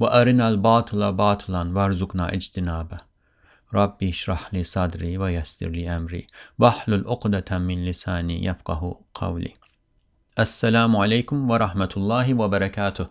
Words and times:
وأرنا 0.00 0.48
الباطل 0.48 1.12
باطلا 1.12 1.72
وارزقنا 1.76 2.34
اجتنابه 2.34 3.00
ربي 3.74 4.08
اشرح 4.08 4.54
لي 4.54 4.62
صدري 4.62 5.18
ويسر 5.18 5.68
لي 5.68 5.96
أمري 5.96 6.26
واحلل 6.58 7.04
عقدة 7.08 7.58
من 7.58 7.84
لساني 7.84 8.44
يفقه 8.44 9.00
قولي 9.14 9.54
Assalamu 10.36 11.02
alaikum 11.02 11.48
wa 11.48 11.58
rahmatullahi 11.58 12.34
wa 12.34 12.48
barakatuh. 12.48 13.08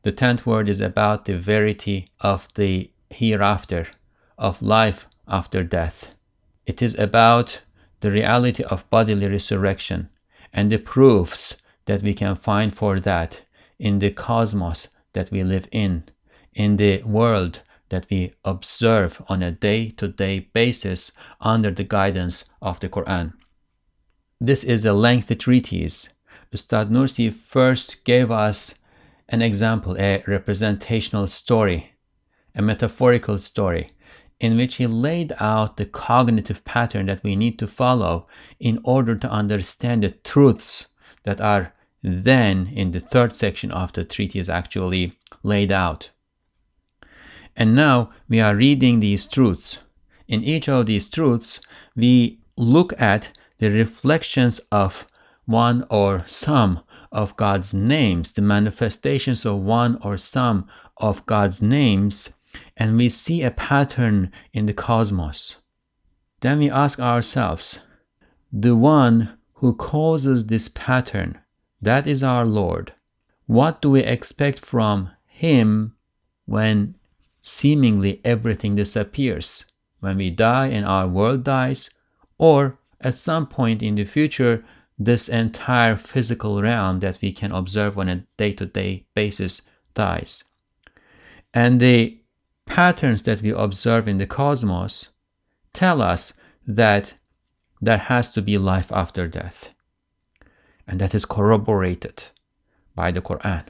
The 0.02 0.12
10th 0.12 0.46
word 0.46 0.68
is 0.68 0.80
about 0.80 1.24
the 1.24 1.38
verity 1.38 2.10
of 2.20 2.48
the 2.54 2.90
hereafter, 3.10 3.88
of 4.38 4.62
life 4.62 5.08
after 5.26 5.64
death. 5.64 6.10
It 6.66 6.82
is 6.82 6.98
about 6.98 7.60
the 8.00 8.10
reality 8.10 8.62
of 8.64 8.88
bodily 8.90 9.26
resurrection 9.26 10.10
and 10.52 10.70
the 10.70 10.78
proofs 10.78 11.56
that 11.86 12.02
we 12.02 12.14
can 12.14 12.36
find 12.36 12.76
for 12.76 13.00
that 13.00 13.42
in 13.78 13.98
the 13.98 14.10
cosmos 14.10 14.88
that 15.12 15.30
we 15.30 15.42
live 15.42 15.68
in, 15.72 16.04
in 16.54 16.76
the 16.76 17.02
world 17.02 17.60
that 17.88 18.06
we 18.10 18.32
observe 18.44 19.22
on 19.28 19.42
a 19.42 19.50
day 19.50 19.90
to 19.90 20.08
day 20.08 20.50
basis 20.52 21.12
under 21.40 21.70
the 21.70 21.84
guidance 21.84 22.50
of 22.62 22.80
the 22.80 22.88
Quran. 22.88 23.32
This 24.40 24.64
is 24.64 24.84
a 24.84 24.92
lengthy 24.92 25.36
treatise. 25.36 26.10
Ustad 26.52 26.90
Nursi 26.90 27.32
first 27.32 28.04
gave 28.04 28.30
us 28.30 28.76
an 29.28 29.42
example, 29.42 29.96
a 29.98 30.22
representational 30.26 31.26
story, 31.26 31.94
a 32.54 32.62
metaphorical 32.62 33.38
story, 33.38 33.92
in 34.40 34.56
which 34.56 34.76
he 34.76 34.86
laid 34.86 35.32
out 35.38 35.76
the 35.76 35.86
cognitive 35.86 36.64
pattern 36.64 37.06
that 37.06 37.22
we 37.22 37.34
need 37.36 37.58
to 37.58 37.66
follow 37.66 38.26
in 38.60 38.78
order 38.84 39.16
to 39.16 39.30
understand 39.30 40.02
the 40.02 40.10
truths 40.10 40.86
that 41.22 41.40
are 41.40 41.72
then 42.02 42.66
in 42.74 42.90
the 42.90 43.00
third 43.00 43.34
section 43.34 43.70
of 43.70 43.92
the 43.94 44.04
treatise 44.04 44.48
actually 44.48 45.18
laid 45.42 45.72
out. 45.72 46.10
And 47.56 47.74
now 47.74 48.10
we 48.28 48.40
are 48.40 48.56
reading 48.56 49.00
these 49.00 49.26
truths. 49.26 49.78
In 50.26 50.42
each 50.42 50.68
of 50.68 50.86
these 50.86 51.08
truths, 51.08 51.60
we 51.94 52.40
look 52.56 52.92
at 53.00 53.30
the 53.58 53.70
reflections 53.70 54.58
of 54.72 55.06
one 55.46 55.86
or 55.90 56.24
some 56.26 56.80
of 57.12 57.36
God's 57.36 57.72
names, 57.74 58.32
the 58.32 58.42
manifestations 58.42 59.44
of 59.46 59.60
one 59.60 59.98
or 60.02 60.16
some 60.16 60.66
of 60.96 61.24
God's 61.26 61.62
names, 61.62 62.34
and 62.76 62.96
we 62.96 63.08
see 63.08 63.42
a 63.42 63.50
pattern 63.50 64.32
in 64.52 64.66
the 64.66 64.72
cosmos. 64.72 65.56
Then 66.40 66.58
we 66.58 66.70
ask 66.70 66.98
ourselves, 66.98 67.80
the 68.52 68.76
one 68.76 69.38
who 69.54 69.74
causes 69.74 70.46
this 70.46 70.68
pattern, 70.68 71.38
that 71.80 72.06
is 72.06 72.22
our 72.22 72.46
Lord. 72.46 72.92
What 73.46 73.82
do 73.82 73.90
we 73.90 74.00
expect 74.00 74.60
from 74.60 75.10
Him 75.26 75.94
when 76.46 76.94
seemingly 77.44 78.20
everything 78.24 78.74
disappears? 78.74 79.72
When 80.00 80.16
we 80.16 80.30
die 80.30 80.68
and 80.68 80.84
our 80.84 81.06
world 81.06 81.44
dies, 81.44 81.90
or 82.38 82.78
at 83.00 83.16
some 83.16 83.46
point 83.46 83.82
in 83.82 83.94
the 83.94 84.04
future, 84.04 84.64
this 84.98 85.28
entire 85.28 85.96
physical 85.96 86.62
realm 86.62 87.00
that 87.00 87.18
we 87.20 87.32
can 87.32 87.52
observe 87.52 87.98
on 87.98 88.08
a 88.08 88.24
day 88.36 88.52
to 88.54 88.66
day 88.66 89.04
basis 89.14 89.62
dies. 89.94 90.44
And 91.52 91.80
the 91.80 92.18
patterns 92.66 93.22
that 93.24 93.42
we 93.42 93.50
observe 93.50 94.08
in 94.08 94.18
the 94.18 94.26
cosmos 94.26 95.10
tell 95.72 96.00
us 96.00 96.40
that 96.66 97.14
there 97.80 97.98
has 97.98 98.30
to 98.32 98.42
be 98.42 98.56
life 98.56 98.90
after 98.90 99.28
death. 99.28 99.70
And 100.86 101.00
that 101.00 101.14
is 101.14 101.26
corroborated 101.26 102.24
by 102.94 103.10
the 103.10 103.20
Quran. 103.20 103.64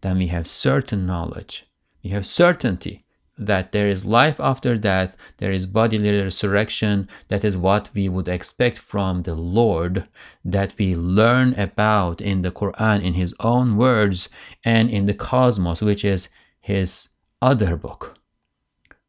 Then 0.00 0.18
we 0.18 0.28
have 0.28 0.46
certain 0.46 1.06
knowledge, 1.06 1.66
we 2.02 2.10
have 2.10 2.24
certainty 2.24 3.04
that 3.40 3.72
there 3.72 3.88
is 3.88 4.04
life 4.04 4.38
after 4.38 4.76
death, 4.76 5.16
there 5.38 5.50
is 5.50 5.66
bodily 5.66 6.22
resurrection. 6.22 7.08
That 7.28 7.44
is 7.44 7.56
what 7.56 7.90
we 7.94 8.08
would 8.08 8.28
expect 8.28 8.78
from 8.78 9.22
the 9.22 9.34
Lord, 9.34 10.06
that 10.44 10.74
we 10.78 10.94
learn 10.94 11.54
about 11.54 12.20
in 12.20 12.42
the 12.42 12.52
Quran, 12.52 13.02
in 13.02 13.14
His 13.14 13.34
own 13.40 13.76
words, 13.76 14.28
and 14.62 14.90
in 14.90 15.06
the 15.06 15.14
cosmos, 15.14 15.80
which 15.80 16.04
is 16.04 16.28
His 16.60 17.16
other 17.40 17.76
book, 17.76 18.18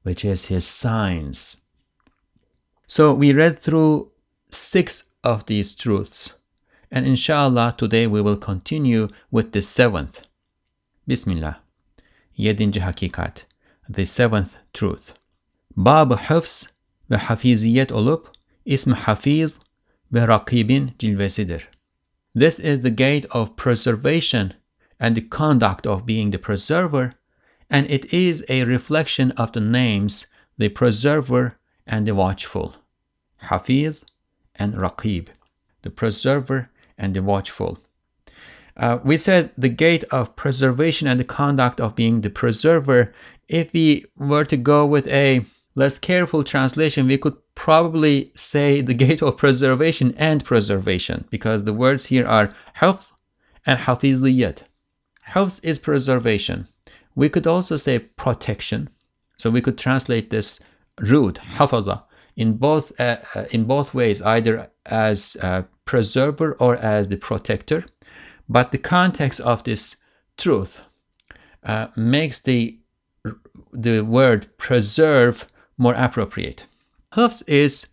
which 0.03 0.23
is 0.23 0.45
His 0.45 0.65
science. 0.65 1.63
So 2.87 3.13
we 3.13 3.33
read 3.33 3.59
through 3.59 4.11
six 4.49 5.11
of 5.23 5.45
these 5.45 5.75
truths, 5.75 6.33
and 6.89 7.05
inshallah, 7.05 7.75
today 7.77 8.07
we 8.07 8.21
will 8.21 8.37
continue 8.37 9.09
with 9.29 9.51
the 9.51 9.61
seventh. 9.61 10.23
Bismillah. 11.05 11.59
Yedinci 12.37 12.81
hakikat. 12.81 13.43
The 13.93 14.05
seventh 14.05 14.55
truth. 14.73 15.13
Bab 15.75 16.11
hıfz 16.11 16.71
ve 17.09 17.17
hafiziyet 17.17 17.91
olup 17.91 18.31
ism 18.65 18.91
hafiz 18.91 19.59
ve 20.13 20.27
rakibin 20.27 20.91
cilvesidir. 20.99 21.67
This 22.33 22.59
is 22.59 22.83
the 22.83 22.89
gate 22.89 23.25
of 23.31 23.57
preservation 23.57 24.53
and 24.97 25.15
the 25.15 25.29
conduct 25.29 25.85
of 25.85 26.05
being 26.05 26.31
the 26.31 26.37
preserver, 26.37 27.15
and 27.69 27.85
it 27.89 28.13
is 28.13 28.45
a 28.47 28.63
reflection 28.63 29.31
of 29.31 29.51
the 29.51 29.59
names 29.59 30.27
the 30.57 30.69
preserver 30.69 31.57
and 31.85 32.07
the 32.07 32.15
watchful. 32.15 32.75
Hafiz 33.37 34.05
and 34.55 34.73
Raqib, 34.73 35.27
the 35.81 35.89
preserver 35.89 36.69
and 36.97 37.13
the 37.13 37.21
watchful. 37.21 37.77
Uh, 38.77 38.99
we 39.03 39.17
said 39.17 39.51
the 39.57 39.69
gate 39.69 40.05
of 40.11 40.35
preservation 40.35 41.07
and 41.07 41.19
the 41.19 41.25
conduct 41.25 41.81
of 41.81 41.95
being 41.95 42.21
the 42.21 42.29
preserver. 42.29 43.13
If 43.51 43.73
we 43.73 44.05
were 44.15 44.45
to 44.45 44.55
go 44.55 44.85
with 44.85 45.07
a 45.07 45.45
less 45.75 45.99
careful 45.99 46.41
translation, 46.45 47.05
we 47.05 47.17
could 47.17 47.35
probably 47.53 48.31
say 48.33 48.79
the 48.79 48.93
gate 49.03 49.21
of 49.21 49.35
preservation 49.35 50.15
and 50.17 50.45
preservation 50.45 51.25
because 51.29 51.65
the 51.65 51.73
words 51.73 52.05
here 52.05 52.25
are 52.25 52.55
hafz 52.77 53.11
and 53.65 53.77
hafizliyat. 53.77 54.59
Hafz 55.27 55.59
is 55.63 55.79
preservation. 55.79 56.65
We 57.15 57.27
could 57.27 57.45
also 57.45 57.75
say 57.75 57.99
protection. 57.99 58.89
So 59.37 59.49
we 59.49 59.61
could 59.61 59.77
translate 59.77 60.29
this 60.29 60.63
root, 61.01 61.37
hafaza, 61.57 62.03
in 62.37 62.53
both, 62.53 62.97
uh, 63.01 63.17
uh, 63.35 63.43
in 63.51 63.65
both 63.65 63.93
ways, 63.93 64.21
either 64.21 64.71
as 64.85 65.35
preserver 65.83 66.53
or 66.53 66.77
as 66.77 67.09
the 67.09 67.17
protector. 67.17 67.83
But 68.47 68.71
the 68.71 68.77
context 68.77 69.41
of 69.41 69.65
this 69.65 69.97
truth 70.37 70.81
uh, 71.63 71.87
makes 71.97 72.39
the, 72.39 72.79
the 73.73 74.01
word 74.01 74.47
preserve 74.57 75.47
more 75.77 75.93
appropriate. 75.93 76.65
Hafz 77.13 77.43
is 77.47 77.87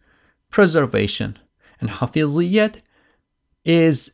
preservation, 0.50 1.38
and 1.80 1.90
hafiziyat 1.90 2.80
is 3.64 4.12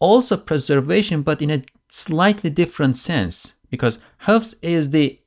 also 0.00 0.36
preservation, 0.36 1.22
but 1.22 1.42
in 1.42 1.50
a 1.50 1.62
slightly 1.90 2.50
different 2.50 2.96
sense, 2.96 3.56
because 3.70 3.98
hafz 4.22 4.54
is 4.62 4.90
the 4.90 5.18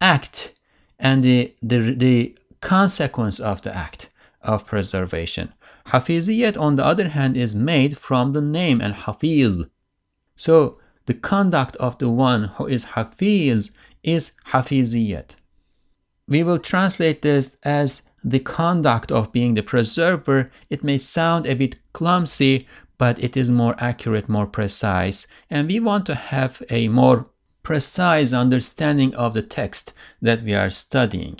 act 0.00 0.52
and 0.98 1.24
the, 1.24 1.54
the, 1.62 1.94
the 1.94 2.36
consequence 2.60 3.40
of 3.40 3.62
the 3.62 3.74
act 3.74 4.08
of 4.42 4.66
preservation. 4.66 5.52
Hafiziyat, 5.86 6.58
on 6.58 6.76
the 6.76 6.84
other 6.84 7.08
hand, 7.08 7.36
is 7.36 7.54
made 7.54 7.98
from 7.98 8.32
the 8.32 8.40
name 8.40 8.80
and 8.80 8.94
hafiz, 8.94 9.66
so 10.36 10.78
the 11.06 11.14
conduct 11.14 11.76
of 11.76 11.98
the 11.98 12.08
one 12.08 12.44
who 12.44 12.66
is 12.66 12.84
hafiz 12.84 13.72
is 14.04 14.32
hafiziyat. 14.46 15.30
We 16.28 16.42
will 16.42 16.58
translate 16.58 17.22
this 17.22 17.56
as 17.62 18.02
the 18.24 18.40
conduct 18.40 19.12
of 19.12 19.32
being 19.32 19.54
the 19.54 19.62
preserver, 19.62 20.50
it 20.70 20.82
may 20.82 20.96
sound 20.96 21.46
a 21.46 21.54
bit 21.54 21.76
clumsy, 21.92 22.66
but 22.96 23.22
it 23.22 23.36
is 23.36 23.50
more 23.50 23.74
accurate, 23.78 24.28
more 24.28 24.46
precise. 24.46 25.26
And 25.50 25.68
we 25.68 25.78
want 25.80 26.06
to 26.06 26.14
have 26.14 26.62
a 26.70 26.88
more 26.88 27.26
precise 27.62 28.32
understanding 28.32 29.14
of 29.14 29.34
the 29.34 29.42
text 29.42 29.92
that 30.22 30.42
we 30.42 30.54
are 30.54 30.70
studying. 30.70 31.38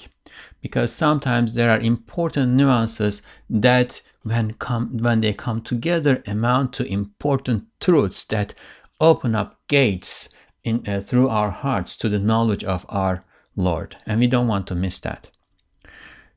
Because 0.61 0.93
sometimes 0.93 1.55
there 1.55 1.71
are 1.71 1.81
important 1.81 2.53
nuances 2.53 3.23
that 3.49 4.03
when 4.23 4.53
come 4.55 4.99
when 4.99 5.21
they 5.21 5.33
come 5.33 5.61
together 5.61 6.23
amount 6.27 6.73
to 6.75 6.85
important 6.87 7.65
truths 7.81 8.25
that 8.25 8.55
open 9.01 9.35
up 9.35 9.61
gates 9.69 10.31
in, 10.65 10.83
uh, 10.89 11.01
through 11.01 11.29
our 11.29 11.51
hearts 11.51 11.97
to 11.99 12.09
the 12.09 12.19
knowledge 12.19 12.65
of 12.65 12.85
our 12.89 13.25
Lord. 13.55 13.97
And 14.07 14.19
we 14.19 14.27
don't 14.27 14.49
want 14.49 14.67
to 14.69 14.75
miss 14.75 14.99
that. 15.01 15.29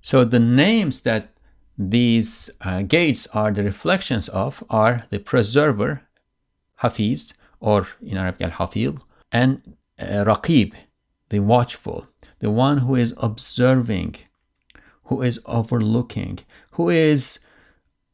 So 0.02 0.24
the 0.24 0.40
names 0.40 1.02
that 1.02 1.30
these 1.78 2.50
uh, 2.62 2.82
gates 2.82 3.28
are 3.28 3.52
the 3.52 3.64
reflections 3.64 4.30
of 4.30 4.64
are 4.70 5.06
the 5.10 5.20
preserver, 5.20 6.02
Hafiz, 6.76 7.34
or 7.60 7.88
in 8.02 8.18
Arabic 8.18 8.42
al-Hafid, 8.42 9.00
and 9.32 9.76
uh, 10.00 10.24
Raqib, 10.26 10.74
the 11.30 11.40
watchful, 11.40 12.08
the 12.40 12.52
one 12.52 12.80
who 12.80 12.96
is 12.96 13.14
observing, 13.18 14.16
who 15.06 15.22
is 15.22 15.40
overlooking, 15.46 16.40
who 16.72 16.90
is 16.90 17.46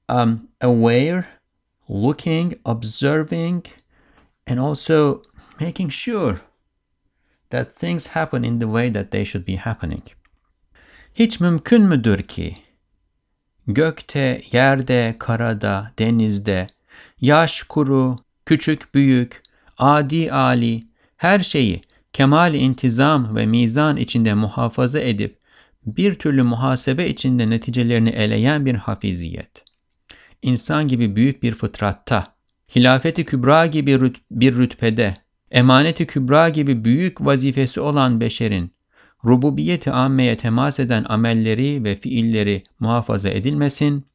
um, 0.10 0.48
aware, 0.62 1.28
looking, 1.88 2.60
observing, 2.66 3.66
and 4.48 4.60
also 4.60 5.22
making 5.60 5.92
sure 5.92 6.38
that 7.50 7.76
things 7.80 8.08
happen 8.08 8.44
in 8.44 8.60
the 8.60 8.66
way 8.66 8.94
that 8.94 9.12
they 9.12 9.26
should 9.26 9.48
be 9.48 9.56
happening. 9.56 10.04
Hiç 11.16 11.40
mümkün 11.40 11.82
müdür 11.82 12.24
ki 12.24 12.58
gökte, 13.68 14.42
yerde, 14.52 15.16
karada, 15.20 15.92
denizde, 16.00 16.68
yaş, 17.22 17.64
kuru, 17.64 18.16
küçük, 18.46 18.96
büyük, 18.96 19.44
adi, 19.78 20.32
ali, 20.32 20.84
her 21.18 21.40
şeyi 21.40 21.82
kemal 22.14 22.54
intizam 22.54 23.36
ve 23.36 23.46
mizan 23.46 23.98
içinde 23.98 24.34
muhafaza 24.34 25.00
edip 25.00 25.40
bir 25.86 26.16
türlü 26.16 26.44
muhasebe 26.44 27.10
içinde 27.10 27.50
neticelerini 27.50 28.10
eleyen 28.10 28.66
bir 28.66 28.76
hafiziyet. 28.76 29.64
İnsan 30.42 30.88
gibi 30.88 31.16
büyük 31.16 31.44
bir 31.44 31.54
fıtratta, 31.54 32.34
hilafeti 32.76 33.26
kübra 33.26 33.66
gibi 33.66 34.02
rüt 34.02 34.18
bir 34.32 34.58
rütbede, 34.58 35.18
emaneti 35.54 36.08
kübra 36.08 36.50
gibi 36.50 36.86
büyük 36.86 37.26
vazifesi 37.26 37.82
olan 37.82 38.20
beşerin, 38.20 38.74
rububiyeti 39.26 39.92
ammeye 39.92 40.38
temas 40.38 40.80
eden 40.80 41.06
amelleri 41.10 41.84
ve 41.84 41.96
fiilleri 41.96 42.64
muhafaza 42.80 43.30
edilmesin, 43.30 44.06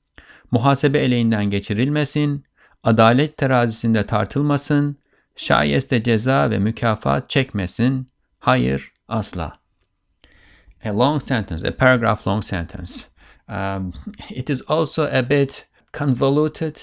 muhasebe 0.50 0.98
eleğinden 0.98 1.50
geçirilmesin, 1.50 2.44
adalet 2.84 3.36
terazisinde 3.36 4.06
tartılmasın, 4.06 4.96
şayeste 5.36 6.02
ceza 6.02 6.50
ve 6.50 6.58
mükafat 6.58 7.30
çekmesin, 7.30 8.08
hayır 8.38 8.92
asla. 9.08 9.58
A 10.84 10.98
long 10.98 11.22
sentence, 11.22 11.68
a 11.68 11.76
paragraph 11.76 12.26
long 12.26 12.44
sentence. 12.44 12.92
Um, 13.48 13.92
it 14.30 14.50
is 14.50 14.62
also 14.68 15.02
a 15.02 15.30
bit 15.30 15.66
convoluted 15.92 16.76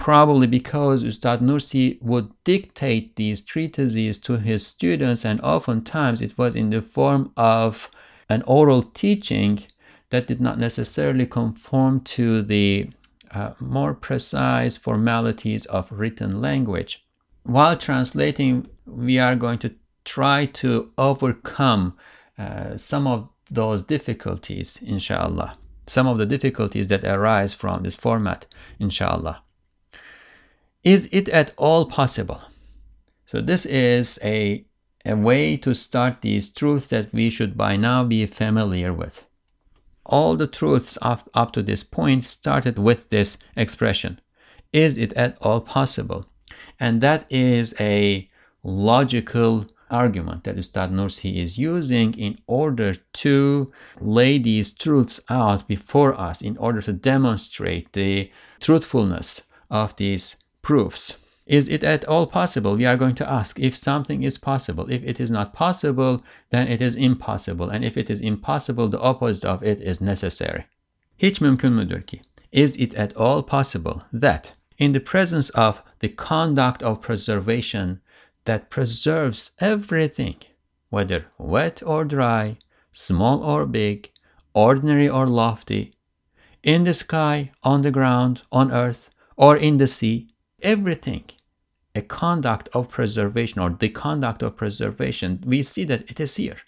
probably 0.00 0.46
because 0.46 1.04
Ustad 1.04 1.40
Nursi 1.40 2.00
would 2.00 2.32
dictate 2.42 3.16
these 3.16 3.42
treatises 3.42 4.18
to 4.20 4.38
his 4.38 4.66
students, 4.66 5.26
and 5.26 5.40
oftentimes 5.42 6.22
it 6.22 6.38
was 6.38 6.56
in 6.56 6.70
the 6.70 6.80
form 6.80 7.32
of 7.36 7.90
an 8.30 8.42
oral 8.46 8.82
teaching 8.82 9.62
that 10.08 10.26
did 10.26 10.40
not 10.40 10.58
necessarily 10.58 11.26
conform 11.26 12.00
to 12.00 12.40
the 12.40 12.90
uh, 13.32 13.52
more 13.60 13.92
precise 13.92 14.78
formalities 14.78 15.66
of 15.66 15.92
written 15.92 16.40
language. 16.40 17.04
While 17.42 17.76
translating, 17.76 18.68
we 18.86 19.18
are 19.18 19.36
going 19.36 19.58
to 19.58 19.74
try 20.06 20.46
to 20.46 20.90
overcome 20.96 21.94
uh, 22.38 22.78
some 22.78 23.06
of 23.06 23.28
those 23.50 23.84
difficulties, 23.84 24.78
inshallah. 24.80 25.58
Some 25.86 26.06
of 26.06 26.16
the 26.16 26.26
difficulties 26.26 26.88
that 26.88 27.04
arise 27.04 27.52
from 27.52 27.82
this 27.82 27.96
format, 27.96 28.46
inshallah. 28.78 29.42
Is 30.82 31.10
it 31.12 31.28
at 31.28 31.52
all 31.58 31.84
possible? 31.84 32.40
So 33.26 33.42
this 33.42 33.66
is 33.66 34.18
a, 34.24 34.64
a 35.04 35.14
way 35.14 35.58
to 35.58 35.74
start 35.74 36.22
these 36.22 36.50
truths 36.50 36.88
that 36.88 37.12
we 37.12 37.28
should 37.28 37.54
by 37.54 37.76
now 37.76 38.02
be 38.02 38.24
familiar 38.24 38.94
with. 38.94 39.26
All 40.06 40.36
the 40.36 40.46
truths 40.46 40.96
up, 41.02 41.28
up 41.34 41.52
to 41.52 41.62
this 41.62 41.84
point 41.84 42.24
started 42.24 42.78
with 42.78 43.10
this 43.10 43.36
expression. 43.56 44.20
Is 44.72 44.96
it 44.96 45.12
at 45.12 45.36
all 45.42 45.60
possible? 45.60 46.26
And 46.78 47.02
that 47.02 47.30
is 47.30 47.74
a 47.78 48.30
logical 48.62 49.66
argument 49.90 50.44
that 50.44 50.56
Ustad 50.56 50.92
Nursi 50.92 51.36
is 51.36 51.58
using 51.58 52.14
in 52.14 52.38
order 52.46 52.94
to 52.94 53.70
lay 54.00 54.38
these 54.38 54.72
truths 54.72 55.20
out 55.28 55.68
before 55.68 56.18
us, 56.18 56.40
in 56.40 56.56
order 56.56 56.80
to 56.80 56.92
demonstrate 56.94 57.92
the 57.92 58.30
truthfulness 58.60 59.48
of 59.70 59.94
these 59.96 60.42
proofs. 60.70 61.16
Is 61.46 61.68
it 61.68 61.82
at 61.82 62.04
all 62.04 62.28
possible? 62.28 62.76
We 62.76 62.86
are 62.86 62.96
going 62.96 63.16
to 63.16 63.28
ask 63.28 63.58
if 63.58 63.74
something 63.74 64.22
is 64.22 64.38
possible. 64.38 64.86
If 64.88 65.02
it 65.02 65.18
is 65.18 65.28
not 65.28 65.52
possible, 65.52 66.22
then 66.50 66.68
it 66.68 66.80
is 66.80 66.94
impossible. 66.94 67.70
And 67.70 67.84
if 67.84 67.96
it 67.96 68.08
is 68.08 68.20
impossible, 68.20 68.88
the 68.88 69.00
opposite 69.00 69.44
of 69.44 69.64
it 69.64 69.80
is 69.80 70.00
necessary. 70.00 70.64
Hiç 71.18 71.40
mümkün 71.40 71.72
müdür 71.72 72.06
ki? 72.06 72.22
Is 72.52 72.76
it 72.76 72.94
at 72.94 73.16
all 73.16 73.42
possible 73.42 74.02
that 74.12 74.54
in 74.78 74.92
the 74.92 75.00
presence 75.00 75.50
of 75.50 75.82
the 75.98 76.08
conduct 76.08 76.82
of 76.82 77.02
preservation 77.02 78.00
that 78.44 78.70
preserves 78.70 79.50
everything, 79.58 80.36
whether 80.90 81.24
wet 81.38 81.82
or 81.82 82.04
dry, 82.04 82.56
small 82.92 83.42
or 83.42 83.66
big, 83.66 84.08
ordinary 84.54 85.08
or 85.08 85.26
lofty, 85.26 85.94
in 86.62 86.84
the 86.84 86.94
sky, 86.94 87.50
on 87.62 87.82
the 87.82 87.90
ground, 87.90 88.42
on 88.52 88.70
earth, 88.70 89.10
or 89.36 89.56
in 89.56 89.78
the 89.78 89.88
sea, 89.88 90.29
everything 90.62 91.24
a 91.94 92.02
conduct 92.02 92.68
of 92.72 92.88
preservation 92.88 93.60
or 93.60 93.70
the 93.70 93.88
conduct 93.88 94.42
of 94.42 94.56
preservation, 94.56 95.42
we 95.44 95.62
see 95.62 95.84
that 95.84 96.08
it 96.08 96.20
is 96.20 96.36
here. 96.36 96.58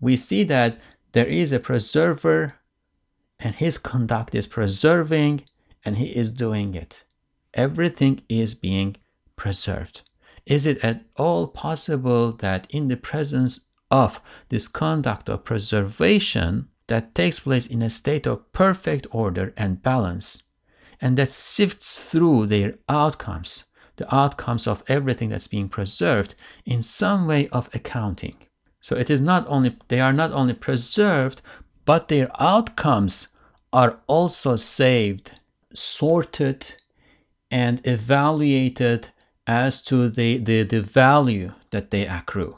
We 0.00 0.16
see 0.16 0.44
that 0.44 0.80
there 1.12 1.26
is 1.26 1.52
a 1.52 1.60
preserver 1.60 2.54
and 3.38 3.54
his 3.54 3.78
conduct 3.78 4.34
is 4.34 4.46
preserving 4.46 5.44
and 5.84 5.96
he 5.96 6.06
is 6.06 6.30
doing 6.32 6.74
it. 6.74 7.04
Everything 7.54 8.22
is 8.28 8.54
being 8.54 8.96
preserved. 9.36 10.02
Is 10.44 10.66
it 10.66 10.78
at 10.78 11.04
all 11.16 11.46
possible 11.48 12.32
that 12.32 12.66
in 12.70 12.88
the 12.88 12.96
presence 12.96 13.66
of 13.90 14.20
this 14.48 14.66
conduct 14.66 15.28
of 15.28 15.44
preservation 15.44 16.68
that 16.88 17.14
takes 17.14 17.40
place 17.40 17.66
in 17.66 17.82
a 17.82 17.90
state 17.90 18.26
of 18.26 18.50
perfect 18.52 19.06
order 19.10 19.52
and 19.56 19.82
balance, 19.82 20.44
and 21.00 21.16
that 21.16 21.30
sifts 21.30 22.02
through 22.02 22.46
their 22.46 22.74
outcomes, 22.88 23.64
the 23.96 24.14
outcomes 24.14 24.66
of 24.66 24.82
everything 24.88 25.28
that's 25.28 25.48
being 25.48 25.68
preserved 25.68 26.34
in 26.64 26.82
some 26.82 27.26
way 27.26 27.48
of 27.48 27.68
accounting. 27.74 28.36
So 28.80 28.96
it 28.96 29.10
is 29.10 29.20
not 29.20 29.46
only 29.48 29.76
they 29.88 30.00
are 30.00 30.12
not 30.12 30.32
only 30.32 30.54
preserved, 30.54 31.42
but 31.84 32.08
their 32.08 32.30
outcomes 32.40 33.28
are 33.72 33.98
also 34.06 34.56
saved, 34.56 35.32
sorted, 35.72 36.74
and 37.50 37.80
evaluated 37.84 39.08
as 39.46 39.82
to 39.82 40.08
the, 40.10 40.38
the, 40.38 40.62
the 40.62 40.80
value 40.80 41.52
that 41.70 41.90
they 41.90 42.06
accrue. 42.06 42.56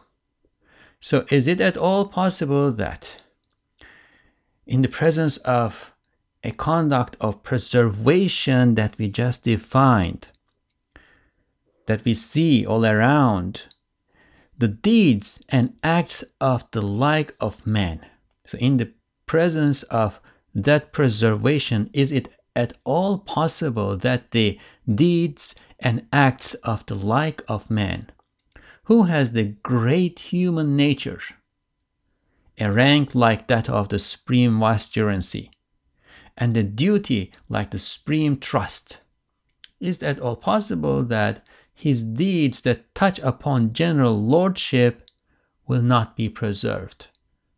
So 1.01 1.25
is 1.31 1.47
it 1.47 1.61
at 1.61 1.77
all 1.77 2.09
possible 2.09 2.73
that 2.73 3.23
in 4.67 4.83
the 4.83 4.89
presence 4.89 5.37
of 5.39 5.93
a 6.43 6.51
conduct 6.53 7.17
of 7.21 7.43
preservation 7.43 8.75
that 8.75 8.97
we 8.99 9.09
just 9.09 9.45
defined, 9.45 10.31
that 11.87 12.05
we 12.05 12.15
see 12.15 12.65
all 12.65 12.87
around, 12.87 13.67
the 14.57 14.69
deeds 14.69 15.45
and 15.49 15.75
acts 15.83 16.25
of 16.41 16.71
the 16.71 16.83
like 16.83 17.35
of 17.41 17.67
man. 17.67 18.05
So, 18.47 18.59
in 18.59 18.77
the 18.77 18.93
presence 19.27 19.83
of 19.85 20.21
that 20.55 20.93
preservation, 20.93 21.91
is 21.93 22.13
it 22.13 22.29
at 22.57 22.77
all 22.85 23.19
possible 23.19 23.97
that 23.97 24.33
the 24.33 24.59
deeds 24.93 25.55
and 25.79 26.07
acts 26.13 26.55
of 26.55 26.85
the 26.87 26.95
like 26.95 27.43
of 27.49 27.71
man, 27.71 28.11
who 28.85 29.05
has 29.05 29.33
the 29.33 29.55
great 29.63 30.19
human 30.19 30.77
nature, 30.77 31.21
a 32.59 32.71
rank 32.71 33.15
like 33.15 33.47
that 33.49 33.69
of 33.69 33.89
the 33.89 33.99
supreme 33.99 34.59
vicegerency, 34.59 35.51
and 36.41 36.57
the 36.57 36.63
duty 36.63 37.31
like 37.51 37.71
the 37.71 37.79
supreme 37.79 38.39
trust. 38.39 38.99
Is 39.79 39.99
that 39.99 40.19
all 40.19 40.37
possible 40.37 41.05
that 41.05 41.45
his 41.75 42.03
deeds 42.03 42.63
that 42.63 42.95
touch 42.95 43.19
upon 43.21 43.75
general 43.75 44.21
lordship 44.21 45.07
will 45.67 45.83
not 45.83 46.17
be 46.17 46.29
preserved, 46.29 47.09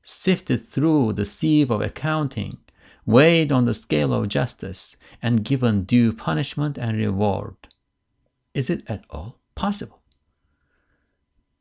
sifted 0.02 0.66
through 0.66 1.12
the 1.12 1.24
sieve 1.24 1.70
of 1.70 1.80
accounting, 1.80 2.58
weighed 3.06 3.50
on 3.50 3.64
the 3.64 3.74
scale 3.74 4.12
of 4.12 4.28
justice, 4.28 4.96
and 5.22 5.44
given 5.44 5.84
due 5.84 6.12
punishment 6.12 6.76
and 6.76 6.96
reward. 6.96 7.54
Is 8.52 8.68
it 8.68 8.82
at 8.88 9.04
all 9.08 9.38
possible? 9.54 10.02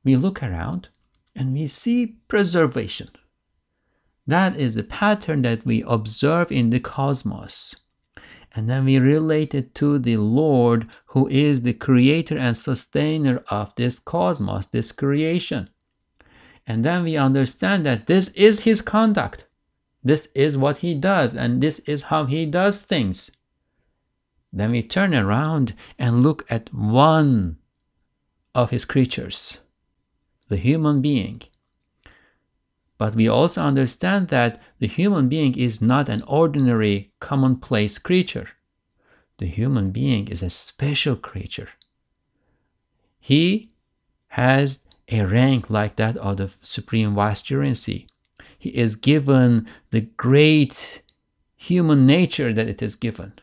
We 0.04 0.16
look 0.16 0.42
around 0.42 0.90
and 1.36 1.54
we 1.54 1.68
see 1.68 2.18
preservation. 2.28 3.10
That 4.28 4.56
is 4.56 4.76
the 4.76 4.84
pattern 4.84 5.42
that 5.42 5.66
we 5.66 5.84
observe 5.88 6.52
in 6.52 6.70
the 6.70 6.80
cosmos. 6.80 7.76
And 8.54 8.70
then 8.70 8.86
we 8.86 9.00
relate 9.00 9.56
it 9.56 9.74
to 9.76 9.98
the 9.98 10.18
Lord, 10.18 10.88
who 11.08 11.28
is 11.28 11.62
the 11.62 11.74
creator 11.74 12.38
and 12.38 12.56
sustainer 12.56 13.44
of 13.50 13.74
this 13.76 13.98
cosmos, 13.98 14.68
this 14.68 14.92
creation. 14.92 15.70
And 16.68 16.84
then 16.86 17.04
we 17.04 17.18
understand 17.18 17.86
that 17.86 18.08
this 18.08 18.30
is 18.30 18.62
his 18.62 18.82
conduct. 18.82 19.48
This 20.04 20.28
is 20.36 20.58
what 20.58 20.80
he 20.80 20.96
does, 20.96 21.36
and 21.36 21.62
this 21.62 21.80
is 21.80 22.04
how 22.04 22.26
he 22.26 22.46
does 22.46 22.82
things. 22.82 23.32
Then 24.52 24.72
we 24.72 24.84
turn 24.84 25.14
around 25.14 25.74
and 25.98 26.24
look 26.24 26.46
at 26.50 26.74
one 26.74 27.58
of 28.54 28.70
his 28.72 28.84
creatures, 28.84 29.62
the 30.50 30.58
human 30.58 31.02
being. 31.02 31.42
But 33.02 33.16
we 33.16 33.28
also 33.28 33.64
understand 33.64 34.28
that 34.28 34.62
the 34.78 34.86
human 34.86 35.28
being 35.28 35.58
is 35.58 35.82
not 35.82 36.08
an 36.08 36.22
ordinary, 36.28 37.12
commonplace 37.20 37.98
creature. 37.98 38.50
The 39.40 39.48
human 39.48 39.90
being 39.90 40.28
is 40.28 40.44
a 40.44 40.52
special 40.52 41.16
creature. 41.16 41.70
He 43.20 43.72
has 44.28 44.86
a 45.10 45.24
rank 45.24 45.72
like 45.72 45.96
that 45.96 46.16
of 46.18 46.38
the 46.38 46.52
supreme 46.62 47.16
vicegerency. 47.16 48.06
He 48.60 48.70
is 48.70 48.96
given 48.96 49.66
the 49.90 50.02
great 50.02 51.02
human 51.56 52.06
nature 52.06 52.54
that 52.54 52.68
it 52.68 52.84
is 52.84 52.96
given. 52.96 53.34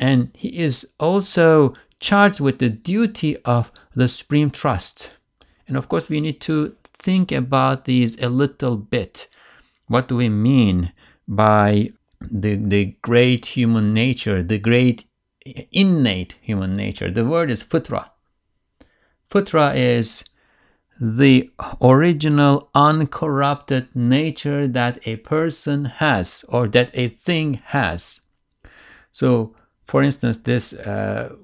And 0.00 0.32
he 0.34 0.48
is 0.58 0.94
also 0.98 1.76
charged 2.00 2.40
with 2.40 2.58
the 2.58 2.70
duty 2.70 3.36
of 3.44 3.70
the 3.94 4.08
supreme 4.08 4.50
trust. 4.50 5.12
And 5.68 5.76
of 5.76 5.88
course, 5.88 6.08
we 6.08 6.20
need 6.20 6.40
to 6.40 6.74
think 6.98 7.32
about 7.32 7.84
these 7.84 8.20
a 8.20 8.28
little 8.28 8.76
bit. 8.76 9.28
What 9.86 10.08
do 10.08 10.16
we 10.16 10.28
mean 10.28 10.92
by 11.26 11.92
the, 12.20 12.56
the 12.56 12.96
great 13.02 13.46
human 13.46 13.94
nature, 13.94 14.42
the 14.42 14.58
great 14.58 15.04
innate 15.72 16.34
human 16.40 16.76
nature? 16.76 17.10
The 17.10 17.24
word 17.24 17.50
is 17.50 17.62
futra. 17.62 18.10
Futra 19.30 19.76
is 19.76 20.24
the 21.00 21.50
original 21.80 22.70
uncorrupted 22.74 23.94
nature 23.94 24.66
that 24.66 24.98
a 25.06 25.16
person 25.16 25.84
has 25.84 26.44
or 26.48 26.66
that 26.68 26.90
a 26.94 27.08
thing 27.08 27.54
has. 27.66 28.22
So, 29.12 29.54
for 29.86 30.02
instance, 30.02 30.38
this 30.38 30.72
uh, 30.72 31.34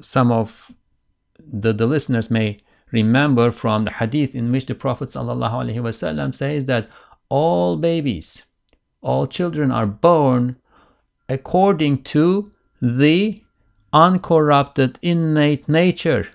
some 0.00 0.32
of 0.32 0.70
the, 1.38 1.72
the 1.72 1.86
listeners 1.86 2.30
may 2.30 2.60
remember 2.92 3.50
from 3.50 3.84
the 3.84 3.92
hadith 3.92 4.34
in 4.34 4.50
which 4.52 4.66
the 4.66 4.74
Prophet 4.74 5.10
ﷺ 5.10 6.34
says 6.34 6.66
that 6.66 6.88
all 7.28 7.76
babies, 7.76 8.42
all 9.00 9.26
children 9.26 9.70
are 9.70 9.86
born 9.86 10.56
according 11.28 12.02
to 12.02 12.50
the 12.82 13.42
uncorrupted 13.92 14.98
innate 15.02 15.68
nature 15.68 16.26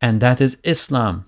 and 0.00 0.20
that 0.20 0.40
is 0.40 0.56
Islam. 0.62 1.26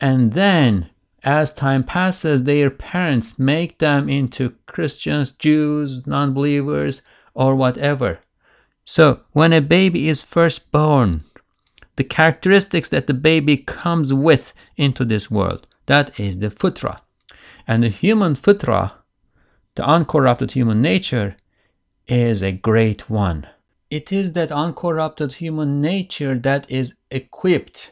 And 0.00 0.32
then, 0.32 0.90
as 1.22 1.52
time 1.52 1.84
passes, 1.84 2.44
their 2.44 2.70
parents 2.70 3.38
make 3.38 3.78
them 3.78 4.08
into 4.08 4.54
Christians, 4.66 5.32
Jews, 5.32 6.06
non 6.06 6.32
believers, 6.32 7.02
or 7.34 7.54
whatever. 7.54 8.20
So, 8.84 9.20
when 9.32 9.52
a 9.52 9.60
baby 9.60 10.08
is 10.08 10.22
first 10.22 10.72
born, 10.72 11.24
the 12.00 12.04
characteristics 12.04 12.88
that 12.88 13.06
the 13.06 13.12
baby 13.12 13.58
comes 13.58 14.10
with 14.10 14.54
into 14.78 15.04
this 15.04 15.30
world, 15.30 15.66
that 15.84 16.18
is 16.18 16.38
the 16.38 16.48
futra. 16.48 16.98
And 17.66 17.82
the 17.82 17.90
human 17.90 18.36
futra, 18.36 18.92
the 19.74 19.84
uncorrupted 19.84 20.52
human 20.52 20.80
nature, 20.80 21.36
is 22.06 22.42
a 22.42 22.52
great 22.52 23.10
one. 23.10 23.46
It 23.90 24.10
is 24.10 24.32
that 24.32 24.50
uncorrupted 24.50 25.32
human 25.32 25.82
nature 25.82 26.38
that 26.38 26.70
is 26.70 26.94
equipped 27.10 27.90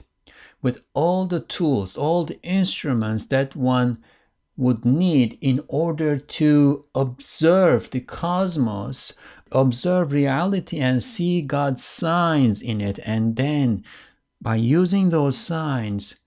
with 0.62 0.80
all 0.94 1.26
the 1.26 1.40
tools, 1.40 1.98
all 1.98 2.24
the 2.24 2.40
instruments 2.42 3.26
that 3.26 3.54
one 3.54 3.98
would 4.56 4.86
need 4.86 5.36
in 5.42 5.60
order 5.68 6.16
to 6.16 6.86
observe 6.94 7.90
the 7.90 8.00
cosmos, 8.00 9.12
observe 9.52 10.12
reality, 10.12 10.78
and 10.78 11.02
see 11.02 11.42
God's 11.42 11.84
signs 11.84 12.62
in 12.62 12.80
it. 12.80 12.98
And 13.04 13.36
then, 13.36 13.84
by 14.40 14.56
using 14.56 15.10
those 15.10 15.36
signs 15.36 16.20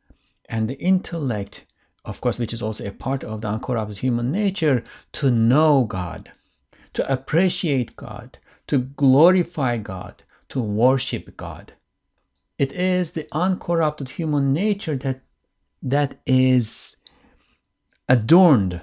and 0.49 0.67
the 0.67 0.79
intellect, 0.79 1.65
of 2.05 2.19
course, 2.21 2.39
which 2.39 2.53
is 2.53 2.61
also 2.61 2.85
a 2.87 2.91
part 2.91 3.23
of 3.23 3.41
the 3.41 3.47
uncorrupted 3.47 3.99
human 3.99 4.31
nature, 4.31 4.83
to 5.13 5.31
know 5.31 5.83
God, 5.83 6.31
to 6.93 7.11
appreciate 7.11 7.95
God, 7.95 8.37
to 8.67 8.79
glorify 8.79 9.77
God, 9.77 10.23
to 10.49 10.61
worship 10.61 11.37
God. 11.37 11.73
It 12.57 12.73
is 12.73 13.13
the 13.13 13.27
uncorrupted 13.31 14.09
human 14.09 14.53
nature 14.53 14.95
that 14.97 15.21
that 15.83 16.15
is 16.25 16.97
adorned 18.07 18.81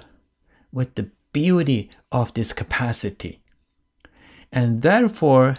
with 0.71 0.95
the 0.95 1.09
beauty 1.31 1.89
of 2.11 2.33
this 2.33 2.51
capacity. 2.51 3.41
And 4.51 4.81
therefore, 4.81 5.57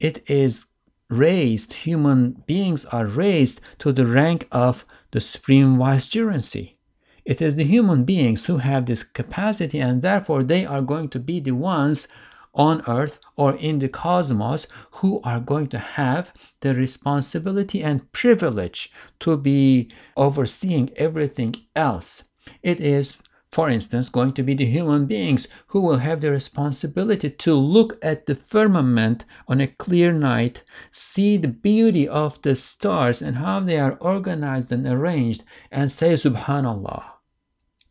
it 0.00 0.22
is 0.30 0.66
raised, 1.10 1.72
human 1.72 2.42
beings 2.46 2.84
are 2.86 3.06
raised 3.06 3.60
to 3.78 3.92
the 3.92 4.06
rank 4.06 4.46
of 4.52 4.84
the 5.10 5.20
supreme 5.20 5.76
vicegerency. 5.76 6.76
It 7.24 7.42
is 7.42 7.56
the 7.56 7.64
human 7.64 8.04
beings 8.04 8.46
who 8.46 8.58
have 8.58 8.86
this 8.86 9.02
capacity, 9.02 9.80
and 9.80 10.02
therefore 10.02 10.44
they 10.44 10.64
are 10.64 10.82
going 10.82 11.08
to 11.10 11.18
be 11.18 11.40
the 11.40 11.52
ones 11.52 12.08
on 12.54 12.82
earth 12.88 13.20
or 13.36 13.54
in 13.56 13.78
the 13.78 13.88
cosmos 13.88 14.66
who 14.90 15.20
are 15.22 15.40
going 15.40 15.68
to 15.68 15.78
have 15.78 16.32
the 16.60 16.74
responsibility 16.74 17.82
and 17.82 18.10
privilege 18.12 18.90
to 19.20 19.36
be 19.36 19.90
overseeing 20.16 20.90
everything 20.96 21.54
else. 21.76 22.30
It 22.62 22.80
is, 22.80 23.18
for 23.50 23.70
instance, 23.70 24.08
going 24.08 24.32
to 24.34 24.42
be 24.42 24.54
the 24.54 24.66
human 24.66 25.06
beings 25.06 25.48
who 25.68 25.80
will 25.80 25.98
have 25.98 26.20
the 26.20 26.30
responsibility 26.30 27.30
to 27.30 27.54
look 27.54 27.98
at 28.02 28.26
the 28.26 28.34
firmament 28.34 29.24
on 29.46 29.60
a 29.60 29.66
clear 29.66 30.12
night, 30.12 30.62
see 30.90 31.36
the 31.36 31.48
beauty 31.48 32.06
of 32.06 32.40
the 32.42 32.54
stars 32.54 33.22
and 33.22 33.38
how 33.38 33.60
they 33.60 33.78
are 33.78 33.96
organized 34.00 34.70
and 34.70 34.86
arranged, 34.86 35.44
and 35.70 35.90
say, 35.90 36.12
Subhanallah, 36.12 37.04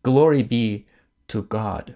glory 0.04 0.44
be 0.44 0.86
to 1.28 1.44
God. 1.44 1.96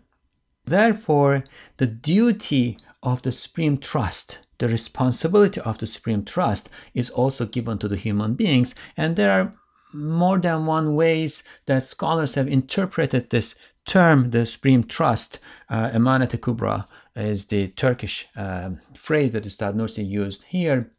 Therefore, 0.65 1.43
the 1.77 1.87
duty 1.87 2.77
of 3.03 3.21
the 3.21 3.31
supreme 3.31 3.77
trust, 3.77 4.39
the 4.57 4.67
responsibility 4.67 5.61
of 5.61 5.77
the 5.77 5.87
supreme 5.87 6.23
trust 6.23 6.69
is 6.93 7.09
also 7.09 7.45
given 7.45 7.77
to 7.79 7.87
the 7.87 7.97
human 7.97 8.35
beings. 8.35 8.75
And 8.95 9.15
there 9.15 9.31
are 9.31 9.53
more 9.93 10.39
than 10.39 10.65
one 10.65 10.95
ways 10.95 11.43
that 11.65 11.85
scholars 11.85 12.35
have 12.35 12.47
interpreted 12.47 13.29
this 13.29 13.55
term, 13.85 14.29
the 14.31 14.45
supreme 14.45 14.83
trust. 14.83 15.39
Uh, 15.69 15.89
Emanet 15.89 16.37
Kubra 16.39 16.85
is 17.15 17.47
the 17.47 17.67
Turkish 17.69 18.27
uh, 18.35 18.71
phrase 18.95 19.33
that 19.33 19.45
Ustad 19.45 19.75
Nursi 19.75 20.07
used 20.07 20.43
here. 20.43 20.91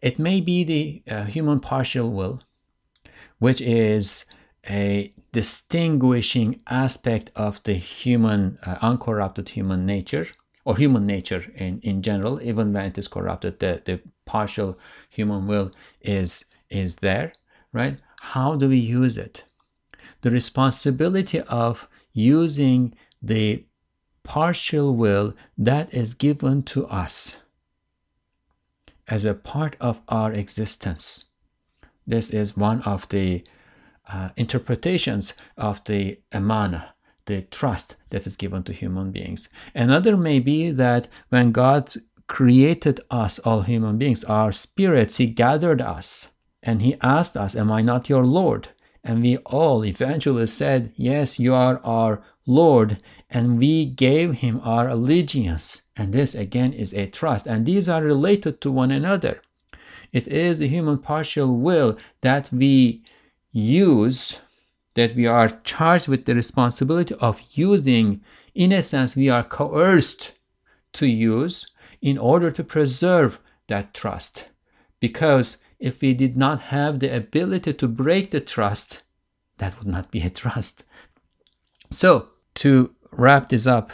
It 0.00 0.18
may 0.18 0.40
be 0.40 0.64
the 0.64 1.02
uh, 1.08 1.24
human 1.24 1.60
partial 1.60 2.12
will, 2.12 2.42
which 3.38 3.60
is 3.60 4.24
a 4.68 5.12
distinguishing 5.32 6.60
aspect 6.68 7.30
of 7.36 7.62
the 7.62 7.74
human, 7.74 8.58
uh, 8.66 8.76
uncorrupted 8.82 9.48
human 9.48 9.86
nature, 9.86 10.26
or 10.64 10.76
human 10.76 11.06
nature 11.06 11.44
in, 11.54 11.80
in 11.82 12.02
general, 12.02 12.40
even 12.42 12.72
when 12.72 12.86
it 12.86 12.98
is 12.98 13.08
corrupted, 13.08 13.58
the, 13.60 13.80
the 13.84 14.00
partial 14.26 14.78
human 15.08 15.46
will 15.46 15.72
is, 16.02 16.44
is 16.68 16.96
there, 16.96 17.32
right? 17.72 17.98
How 18.20 18.54
do 18.54 18.68
we 18.68 18.78
use 18.78 19.16
it? 19.16 19.44
The 20.20 20.30
responsibility 20.30 21.40
of 21.40 21.88
using 22.12 22.94
the 23.22 23.64
partial 24.22 24.94
will 24.94 25.34
that 25.56 25.92
is 25.92 26.14
given 26.14 26.62
to 26.64 26.86
us 26.86 27.38
as 29.08 29.24
a 29.24 29.34
part 29.34 29.74
of 29.80 30.02
our 30.08 30.32
existence. 30.32 31.30
This 32.06 32.30
is 32.30 32.56
one 32.56 32.82
of 32.82 33.08
the 33.08 33.42
uh, 34.06 34.28
interpretations 34.36 35.34
of 35.56 35.82
the 35.84 36.20
amana, 36.30 36.94
the 37.24 37.42
trust 37.42 37.96
that 38.10 38.26
is 38.26 38.36
given 38.36 38.62
to 38.64 38.72
human 38.72 39.12
beings. 39.12 39.48
Another 39.74 40.16
may 40.16 40.40
be 40.40 40.70
that 40.70 41.08
when 41.30 41.52
God 41.52 41.92
created 42.28 43.00
us, 43.10 43.38
all 43.40 43.62
human 43.62 43.96
beings, 43.96 44.22
our 44.24 44.52
spirits, 44.52 45.16
He 45.16 45.26
gathered 45.26 45.80
us 45.80 46.32
and 46.62 46.82
He 46.82 46.96
asked 47.00 47.36
us, 47.36 47.56
Am 47.56 47.70
I 47.72 47.82
not 47.82 48.08
your 48.08 48.24
Lord? 48.24 48.68
And 49.02 49.22
we 49.22 49.38
all 49.38 49.84
eventually 49.84 50.46
said, 50.46 50.92
Yes, 50.96 51.38
you 51.38 51.54
are 51.54 51.80
our 51.84 52.22
Lord, 52.46 53.02
and 53.30 53.58
we 53.58 53.84
gave 53.84 54.34
him 54.36 54.60
our 54.64 54.88
allegiance. 54.88 55.88
And 55.96 56.12
this 56.12 56.34
again 56.34 56.72
is 56.72 56.92
a 56.92 57.06
trust. 57.06 57.46
And 57.46 57.64
these 57.64 57.88
are 57.88 58.02
related 58.02 58.60
to 58.60 58.72
one 58.72 58.90
another. 58.90 59.40
It 60.12 60.26
is 60.26 60.58
the 60.58 60.68
human 60.68 60.98
partial 60.98 61.56
will 61.56 61.96
that 62.22 62.50
we 62.52 63.02
use, 63.52 64.40
that 64.94 65.14
we 65.14 65.26
are 65.26 65.48
charged 65.62 66.08
with 66.08 66.24
the 66.24 66.34
responsibility 66.34 67.14
of 67.20 67.40
using. 67.52 68.20
In 68.54 68.72
a 68.72 68.82
sense, 68.82 69.14
we 69.14 69.28
are 69.28 69.44
coerced 69.44 70.32
to 70.94 71.06
use 71.06 71.70
in 72.02 72.18
order 72.18 72.50
to 72.50 72.64
preserve 72.64 73.38
that 73.68 73.94
trust. 73.94 74.48
Because 74.98 75.58
if 75.80 76.00
we 76.02 76.14
did 76.14 76.36
not 76.36 76.60
have 76.60 77.00
the 77.00 77.14
ability 77.14 77.72
to 77.72 77.88
break 77.88 78.30
the 78.30 78.40
trust, 78.40 79.02
that 79.58 79.78
would 79.78 79.88
not 79.88 80.10
be 80.10 80.20
a 80.20 80.30
trust. 80.30 80.84
So, 81.90 82.28
to 82.56 82.94
wrap 83.10 83.48
this 83.48 83.66
up, 83.66 83.90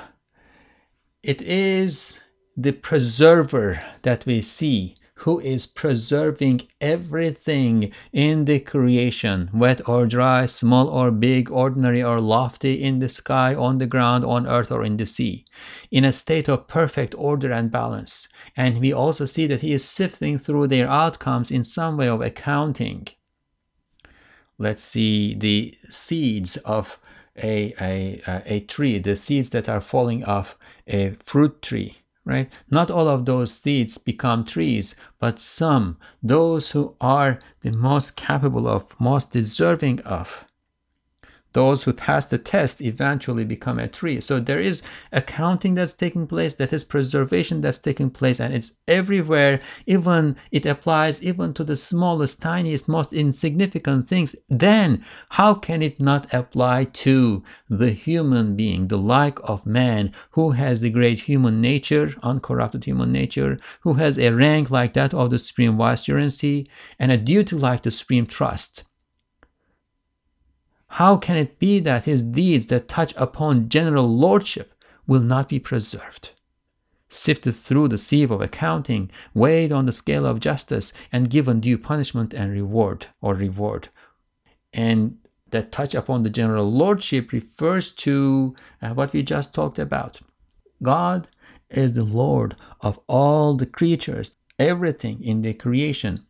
it 1.22 1.40
is 1.42 2.22
the 2.56 2.72
preserver 2.72 3.82
that 4.02 4.26
we 4.26 4.40
see 4.40 4.96
who 5.20 5.40
is 5.40 5.66
preserving 5.66 6.60
everything 6.78 7.90
in 8.12 8.44
the 8.44 8.60
creation, 8.60 9.48
wet 9.52 9.80
or 9.88 10.06
dry, 10.06 10.44
small 10.44 10.88
or 10.88 11.10
big, 11.10 11.50
ordinary 11.50 12.02
or 12.02 12.20
lofty, 12.20 12.82
in 12.82 12.98
the 12.98 13.08
sky, 13.08 13.54
on 13.54 13.78
the 13.78 13.86
ground, 13.86 14.24
on 14.26 14.46
earth, 14.46 14.70
or 14.70 14.84
in 14.84 14.98
the 14.98 15.06
sea, 15.06 15.44
in 15.90 16.04
a 16.04 16.12
state 16.12 16.50
of 16.50 16.68
perfect 16.68 17.14
order 17.16 17.50
and 17.50 17.70
balance. 17.70 18.28
And 18.56 18.78
we 18.78 18.92
also 18.92 19.24
see 19.24 19.46
that 19.46 19.62
He 19.62 19.72
is 19.72 19.84
sifting 19.88 20.38
through 20.38 20.68
their 20.68 20.88
outcomes 20.88 21.50
in 21.50 21.62
some 21.62 21.96
way 21.96 22.08
of 22.08 22.20
accounting. 22.20 23.08
Let's 24.58 24.82
see 24.82 25.34
the 25.34 25.74
seeds 25.88 26.58
of 26.58 26.98
a, 27.36 27.74
a, 27.80 28.42
a 28.44 28.60
tree, 28.60 28.98
the 28.98 29.16
seeds 29.16 29.48
that 29.50 29.68
are 29.68 29.80
falling 29.80 30.24
off 30.24 30.58
a 30.86 31.16
fruit 31.24 31.62
tree 31.62 31.96
right? 32.26 32.52
Not 32.70 32.90
all 32.90 33.08
of 33.08 33.24
those 33.24 33.52
seeds 33.52 33.96
become 33.96 34.44
trees, 34.44 34.96
but 35.18 35.40
some, 35.40 35.96
those 36.22 36.72
who 36.72 36.94
are 37.00 37.38
the 37.60 37.70
most 37.70 38.16
capable 38.16 38.68
of, 38.68 38.94
most 39.00 39.30
deserving 39.30 40.00
of, 40.00 40.44
those 41.56 41.82
who 41.82 41.92
pass 41.94 42.26
the 42.26 42.36
test 42.36 42.82
eventually 42.82 43.42
become 43.42 43.78
a 43.78 43.88
tree. 43.88 44.20
So 44.20 44.38
there 44.38 44.60
is 44.60 44.82
accounting 45.10 45.74
that's 45.74 45.94
taking 45.94 46.26
place, 46.26 46.52
that 46.56 46.70
is 46.70 46.84
preservation 46.84 47.62
that's 47.62 47.78
taking 47.78 48.10
place, 48.10 48.40
and 48.40 48.52
it's 48.52 48.74
everywhere. 48.86 49.60
Even 49.86 50.36
it 50.52 50.66
applies 50.66 51.22
even 51.22 51.54
to 51.54 51.64
the 51.64 51.74
smallest, 51.74 52.42
tiniest, 52.42 52.88
most 52.88 53.14
insignificant 53.14 54.06
things. 54.06 54.36
Then 54.50 55.02
how 55.30 55.54
can 55.54 55.80
it 55.80 55.98
not 55.98 56.26
apply 56.34 56.84
to 57.06 57.42
the 57.70 57.90
human 57.90 58.54
being, 58.54 58.88
the 58.88 58.98
like 58.98 59.38
of 59.42 59.64
man, 59.64 60.12
who 60.32 60.50
has 60.50 60.82
the 60.82 60.90
great 60.90 61.20
human 61.20 61.62
nature, 61.62 62.10
uncorrupted 62.22 62.84
human 62.84 63.10
nature, 63.12 63.58
who 63.80 63.94
has 63.94 64.18
a 64.18 64.30
rank 64.30 64.70
like 64.70 64.92
that 64.92 65.14
of 65.14 65.30
the 65.30 65.38
supreme 65.38 65.78
vicegerency, 65.78 66.68
and 66.98 67.10
a 67.10 67.16
duty 67.16 67.56
like 67.56 67.82
the 67.82 67.90
supreme 67.90 68.26
trust? 68.26 68.84
How 70.96 71.18
can 71.18 71.36
it 71.36 71.58
be 71.58 71.78
that 71.80 72.06
his 72.06 72.22
deeds 72.22 72.64
that 72.66 72.88
touch 72.88 73.12
upon 73.18 73.68
general 73.68 74.08
lordship 74.08 74.72
will 75.06 75.20
not 75.20 75.46
be 75.50 75.58
preserved? 75.58 76.30
Sifted 77.10 77.54
through 77.54 77.88
the 77.88 77.98
sieve 77.98 78.30
of 78.30 78.40
accounting, 78.40 79.10
weighed 79.34 79.72
on 79.72 79.84
the 79.84 79.92
scale 79.92 80.24
of 80.24 80.40
justice, 80.40 80.94
and 81.12 81.28
given 81.28 81.60
due 81.60 81.76
punishment 81.76 82.32
and 82.32 82.50
reward 82.50 83.08
or 83.20 83.34
reward. 83.34 83.90
And 84.72 85.18
that 85.50 85.70
touch 85.70 85.94
upon 85.94 86.22
the 86.22 86.30
general 86.30 86.72
lordship 86.72 87.30
refers 87.30 87.92
to 87.96 88.56
uh, 88.80 88.94
what 88.94 89.12
we 89.12 89.22
just 89.22 89.52
talked 89.52 89.78
about. 89.78 90.22
God 90.82 91.28
is 91.68 91.92
the 91.92 92.04
Lord 92.04 92.56
of 92.80 92.98
all 93.06 93.54
the 93.54 93.66
creatures, 93.66 94.38
everything 94.58 95.22
in 95.22 95.42
the 95.42 95.52
creation 95.52 96.24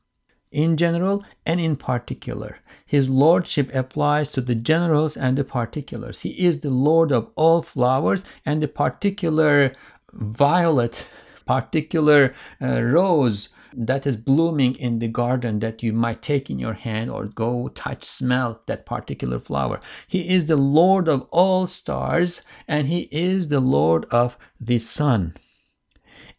in 0.53 0.77
general 0.77 1.25
and 1.45 1.61
in 1.61 1.77
particular. 1.77 2.59
His 2.87 3.11
lordship 3.11 3.75
applies 3.75 4.31
to 4.33 4.41
the 4.41 4.55
generals 4.55 5.17
and 5.17 5.37
the 5.37 5.45
particulars. 5.45 6.21
He 6.21 6.31
is 6.31 6.61
the 6.61 6.71
lord 6.71 7.13
of 7.13 7.29
all 7.35 7.63
flowers 7.63 8.25
and 8.45 8.63
the 8.63 8.69
particular 8.69 9.75
violet, 10.13 11.09
particular 11.47 12.35
uh, 12.61 12.83
rose 12.83 13.51
that 13.77 14.07
is 14.07 14.17
blooming 14.17 14.75
in 14.77 14.99
the 14.99 15.09
garden 15.09 15.59
that 15.59 15.83
you 15.83 15.93
might 15.93 16.23
take 16.23 16.49
in 16.49 16.59
your 16.59 16.73
hand 16.73 17.11
or 17.11 17.27
go 17.27 17.69
touch, 17.69 18.05
smell 18.05 18.61
that 18.67 18.87
particular 18.87 19.39
flower. 19.39 19.81
He 20.07 20.31
is 20.31 20.47
the 20.47 20.57
Lord 20.57 21.09
of 21.09 21.27
all 21.31 21.67
stars 21.67 22.43
and 22.67 22.89
He 22.89 23.09
is 23.13 23.49
the 23.49 23.61
Lord 23.61 24.07
of 24.11 24.39
the 24.59 24.79
sun. 24.79 25.35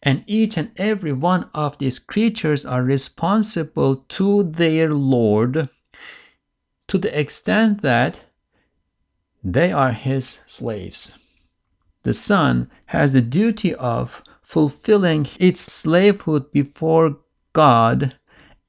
And 0.02 0.22
each 0.26 0.56
and 0.56 0.70
every 0.76 1.12
one 1.12 1.50
of 1.54 1.78
these 1.78 1.98
creatures 1.98 2.64
are 2.64 2.82
responsible 2.82 4.04
to 4.08 4.44
their 4.44 4.92
Lord 4.92 5.68
to 6.86 6.98
the 6.98 7.18
extent 7.18 7.82
that 7.82 8.24
they 9.44 9.72
are 9.72 9.92
his 9.92 10.42
slaves. 10.46 11.18
The 12.02 12.14
sun 12.14 12.70
has 12.86 13.12
the 13.12 13.20
duty 13.20 13.74
of 13.74 14.22
fulfilling 14.42 15.26
its 15.38 15.60
slavehood 15.60 16.50
before 16.52 17.18
God 17.52 18.16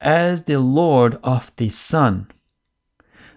as 0.00 0.44
the 0.44 0.58
Lord 0.58 1.18
of 1.22 1.52
the 1.56 1.68
sun. 1.68 2.28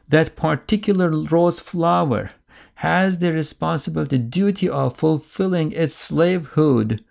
That 0.10 0.36
particular 0.36 1.10
rose 1.10 1.60
flower 1.60 2.32
has 2.76 3.20
the 3.20 3.32
responsibility, 3.32 4.18
duty 4.18 4.68
of 4.68 4.98
fulfilling 4.98 5.72
its 5.72 5.96
slavehood 5.96 7.04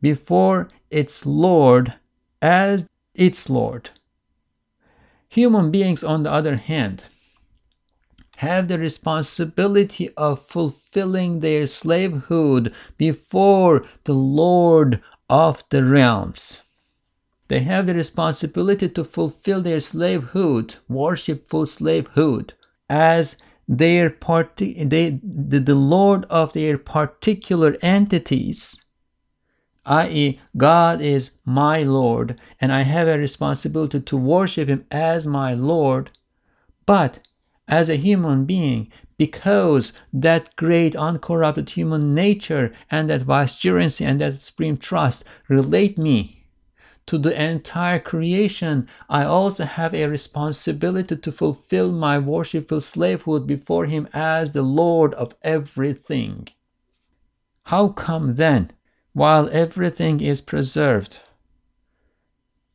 before 0.00 0.68
its 0.90 1.26
Lord 1.26 1.94
as 2.42 2.90
its 3.14 3.48
Lord. 3.48 3.90
Human 5.28 5.70
beings, 5.70 6.04
on 6.04 6.22
the 6.22 6.32
other 6.32 6.56
hand, 6.56 7.06
have 8.36 8.68
the 8.68 8.78
responsibility 8.78 10.08
of 10.16 10.44
fulfilling 10.46 11.40
their 11.40 11.66
slavehood 11.66 12.72
before 12.98 13.84
the 14.04 14.14
Lord 14.14 15.00
of 15.30 15.64
the 15.70 15.84
realms. 15.84 16.62
They 17.48 17.60
have 17.60 17.86
the 17.86 17.94
responsibility 17.94 18.88
to 18.90 19.04
fulfill 19.04 19.62
their 19.62 19.80
slavehood, 19.80 20.76
worshipful 20.88 21.66
slavehood, 21.66 22.54
as 22.88 23.36
their 23.66 24.10
parti- 24.10 24.84
they, 24.84 25.18
the, 25.22 25.60
the 25.60 25.74
Lord 25.74 26.24
of 26.26 26.52
their 26.52 26.78
particular 26.78 27.76
entities 27.82 28.83
i.e., 29.86 30.40
God 30.56 31.00
is 31.00 31.38
my 31.44 31.82
Lord, 31.82 32.40
and 32.60 32.72
I 32.72 32.82
have 32.82 33.08
a 33.08 33.18
responsibility 33.18 34.00
to 34.00 34.16
worship 34.16 34.68
Him 34.68 34.86
as 34.90 35.26
my 35.26 35.54
Lord. 35.54 36.10
But 36.86 37.20
as 37.68 37.88
a 37.88 37.96
human 37.96 38.44
being, 38.44 38.90
because 39.16 39.92
that 40.12 40.54
great 40.56 40.96
uncorrupted 40.96 41.70
human 41.70 42.14
nature 42.14 42.72
and 42.90 43.08
that 43.10 43.22
vicegerency 43.22 44.04
and 44.04 44.20
that 44.20 44.40
supreme 44.40 44.76
trust 44.76 45.24
relate 45.48 45.98
me 45.98 46.44
to 47.06 47.18
the 47.18 47.40
entire 47.40 47.98
creation, 47.98 48.88
I 49.08 49.24
also 49.24 49.64
have 49.64 49.94
a 49.94 50.06
responsibility 50.06 51.16
to 51.16 51.32
fulfill 51.32 51.92
my 51.92 52.18
worshipful 52.18 52.80
slavehood 52.80 53.46
before 53.46 53.84
Him 53.86 54.08
as 54.14 54.52
the 54.52 54.62
Lord 54.62 55.12
of 55.14 55.34
everything. 55.42 56.48
How 57.64 57.88
come 57.88 58.36
then 58.36 58.70
while 59.14 59.48
everything 59.52 60.20
is 60.20 60.40
preserved, 60.40 61.20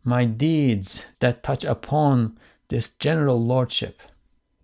my 0.05 0.23
deeds 0.23 1.03
that 1.19 1.43
touch 1.43 1.65
upon 1.65 2.39
this 2.69 2.91
general 2.91 3.43
lordship, 3.43 4.01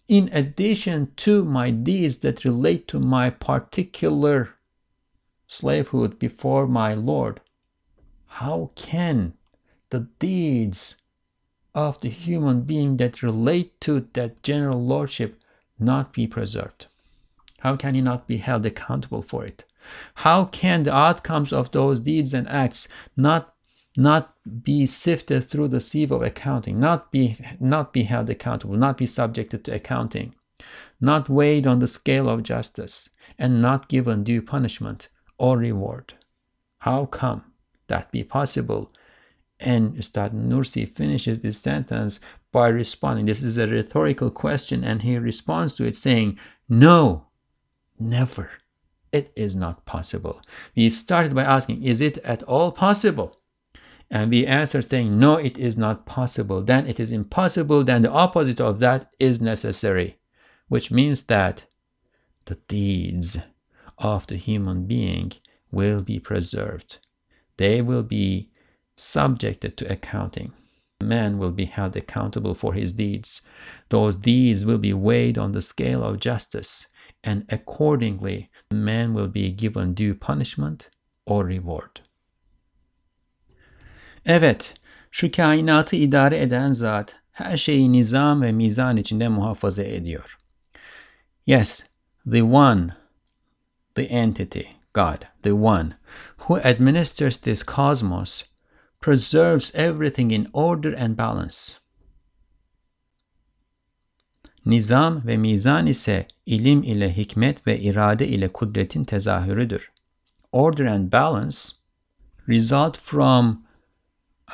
in 0.08 0.30
addition 0.32 1.12
to 1.18 1.44
my 1.44 1.70
deeds 1.70 2.20
that 2.20 2.46
relate 2.46 2.88
to 2.88 2.98
my 2.98 3.30
particular 3.30 4.50
slavehood 5.48 6.18
before 6.18 6.66
my 6.66 6.94
Lord, 6.94 7.42
how 8.26 8.72
can 8.76 9.34
the 9.90 10.08
deeds 10.20 11.04
of 11.74 12.00
the 12.00 12.10
human 12.10 12.62
being 12.62 12.96
that 12.98 13.22
relate 13.22 13.80
to 13.82 14.08
that 14.14 14.42
general 14.44 14.82
lordship 14.86 15.42
not 15.78 16.14
be 16.14 16.26
preserved? 16.26 16.88
How 17.60 17.76
can 17.76 17.96
he 17.96 18.02
not 18.02 18.28
be 18.28 18.38
held 18.38 18.66
accountable 18.66 19.22
for 19.22 19.46
it? 19.46 19.66
How 20.16 20.46
can 20.46 20.84
the 20.84 20.94
outcomes 20.94 21.52
of 21.54 21.72
those 21.72 22.00
deeds 22.00 22.34
and 22.34 22.48
acts 22.48 22.88
not 23.16 23.54
not 23.98 24.34
be 24.64 24.86
sifted 24.86 25.46
through 25.46 25.70
the 25.70 25.80
sieve 25.80 26.12
of 26.12 26.22
accounting, 26.22 26.80
not 26.80 27.12
be 27.12 27.38
not 27.60 27.94
be 27.94 28.04
held 28.04 28.30
accountable, 28.30 28.76
not 28.76 28.98
be 28.98 29.06
subjected 29.06 29.64
to 29.66 29.74
accounting, 29.74 30.36
not 31.00 31.30
weighed 31.30 31.66
on 31.66 31.80
the 31.80 31.88
scale 31.88 32.28
of 32.28 32.44
justice, 32.44 33.10
and 33.40 33.62
not 33.62 33.88
given 33.88 34.24
due 34.24 34.42
punishment 34.42 35.08
or 35.38 35.58
reward? 35.58 36.14
How 36.80 37.06
come 37.06 37.44
that 37.88 38.12
be 38.12 38.24
possible? 38.24 38.92
And 39.60 39.98
Ustad 39.98 40.34
Nursi 40.34 40.86
finishes 40.86 41.40
this 41.40 41.58
sentence 41.58 42.20
by 42.52 42.68
responding. 42.68 43.26
This 43.26 43.42
is 43.42 43.58
a 43.58 43.68
rhetorical 43.68 44.30
question, 44.30 44.84
and 44.84 45.02
he 45.02 45.18
responds 45.18 45.76
to 45.76 45.86
it 45.86 45.96
saying, 45.96 46.38
No, 46.68 47.28
Never. 48.00 48.50
It 49.16 49.32
is 49.38 49.56
not 49.56 49.86
possible. 49.86 50.42
We 50.76 50.90
started 50.90 51.34
by 51.34 51.44
asking, 51.44 51.84
is 51.84 52.02
it 52.02 52.18
at 52.34 52.44
all 52.44 52.74
possible? 52.74 53.38
And 54.12 54.30
we 54.30 54.46
answered 54.46 54.84
saying, 54.84 55.18
no, 55.18 55.38
it 55.38 55.58
is 55.58 55.78
not 55.78 56.06
possible. 56.06 56.62
Then 56.62 56.86
it 56.86 57.00
is 57.00 57.14
impossible. 57.14 57.86
Then 57.86 58.02
the 58.02 58.12
opposite 58.12 58.60
of 58.60 58.80
that 58.80 59.10
is 59.18 59.42
necessary, 59.42 60.18
which 60.68 60.92
means 60.92 61.28
that 61.28 61.64
the 62.44 62.56
deeds 62.68 63.38
of 63.98 64.28
the 64.28 64.36
human 64.36 64.86
being 64.86 65.32
will 65.72 66.02
be 66.02 66.20
preserved. 66.20 66.98
They 67.56 67.82
will 67.82 68.04
be 68.04 68.50
subjected 68.96 69.78
to 69.78 69.90
accounting. 69.90 70.52
Man 71.02 71.38
will 71.38 71.52
be 71.52 71.66
held 71.66 71.96
accountable 71.96 72.54
for 72.54 72.74
his 72.74 72.92
deeds. 72.92 73.44
Those 73.88 74.18
deeds 74.18 74.66
will 74.66 74.78
be 74.78 74.94
weighed 74.94 75.38
on 75.38 75.54
the 75.54 75.62
scale 75.62 76.04
of 76.04 76.20
justice, 76.20 76.88
and 77.26 77.44
accordingly, 77.50 78.50
man 78.72 79.14
will 79.14 79.28
be 79.28 79.52
given 79.52 79.94
due 79.94 80.14
punishment 80.14 80.90
or 81.26 81.48
reward. 81.48 82.00
Evet, 84.26 84.74
şu 85.12 85.32
kainatı 85.32 85.96
idare 85.96 86.42
eden 86.42 86.72
zat 86.72 87.16
her 87.32 87.58
şeyi 87.58 87.92
nizam 87.92 88.42
ve 88.42 88.52
mizan 88.52 88.98
içinde 88.98 89.28
muhafaza 89.28 89.84
ediyor. 89.84 90.38
Yes, 91.46 91.84
the 92.32 92.44
one, 92.44 92.96
the 93.96 94.04
entity, 94.04 94.64
God, 94.94 95.28
the 95.42 95.54
one, 95.54 95.94
who 96.38 96.56
administers 96.56 97.38
this 97.38 97.64
cosmos, 97.64 98.44
preserves 99.02 99.76
everything 99.76 100.32
in 100.32 100.48
order 100.54 100.94
and 100.94 101.18
balance. 101.18 101.85
Nizam 104.66 105.28
ve 105.28 105.38
mizan 105.38 105.86
ise 105.86 106.28
ilim 106.46 106.84
ile 106.84 107.18
hikmet 107.18 107.68
ve 107.68 107.80
irade 107.80 108.28
ile 108.28 108.48
kudretin 108.48 109.04
tezahürüdür. 109.06 109.92
Order 110.52 110.86
and 110.86 111.12
balance 111.12 111.58
result 112.48 112.98
from 112.98 113.66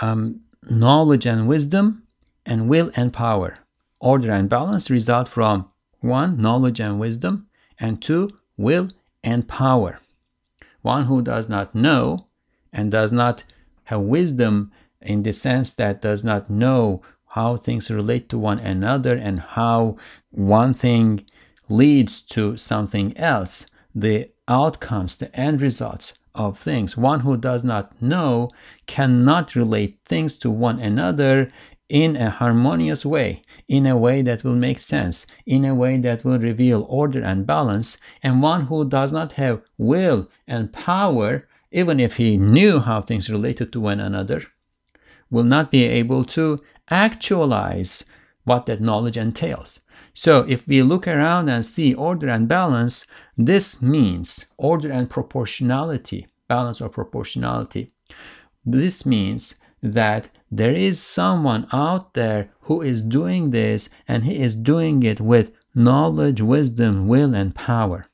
um, 0.02 0.36
knowledge 0.70 1.32
and 1.32 1.50
wisdom 1.50 2.02
and 2.46 2.62
will 2.62 2.92
and 2.96 3.14
power. 3.14 3.58
Order 4.00 4.32
and 4.32 4.52
balance 4.52 4.94
result 4.94 5.30
from 5.30 5.72
one, 6.02 6.38
knowledge 6.38 6.82
and 6.82 7.00
wisdom, 7.00 7.48
and 7.80 8.02
two, 8.02 8.30
will 8.58 8.90
and 9.24 9.48
power. 9.48 10.00
One 10.82 11.06
who 11.06 11.22
does 11.22 11.50
not 11.50 11.76
know 11.76 12.26
and 12.74 12.92
does 12.92 13.12
not 13.12 13.44
have 13.84 14.02
wisdom 14.02 14.72
in 15.02 15.24
the 15.24 15.32
sense 15.32 15.74
that 15.74 16.02
does 16.02 16.24
not 16.24 16.50
know 16.50 17.02
how 17.32 17.56
things 17.56 17.90
relate 17.90 18.28
to 18.28 18.38
one 18.38 18.60
another 18.60 19.16
and 19.16 19.40
how 19.40 19.96
one 20.32 20.74
thing 20.74 21.26
leads 21.70 22.22
to 22.22 22.58
something 22.58 23.16
else, 23.18 23.68
the 23.96 24.30
outcomes, 24.50 25.18
the 25.18 25.34
end 25.34 25.62
results 25.62 26.18
of 26.36 26.58
things. 26.58 26.98
One 26.98 27.22
who 27.22 27.38
does 27.38 27.64
not 27.64 28.02
know 28.02 28.50
cannot 28.86 29.56
relate 29.56 30.00
things 30.04 30.38
to 30.40 30.50
one 30.50 30.82
another 30.82 31.50
in 31.88 32.18
a 32.18 32.30
harmonious 32.30 33.06
way, 33.06 33.42
in 33.70 33.86
a 33.86 33.98
way 33.98 34.22
that 34.22 34.44
will 34.44 34.56
make 34.56 34.82
sense, 34.82 35.26
in 35.46 35.64
a 35.64 35.74
way 35.76 35.98
that 36.00 36.26
will 36.26 36.40
reveal 36.40 36.86
order 36.90 37.24
and 37.24 37.48
balance. 37.48 37.98
And 38.24 38.42
one 38.42 38.66
who 38.66 38.88
does 38.88 39.14
not 39.14 39.34
have 39.34 39.62
will 39.78 40.30
and 40.48 40.74
power, 40.74 41.48
even 41.72 42.00
if 42.00 42.18
he 42.18 42.38
knew 42.38 42.80
how 42.80 43.02
things 43.02 43.30
related 43.30 43.72
to 43.72 43.80
one 43.80 44.02
another, 44.02 44.42
will 45.32 45.44
not 45.44 45.72
be 45.72 45.84
able 45.86 46.24
to 46.26 46.62
actualize 46.90 48.06
what 48.44 48.68
that 48.68 48.82
knowledge 48.82 49.18
entails. 49.18 49.80
So 50.14 50.42
if 50.48 50.68
we 50.68 50.84
look 50.84 51.08
around 51.08 51.50
and 51.50 51.66
see 51.66 51.94
order 51.94 52.28
and 52.28 52.48
balance, 52.48 53.08
this 53.38 53.82
means 53.82 54.46
order 54.58 54.92
and 54.92 55.10
proportionality, 55.10 56.28
balance 56.48 56.82
or 56.82 56.90
proportionality. 56.90 57.94
This 58.66 59.06
means 59.06 59.62
that 59.82 60.30
there 60.52 60.74
is 60.74 61.00
someone 61.02 61.66
out 61.72 62.14
there 62.14 62.50
who 62.62 62.82
is 62.82 63.02
doing 63.02 63.52
this 63.52 63.90
and 64.08 64.26
he 64.26 64.38
is 64.38 64.56
doing 64.56 65.02
it 65.04 65.22
with 65.22 65.52
knowledge, 65.74 66.42
wisdom, 66.42 67.08
will 67.08 67.34
and 67.34 67.56
power. 67.56 68.06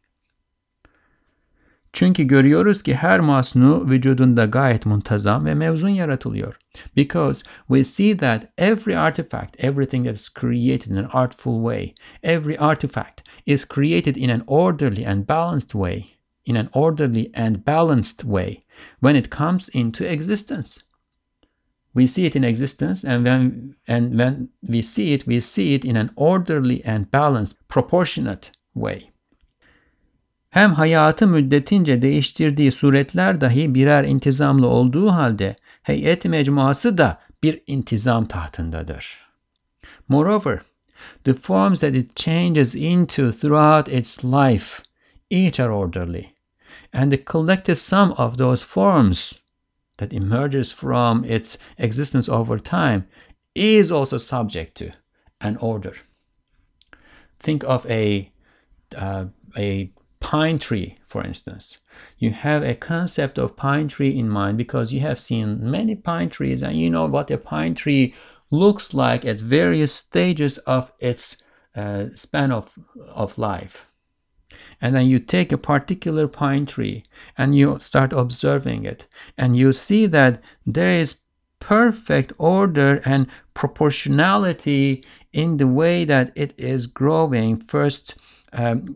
Çünkü 1.93 2.23
görüyoruz 2.23 2.83
ki 2.83 2.95
her 2.95 3.19
masnu 3.19 3.89
vücudunda 3.89 4.45
gayet 4.45 4.85
muntazam 4.85 5.45
ve 5.45 5.53
mevzun 5.53 5.89
yaratılıyor. 5.89 6.59
Because 6.95 7.43
we 7.67 7.83
see 7.83 8.17
that 8.17 8.47
every 8.57 8.97
artifact, 8.97 9.63
everything 9.63 10.05
that 10.05 10.15
is 10.15 10.33
created 10.33 10.91
in 10.91 10.95
an 10.95 11.09
artful 11.13 11.63
way, 11.63 11.93
every 12.23 12.59
artifact 12.59 13.21
is 13.45 13.65
created 13.65 14.15
in 14.15 14.29
an 14.29 14.43
orderly 14.47 15.07
and 15.07 15.27
balanced 15.27 15.71
way, 15.71 16.05
in 16.45 16.55
an 16.55 16.69
orderly 16.73 17.31
and 17.33 17.65
balanced 17.65 18.23
way 18.25 18.63
when 18.99 19.15
it 19.15 19.29
comes 19.29 19.69
into 19.69 20.13
existence. 20.13 20.83
We 21.93 22.05
see 22.07 22.25
it 22.25 22.35
in 22.35 22.43
existence, 22.43 23.03
and 23.03 23.25
when, 23.25 23.75
and 23.87 24.19
when 24.19 24.49
we 24.61 24.81
see 24.81 25.13
it, 25.13 25.25
we 25.25 25.39
see 25.39 25.73
it 25.73 25.83
in 25.83 25.97
an 25.97 26.11
orderly 26.15 26.83
and 26.85 27.09
balanced, 27.09 27.57
proportionate 27.67 28.51
way. 28.75 29.09
Hem 30.57 30.73
hayatı 30.73 31.27
müddetince 31.27 32.01
değiştirdiği 32.01 32.71
suretler 32.71 33.41
dahi 33.41 33.75
birer 33.75 34.03
intizamlı 34.03 34.67
olduğu 34.67 35.11
halde 35.11 35.55
heyet 35.81 36.25
mecmuası 36.25 36.97
da 36.97 37.21
bir 37.43 37.61
intizam 37.67 38.27
tahtındadır. 38.27 39.27
Moreover, 40.07 40.61
the 41.23 41.33
forms 41.33 41.79
that 41.79 41.95
it 41.95 42.15
changes 42.15 42.75
into 42.75 43.31
throughout 43.31 43.87
its 43.87 44.25
life 44.25 44.83
each 45.31 45.59
are 45.59 45.73
orderly, 45.73 46.25
and 46.93 47.11
the 47.11 47.23
collective 47.31 47.79
sum 47.79 48.11
of 48.11 48.37
those 48.37 48.65
forms 48.65 49.33
that 49.97 50.13
emerges 50.13 50.75
from 50.75 51.23
its 51.23 51.57
existence 51.77 52.31
over 52.31 52.59
time 52.59 53.03
is 53.55 53.91
also 53.91 54.17
subject 54.17 54.75
to 54.75 54.85
an 55.41 55.57
order. 55.61 55.93
Think 57.39 57.63
of 57.63 57.85
a 57.89 58.31
uh, 58.95 59.25
a 59.57 59.89
pine 60.27 60.59
tree, 60.59 60.97
for 61.07 61.23
instance. 61.23 61.77
You 62.19 62.31
have 62.31 62.61
a 62.61 62.75
concept 62.75 63.37
of 63.39 63.55
pine 63.55 63.87
tree 63.87 64.19
in 64.19 64.27
mind 64.27 64.57
because 64.57 64.91
you 64.91 64.99
have 64.99 65.21
seen 65.21 65.71
many 65.71 65.95
pine 65.95 66.29
trees 66.29 66.61
and 66.61 66.77
you 66.77 66.89
know 66.89 67.05
what 67.05 67.31
a 67.31 67.37
pine 67.37 67.75
tree 67.75 68.13
looks 68.51 68.93
like 68.93 69.23
at 69.23 69.39
various 69.39 69.93
stages 69.93 70.57
of 70.75 70.91
its 70.99 71.43
uh, 71.77 72.07
span 72.13 72.51
of, 72.51 72.77
of 73.07 73.37
life 73.37 73.87
and 74.81 74.93
then 74.93 75.07
you 75.07 75.17
take 75.17 75.53
a 75.53 75.57
particular 75.57 76.27
pine 76.27 76.65
tree 76.65 77.05
and 77.37 77.55
you 77.55 77.79
start 77.79 78.11
observing 78.11 78.83
it 78.83 79.07
and 79.37 79.55
you 79.55 79.71
see 79.71 80.07
that 80.07 80.41
there 80.65 80.99
is 80.99 81.21
perfect 81.59 82.33
order 82.37 83.01
and 83.05 83.27
proportionality 83.53 85.05
in 85.31 85.55
the 85.55 85.67
way 85.67 86.03
that 86.03 86.33
it 86.35 86.53
is 86.57 86.85
growing 86.85 87.57
first 87.57 88.15
um, 88.53 88.95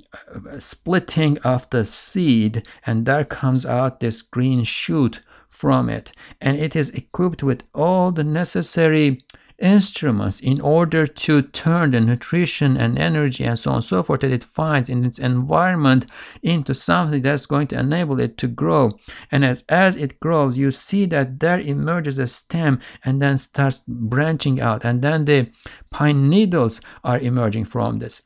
splitting 0.57 1.37
of 1.39 1.69
the 1.69 1.85
seed 1.85 2.67
and 2.85 3.05
there 3.05 3.25
comes 3.25 3.65
out 3.65 3.99
this 3.99 4.21
green 4.21 4.63
shoot 4.63 5.21
from 5.49 5.89
it 5.89 6.11
and 6.39 6.57
it 6.57 6.75
is 6.75 6.89
equipped 6.91 7.43
with 7.43 7.63
all 7.73 8.11
the 8.11 8.23
necessary 8.23 9.23
instruments 9.61 10.39
in 10.39 10.59
order 10.59 11.05
to 11.05 11.41
turn 11.41 11.91
the 11.91 12.01
nutrition 12.01 12.75
and 12.75 12.97
energy 12.97 13.43
and 13.43 13.57
so 13.57 13.71
on 13.71 13.75
and 13.75 13.83
so 13.83 14.03
forth 14.03 14.21
that 14.21 14.31
it 14.31 14.43
finds 14.43 14.89
in 14.89 15.05
its 15.05 15.19
environment 15.19 16.05
into 16.41 16.73
something 16.73 17.21
that's 17.21 17.45
going 17.45 17.67
to 17.67 17.79
enable 17.79 18.19
it 18.19 18.37
to 18.37 18.47
grow. 18.47 18.97
And 19.31 19.45
as, 19.45 19.63
as 19.69 19.95
it 19.95 20.19
grows, 20.19 20.57
you 20.57 20.71
see 20.71 21.05
that 21.07 21.39
there 21.39 21.59
emerges 21.59 22.17
a 22.17 22.27
stem 22.27 22.79
and 23.05 23.21
then 23.21 23.37
starts 23.37 23.83
branching 23.87 24.59
out. 24.59 24.83
And 24.83 25.01
then 25.01 25.25
the 25.25 25.49
pine 25.91 26.27
needles 26.29 26.81
are 27.03 27.19
emerging 27.19 27.65
from 27.65 27.99
this. 27.99 28.21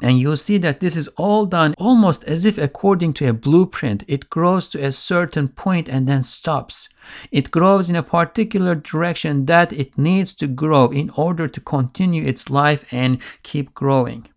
And 0.00 0.18
you'll 0.18 0.36
see 0.36 0.58
that 0.58 0.80
this 0.80 0.96
is 0.96 1.08
all 1.16 1.44
done 1.46 1.74
almost 1.76 2.22
as 2.24 2.44
if 2.44 2.56
according 2.56 3.14
to 3.14 3.28
a 3.28 3.32
blueprint. 3.32 4.04
It 4.06 4.30
grows 4.30 4.68
to 4.70 4.84
a 4.84 4.92
certain 4.92 5.48
point 5.48 5.88
and 5.88 6.06
then 6.06 6.22
stops. 6.22 6.88
It 7.32 7.50
grows 7.50 7.90
in 7.90 7.96
a 7.96 8.02
particular 8.02 8.74
direction 8.74 9.46
that 9.46 9.72
it 9.72 9.98
needs 9.98 10.34
to 10.34 10.46
grow 10.46 10.90
in 10.90 11.10
order 11.10 11.48
to 11.48 11.60
continue 11.60 12.24
its 12.24 12.48
life 12.48 12.84
and 12.92 13.20
keep 13.42 13.74
growing. 13.74 14.28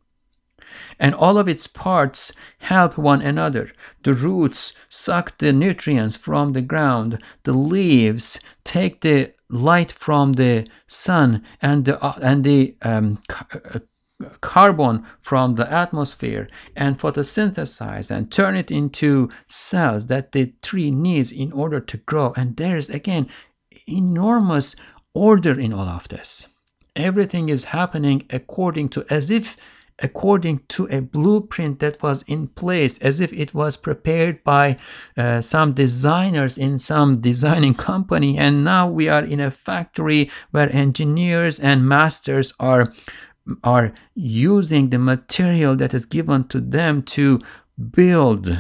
And 1.00 1.14
all 1.16 1.38
of 1.38 1.48
its 1.48 1.68
parts 1.68 2.32
help 2.60 2.98
one 2.98 3.22
another. 3.22 3.72
The 4.04 4.14
roots 4.14 4.74
suck 4.88 5.38
the 5.38 5.52
nutrients 5.52 6.16
from 6.16 6.54
the 6.54 6.62
ground. 6.62 7.22
The 7.44 7.54
leaves 7.54 8.40
take 8.64 9.02
the 9.02 9.34
light 9.50 9.92
from 9.92 10.34
the 10.34 10.68
sun 10.88 11.44
and 11.62 11.86
the 11.86 12.02
uh, 12.02 12.18
and 12.22 12.44
the 12.44 12.76
um, 12.82 13.20
uh, 13.54 13.80
carbon 14.42 15.06
from 15.20 15.56
the 15.56 15.72
atmosphere 15.72 16.48
and 16.76 17.00
photosynthesize 17.00 18.10
and 18.10 18.32
turn 18.32 18.56
it 18.56 18.72
into 18.72 19.30
cells 19.48 20.08
that 20.08 20.32
the 20.32 20.54
tree 20.62 20.92
needs 20.92 21.32
in 21.32 21.52
order 21.52 21.80
to 21.80 21.98
grow. 21.98 22.34
And 22.36 22.58
there 22.58 22.78
is 22.78 22.90
again 22.90 23.28
enormous 23.88 24.76
order 25.14 25.60
in 25.60 25.74
all 25.74 25.88
of 25.88 26.08
this. 26.10 26.48
Everything 26.96 27.50
is 27.50 27.66
happening 27.66 28.24
according 28.30 28.90
to 28.90 29.06
as 29.10 29.30
if 29.30 29.58
according 30.02 30.60
to 30.68 30.88
a 30.90 31.02
blueprint 31.02 31.80
that 31.80 32.02
was 32.02 32.24
in 32.24 32.48
place, 32.48 32.98
as 33.00 33.20
if 33.20 33.32
it 33.34 33.54
was 33.54 33.78
prepared 33.78 34.44
by 34.44 34.78
uh, 35.18 35.42
some 35.42 35.74
designers 35.74 36.58
in 36.58 36.80
some 36.80 37.22
designing 37.22 37.74
company. 37.90 38.38
And 38.38 38.64
now 38.64 38.88
we 38.88 39.10
are 39.10 39.24
in 39.24 39.40
a 39.40 39.52
factory 39.52 40.30
where 40.52 40.74
engineers 40.76 41.60
and 41.60 41.88
masters 41.88 42.54
are 42.60 42.92
are 43.64 43.94
using 44.16 44.90
the 44.90 45.00
material 45.00 45.76
that 45.76 45.94
is 45.94 46.06
given 46.06 46.48
to 46.50 46.60
them 46.60 47.02
to 47.04 47.40
build, 47.92 48.58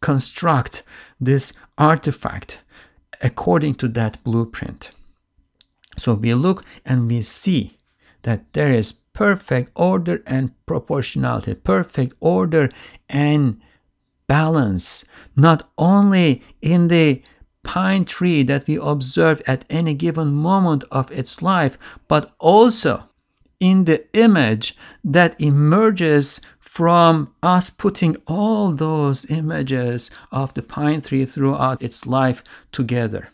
construct 0.00 0.82
this 1.20 1.52
artifact 1.76 2.60
according 3.20 3.74
to 3.74 3.88
that 3.88 4.22
blueprint. 4.24 4.92
So 5.96 6.14
we 6.14 6.34
look 6.34 6.64
and 6.84 7.08
we 7.08 7.22
see 7.22 7.76
that 8.22 8.52
there 8.52 8.72
is 8.72 8.92
perfect 8.92 9.70
order 9.74 10.22
and 10.26 10.52
proportionality, 10.66 11.54
perfect 11.54 12.14
order 12.20 12.68
and 13.08 13.60
balance, 14.26 15.04
not 15.36 15.70
only 15.78 16.42
in 16.60 16.88
the 16.88 17.22
pine 17.62 18.04
tree 18.04 18.42
that 18.42 18.66
we 18.66 18.76
observe 18.76 19.40
at 19.46 19.64
any 19.70 19.94
given 19.94 20.32
moment 20.32 20.84
of 20.90 21.10
its 21.10 21.40
life, 21.42 21.78
but 22.08 22.34
also 22.38 23.08
in 23.60 23.84
the 23.84 24.04
image 24.16 24.76
that 25.04 25.40
emerges 25.40 26.40
from 26.60 27.34
us 27.42 27.70
putting 27.70 28.16
all 28.26 28.72
those 28.72 29.30
images 29.30 30.10
of 30.30 30.52
the 30.54 30.62
pine 30.62 31.00
tree 31.00 31.24
throughout 31.24 31.80
its 31.82 32.06
life 32.06 32.42
together. 32.70 33.28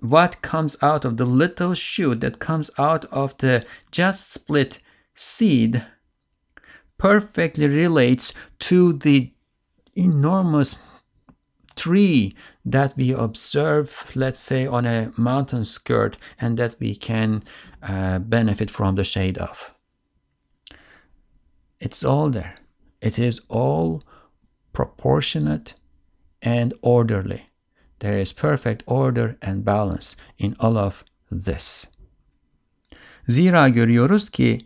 What 0.00 0.42
comes 0.42 0.76
out 0.82 1.04
of 1.04 1.16
the 1.16 1.24
little 1.24 1.74
shoot 1.74 2.20
that 2.20 2.38
comes 2.38 2.70
out 2.78 3.04
of 3.06 3.36
the 3.38 3.66
just 3.90 4.32
split 4.32 4.78
seed 5.14 5.84
perfectly 6.98 7.66
relates 7.66 8.32
to 8.60 8.92
the 8.92 9.32
enormous 9.96 10.76
tree 11.76 12.34
that 12.64 12.96
we 12.96 13.12
observe, 13.12 14.12
let's 14.14 14.38
say, 14.38 14.66
on 14.66 14.86
a 14.86 15.12
mountain 15.16 15.62
skirt 15.62 16.16
and 16.40 16.56
that 16.58 16.76
we 16.80 16.94
can 16.94 17.42
uh, 17.82 18.18
benefit 18.18 18.70
from 18.70 18.96
the 18.96 19.04
shade 19.04 19.38
of. 19.38 19.72
It's 21.80 22.02
all 22.04 22.30
there. 22.30 22.54
It 23.00 23.18
is 23.18 23.42
all 23.48 24.02
proportionate 24.72 25.74
and 26.42 26.74
orderly. 26.82 27.42
There 27.98 28.18
is 28.18 28.32
perfect 28.32 28.82
order 28.86 29.36
and 29.42 29.64
balance 29.64 30.16
in 30.38 30.56
all 30.58 30.76
of 30.76 31.04
this. 31.30 31.86
Zira 33.28 33.68
görüyoruz 33.68 34.30
ki 34.30 34.58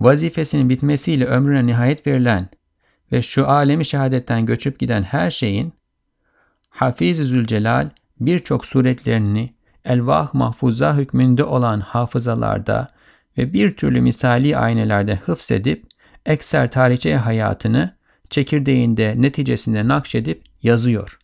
vazifesinin 0.00 0.68
bitmesiyle 0.68 1.24
ömrüne 1.24 1.66
nihayet 1.66 2.06
verilen 2.06 2.48
ve 3.12 3.22
şu 3.22 3.48
alemi 3.48 3.84
şehadetten 3.84 4.46
göçüp 4.46 4.78
giden 4.78 5.02
her 5.02 5.30
şeyin 5.30 5.72
Hafiz-i 6.70 7.24
Zülcelal 7.24 7.90
birçok 8.20 8.66
suretlerini 8.66 9.54
elvah 9.84 10.34
mahfuza 10.34 10.96
hükmünde 10.96 11.44
olan 11.44 11.80
hafızalarda 11.80 12.88
ve 13.38 13.52
bir 13.52 13.76
türlü 13.76 14.00
misali 14.00 14.56
aynelerde 14.56 15.16
hıfzedip 15.16 15.84
ekser 16.26 16.70
tarihçe 16.70 17.16
hayatını 17.16 17.94
çekirdeğinde 18.30 19.14
neticesinde 19.16 19.88
nakşedip 19.88 20.44
yazıyor. 20.62 21.18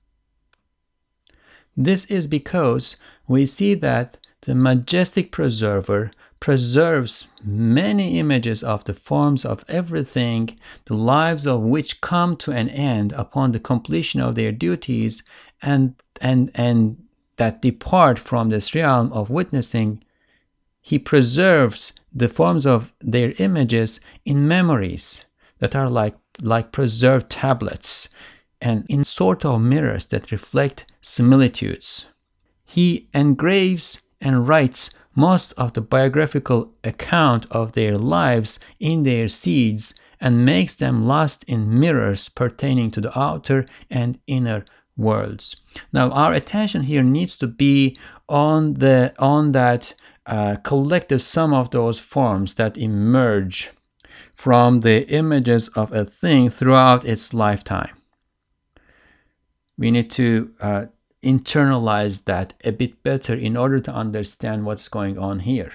This 1.85 2.11
is 2.11 2.32
because 2.32 2.96
we 3.26 3.46
see 3.46 3.80
that 3.80 4.18
the 4.40 4.54
majestic 4.54 5.30
preserver 5.30 6.11
preserves 6.40 7.33
many 7.44 8.18
images 8.18 8.62
of 8.62 8.85
the 8.85 8.94
forms 8.94 9.44
of 9.44 9.64
everything, 9.68 10.59
the 10.87 10.94
lives 10.94 11.46
of 11.46 11.61
which 11.62 12.01
come 12.01 12.37
to 12.37 12.53
an 12.53 12.68
end 12.68 13.12
upon 13.12 13.53
the 13.53 13.61
completion 13.61 14.20
of 14.20 14.35
their 14.35 14.53
duties 14.53 15.22
and 15.62 15.94
and 16.20 16.51
and 16.55 16.96
that 17.37 17.62
depart 17.62 18.18
from 18.18 18.49
this 18.49 18.75
realm 18.75 19.12
of 19.12 19.31
witnessing 19.31 20.03
he 20.87 21.01
preserves 21.01 21.99
the 22.14 22.29
forms 22.29 22.64
of 22.64 22.92
their 23.01 23.35
images 23.38 23.99
in 24.25 24.46
memories 24.46 25.25
that 25.59 25.75
are 25.75 25.90
like 25.90 26.14
like 26.40 26.70
preserved 26.70 27.29
tablets 27.29 28.09
and 28.61 28.87
in 28.88 29.03
sort 29.03 29.44
of 29.44 29.61
mirrors 29.61 30.07
that 30.07 30.31
reflect 30.31 30.87
similitudes. 31.01 32.07
He 32.64 33.09
engraves 33.12 34.03
and 34.20 34.46
writes 34.46 34.90
most 35.16 35.52
of 35.57 35.72
the 35.72 35.81
biographical 35.81 36.72
account 36.85 37.46
of 37.50 37.72
their 37.72 37.98
lives 37.98 38.61
in 38.79 39.02
their 39.02 39.26
seeds 39.26 39.94
and 40.20 40.44
makes 40.44 40.74
them 40.76 41.07
lost 41.07 41.42
in 41.44 41.81
mirrors 41.81 42.29
pertaining 42.29 42.90
to 42.92 43.00
the 43.00 43.18
outer 43.18 43.66
and 43.90 44.18
inner 44.26 44.64
worlds. 44.96 45.57
Now 45.92 46.11
our 46.11 46.33
attention 46.33 46.83
here 46.83 47.02
needs 47.02 47.37
to 47.37 47.46
be 47.46 47.98
on 48.29 48.74
the 48.74 49.14
on 49.18 49.52
that 49.52 49.94
uh, 50.26 50.57
collective 50.62 51.22
sum 51.22 51.52
of 51.52 51.70
those 51.70 52.00
forms 52.00 52.55
that 52.55 52.76
emerge 52.76 53.70
from 54.35 54.81
the 54.81 55.09
images 55.09 55.68
of 55.68 55.92
a 55.92 56.05
thing 56.05 56.50
throughout 56.50 57.05
its 57.05 57.33
lifetime. 57.33 57.96
We 59.79 59.90
need 59.90 60.11
to 60.12 60.50
uh, 60.61 60.87
internalize 61.26 62.24
that 62.24 62.54
a 62.64 62.70
bit 62.70 63.02
better 63.02 63.34
in 63.34 63.56
order 63.56 63.80
to 63.80 63.92
understand 63.92 64.64
what's 64.64 64.88
going 64.88 65.18
on 65.18 65.40
here. 65.40 65.72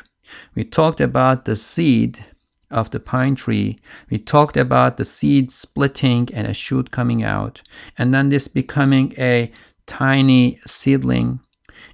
We 0.55 0.63
talked 0.63 1.01
about 1.01 1.45
the 1.45 1.55
seed 1.55 2.25
of 2.69 2.89
the 2.91 2.99
pine 2.99 3.35
tree. 3.35 3.79
We 4.09 4.17
talked 4.17 4.55
about 4.55 4.95
the 4.95 5.05
seed 5.05 5.51
splitting 5.51 6.29
and 6.33 6.47
a 6.47 6.53
shoot 6.53 6.91
coming 6.91 7.21
out, 7.21 7.61
and 7.97 8.13
then 8.13 8.29
this 8.29 8.47
becoming 8.47 9.13
a 9.17 9.51
tiny 9.85 10.59
seedling, 10.65 11.41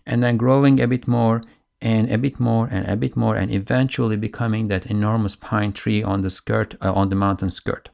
and 0.06 0.22
then 0.22 0.38
growing 0.38 0.80
a 0.80 0.88
bit 0.88 1.08
more 1.08 1.42
and 1.82 2.12
a 2.12 2.18
bit 2.18 2.40
more 2.40 2.68
and 2.72 2.88
a 2.88 2.96
bit 2.96 3.16
more, 3.16 3.36
and 3.36 3.52
eventually 3.52 4.18
becoming 4.18 4.68
that 4.68 4.86
enormous 4.86 5.36
pine 5.36 5.74
tree 5.74 6.04
on 6.04 6.22
the 6.22 6.30
skirt 6.30 6.76
uh, 6.82 6.94
on 6.94 7.10
the 7.10 7.16
mountain 7.16 7.50
skirt. 7.50 7.90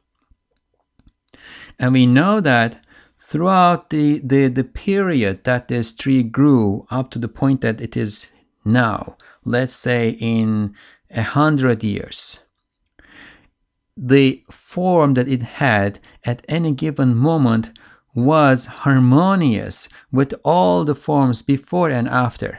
And 1.78 1.92
we 1.92 2.06
know 2.06 2.40
that 2.40 2.83
throughout 3.24 3.88
the, 3.88 4.18
the, 4.18 4.48
the 4.48 4.62
period 4.62 5.44
that 5.44 5.68
this 5.68 5.94
tree 5.94 6.22
grew 6.22 6.86
up 6.90 7.10
to 7.10 7.18
the 7.18 7.28
point 7.28 7.62
that 7.62 7.80
it 7.80 7.96
is 7.96 8.30
now, 8.66 9.16
let's 9.46 9.74
say 9.74 10.10
in 10.20 10.74
a 11.10 11.22
hundred 11.22 11.82
years, 11.82 12.40
the 13.96 14.44
form 14.50 15.14
that 15.14 15.26
it 15.26 15.42
had 15.42 15.98
at 16.24 16.44
any 16.48 16.72
given 16.72 17.14
moment 17.14 17.70
was 18.14 18.66
harmonious 18.66 19.88
with 20.12 20.34
all 20.44 20.84
the 20.84 20.94
forms 20.94 21.40
before 21.40 21.88
and 21.88 22.06
after. 22.06 22.58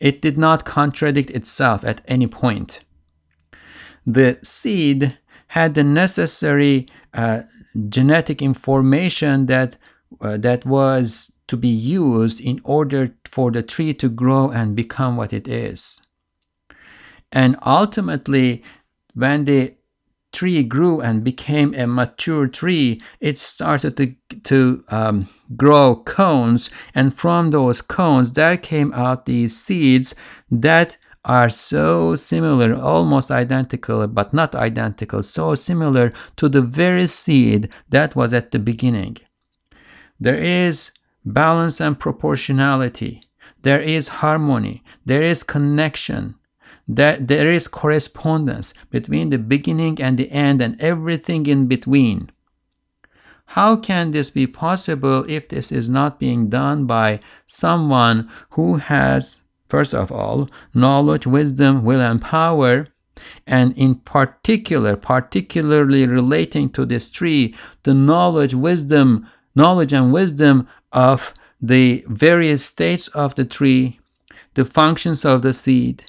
It 0.00 0.22
did 0.22 0.38
not 0.38 0.64
contradict 0.64 1.30
itself 1.30 1.84
at 1.84 2.00
any 2.08 2.28
point. 2.28 2.82
The 4.06 4.38
seed 4.42 5.18
had 5.48 5.74
the 5.74 5.84
necessary 5.84 6.86
uh, 7.12 7.42
genetic 7.88 8.42
information 8.42 9.46
that 9.46 9.76
uh, 10.20 10.36
that 10.38 10.64
was 10.64 11.32
to 11.48 11.56
be 11.56 11.68
used 11.68 12.40
in 12.40 12.60
order 12.64 13.08
for 13.24 13.50
the 13.50 13.62
tree 13.62 13.94
to 13.94 14.08
grow 14.08 14.50
and 14.50 14.76
become 14.76 15.16
what 15.16 15.32
it 15.32 15.48
is. 15.48 16.06
And 17.32 17.56
ultimately, 17.64 18.62
when 19.14 19.44
the 19.44 19.74
tree 20.32 20.62
grew 20.62 21.00
and 21.00 21.24
became 21.24 21.74
a 21.74 21.86
mature 21.86 22.46
tree, 22.46 23.02
it 23.20 23.38
started 23.38 23.96
to, 23.96 24.14
to 24.44 24.84
um, 24.88 25.28
grow 25.56 25.96
cones. 25.96 26.70
And 26.94 27.14
from 27.14 27.50
those 27.50 27.80
cones, 27.82 28.32
there 28.32 28.56
came 28.56 28.92
out 28.92 29.26
these 29.26 29.56
seeds 29.56 30.14
that 30.50 30.96
are 31.24 31.48
so 31.48 32.14
similar, 32.14 32.74
almost 32.74 33.30
identical, 33.30 34.06
but 34.06 34.32
not 34.32 34.54
identical, 34.54 35.22
so 35.22 35.54
similar 35.54 36.12
to 36.36 36.48
the 36.48 36.62
very 36.62 37.06
seed 37.06 37.68
that 37.88 38.16
was 38.16 38.32
at 38.32 38.50
the 38.52 38.58
beginning. 38.58 39.16
There 40.20 40.38
is 40.38 40.92
balance 41.24 41.80
and 41.80 41.98
proportionality. 41.98 43.22
There 43.62 43.80
is 43.80 44.08
harmony. 44.08 44.82
There 45.04 45.22
is 45.22 45.42
connection. 45.42 46.34
There 46.86 47.52
is 47.52 47.68
correspondence 47.68 48.72
between 48.90 49.28
the 49.28 49.38
beginning 49.38 50.00
and 50.00 50.18
the 50.18 50.30
end 50.30 50.62
and 50.62 50.80
everything 50.80 51.46
in 51.46 51.66
between. 51.66 52.30
How 53.44 53.76
can 53.76 54.10
this 54.10 54.30
be 54.30 54.46
possible 54.46 55.24
if 55.28 55.48
this 55.48 55.72
is 55.72 55.88
not 55.88 56.18
being 56.18 56.48
done 56.48 56.86
by 56.86 57.20
someone 57.46 58.30
who 58.50 58.76
has 58.76 59.42
First 59.68 59.94
of 59.94 60.10
all, 60.10 60.48
knowledge, 60.74 61.26
wisdom, 61.26 61.84
will, 61.84 62.00
and 62.00 62.20
power. 62.20 62.88
And 63.46 63.76
in 63.76 63.96
particular, 63.96 64.96
particularly 64.96 66.06
relating 66.06 66.70
to 66.70 66.86
this 66.86 67.10
tree, 67.10 67.54
the 67.82 67.94
knowledge, 67.94 68.54
wisdom, 68.54 69.28
knowledge 69.54 69.92
and 69.92 70.12
wisdom 70.12 70.68
of 70.92 71.34
the 71.60 72.04
various 72.08 72.64
states 72.64 73.08
of 73.08 73.34
the 73.34 73.44
tree, 73.44 73.98
the 74.54 74.64
functions 74.64 75.24
of 75.24 75.42
the 75.42 75.52
seed, 75.52 76.04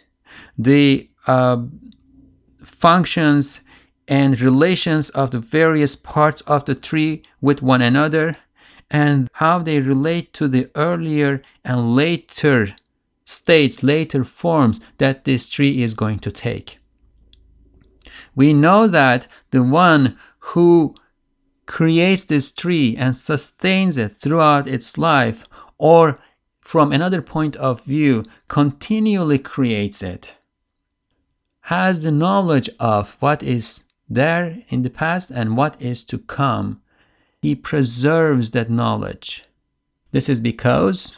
the 0.58 1.10
uh, 1.26 1.64
functions 2.64 3.64
and 4.08 4.40
relations 4.40 5.10
of 5.10 5.32
the 5.32 5.40
various 5.40 5.96
parts 5.96 6.42
of 6.42 6.66
the 6.66 6.76
tree 6.76 7.24
with 7.42 7.62
one 7.62 7.82
another 7.82 8.38
and 8.90 9.28
how 9.34 9.60
they 9.60 9.80
relate 9.80 10.34
to 10.34 10.48
the 10.48 10.70
earlier 10.76 11.42
and 11.64 11.96
later 11.96 12.76
states, 13.30 13.84
later 13.84 14.24
forms 14.24 14.80
that 14.98 15.24
this 15.24 15.48
tree 15.48 15.84
is 15.84 15.94
going 15.94 16.20
to 16.20 16.32
take. 16.32 16.80
We 18.36 18.54
know 18.54 18.88
that 18.88 19.28
the 19.52 19.62
one 19.62 20.18
who 20.40 20.96
creates 21.68 22.24
this 22.26 22.52
tree 22.52 22.96
and 22.98 23.16
sustains 23.16 23.98
it 24.00 24.10
throughout 24.10 24.66
its 24.66 24.98
life, 24.98 25.46
or 25.78 26.20
from 26.60 26.92
another 26.92 27.22
point 27.22 27.56
of 27.58 27.84
view, 27.84 28.24
continually 28.48 29.38
creates 29.38 30.02
it, 30.02 30.36
has 31.62 32.02
the 32.02 32.12
knowledge 32.12 32.70
of 32.80 33.16
what 33.20 33.44
is 33.44 33.84
there 34.10 34.64
in 34.70 34.82
the 34.82 34.90
past 34.90 35.30
and 35.30 35.56
what 35.56 35.80
is 35.80 36.04
to 36.06 36.18
come. 36.18 36.82
He 37.42 37.54
preserves 37.54 38.52
that 38.52 38.72
knowledge. 38.72 39.46
This 40.12 40.28
is 40.28 40.40
because, 40.40 41.18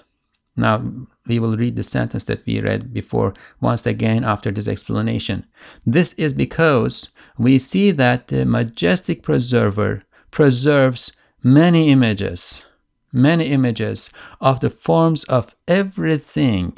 now 0.58 1.08
we 1.28 1.40
will 1.40 1.56
read 1.56 1.76
the 1.76 1.84
sentence 1.84 2.24
that 2.26 2.46
we 2.46 2.60
read 2.62 2.94
before 2.94 3.34
once 3.60 3.86
again 3.86 4.24
after 4.24 4.52
this 4.52 4.68
explanation. 4.68 5.46
This 5.86 6.14
is 6.14 6.34
because 6.34 7.10
we 7.38 7.58
see 7.58 7.92
that 7.92 8.28
the 8.28 8.46
majestic 8.46 9.22
preserver 9.22 10.04
preserves 10.32 11.12
many 11.44 11.90
images, 11.90 12.66
many 13.12 13.46
images 13.46 14.12
of 14.40 14.60
the 14.60 14.70
forms 14.70 15.24
of 15.26 15.56
everything, 15.68 16.78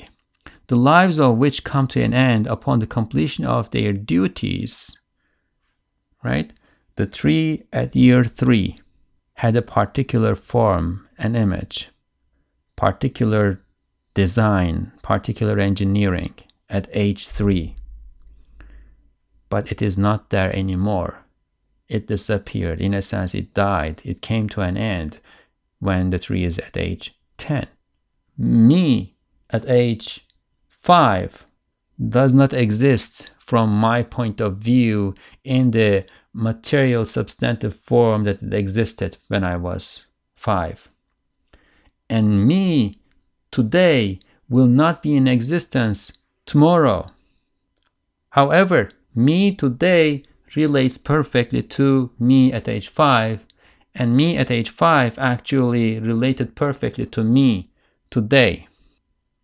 the 0.67 0.75
lives 0.75 1.19
of 1.19 1.37
which 1.37 1.63
come 1.63 1.87
to 1.87 2.01
an 2.01 2.13
end 2.13 2.47
upon 2.47 2.79
the 2.79 2.87
completion 2.87 3.45
of 3.45 3.71
their 3.71 3.93
duties. 3.93 4.99
Right? 6.23 6.51
The 6.95 7.05
tree 7.05 7.63
at 7.73 7.95
year 7.95 8.23
three 8.23 8.79
had 9.35 9.55
a 9.55 9.61
particular 9.61 10.35
form 10.35 11.07
and 11.17 11.35
image, 11.35 11.89
particular 12.75 13.61
design, 14.13 14.91
particular 15.01 15.59
engineering 15.59 16.33
at 16.69 16.87
age 16.93 17.27
three. 17.27 17.75
But 19.49 19.71
it 19.71 19.81
is 19.81 19.97
not 19.97 20.29
there 20.29 20.55
anymore 20.55 21.23
it 21.93 22.07
disappeared. 22.07 22.81
In 22.81 22.93
a 22.93 23.01
sense, 23.01 23.35
it 23.35 23.53
died. 23.53 24.01
It 24.03 24.21
came 24.21 24.49
to 24.49 24.61
an 24.61 24.77
end 24.77 25.19
when 25.79 26.09
the 26.09 26.19
tree 26.19 26.43
is 26.43 26.59
at 26.59 26.75
age 26.75 27.15
10. 27.37 27.67
Me 28.37 29.15
at 29.51 29.69
age 29.69 30.25
5 30.67 31.45
does 32.09 32.33
not 32.33 32.53
exist 32.53 33.29
from 33.37 33.69
my 33.69 34.01
point 34.01 34.41
of 34.41 34.57
view 34.57 35.13
in 35.43 35.69
the 35.71 36.05
material 36.33 37.05
substantive 37.05 37.75
form 37.75 38.23
that 38.23 38.41
it 38.41 38.53
existed 38.53 39.17
when 39.27 39.43
I 39.43 39.57
was 39.57 40.07
5. 40.35 40.89
And 42.09 42.47
me 42.47 42.97
today 43.53 44.19
will 44.49 44.67
not 44.67 45.01
be 45.01 45.15
in 45.15 45.27
existence 45.27 46.11
tomorrow. 46.45 47.09
However, 48.31 48.89
me 49.15 49.55
today 49.55 50.23
relates 50.55 50.97
perfectly 50.97 51.63
to 51.63 52.11
me 52.19 52.51
at 52.51 52.67
age 52.67 52.89
5 52.89 53.45
and 53.95 54.17
me 54.17 54.37
at 54.37 54.51
age 54.51 54.69
5 54.69 55.17
actually 55.19 55.99
related 55.99 56.55
perfectly 56.55 57.05
to 57.05 57.23
me 57.23 57.69
today. 58.09 58.67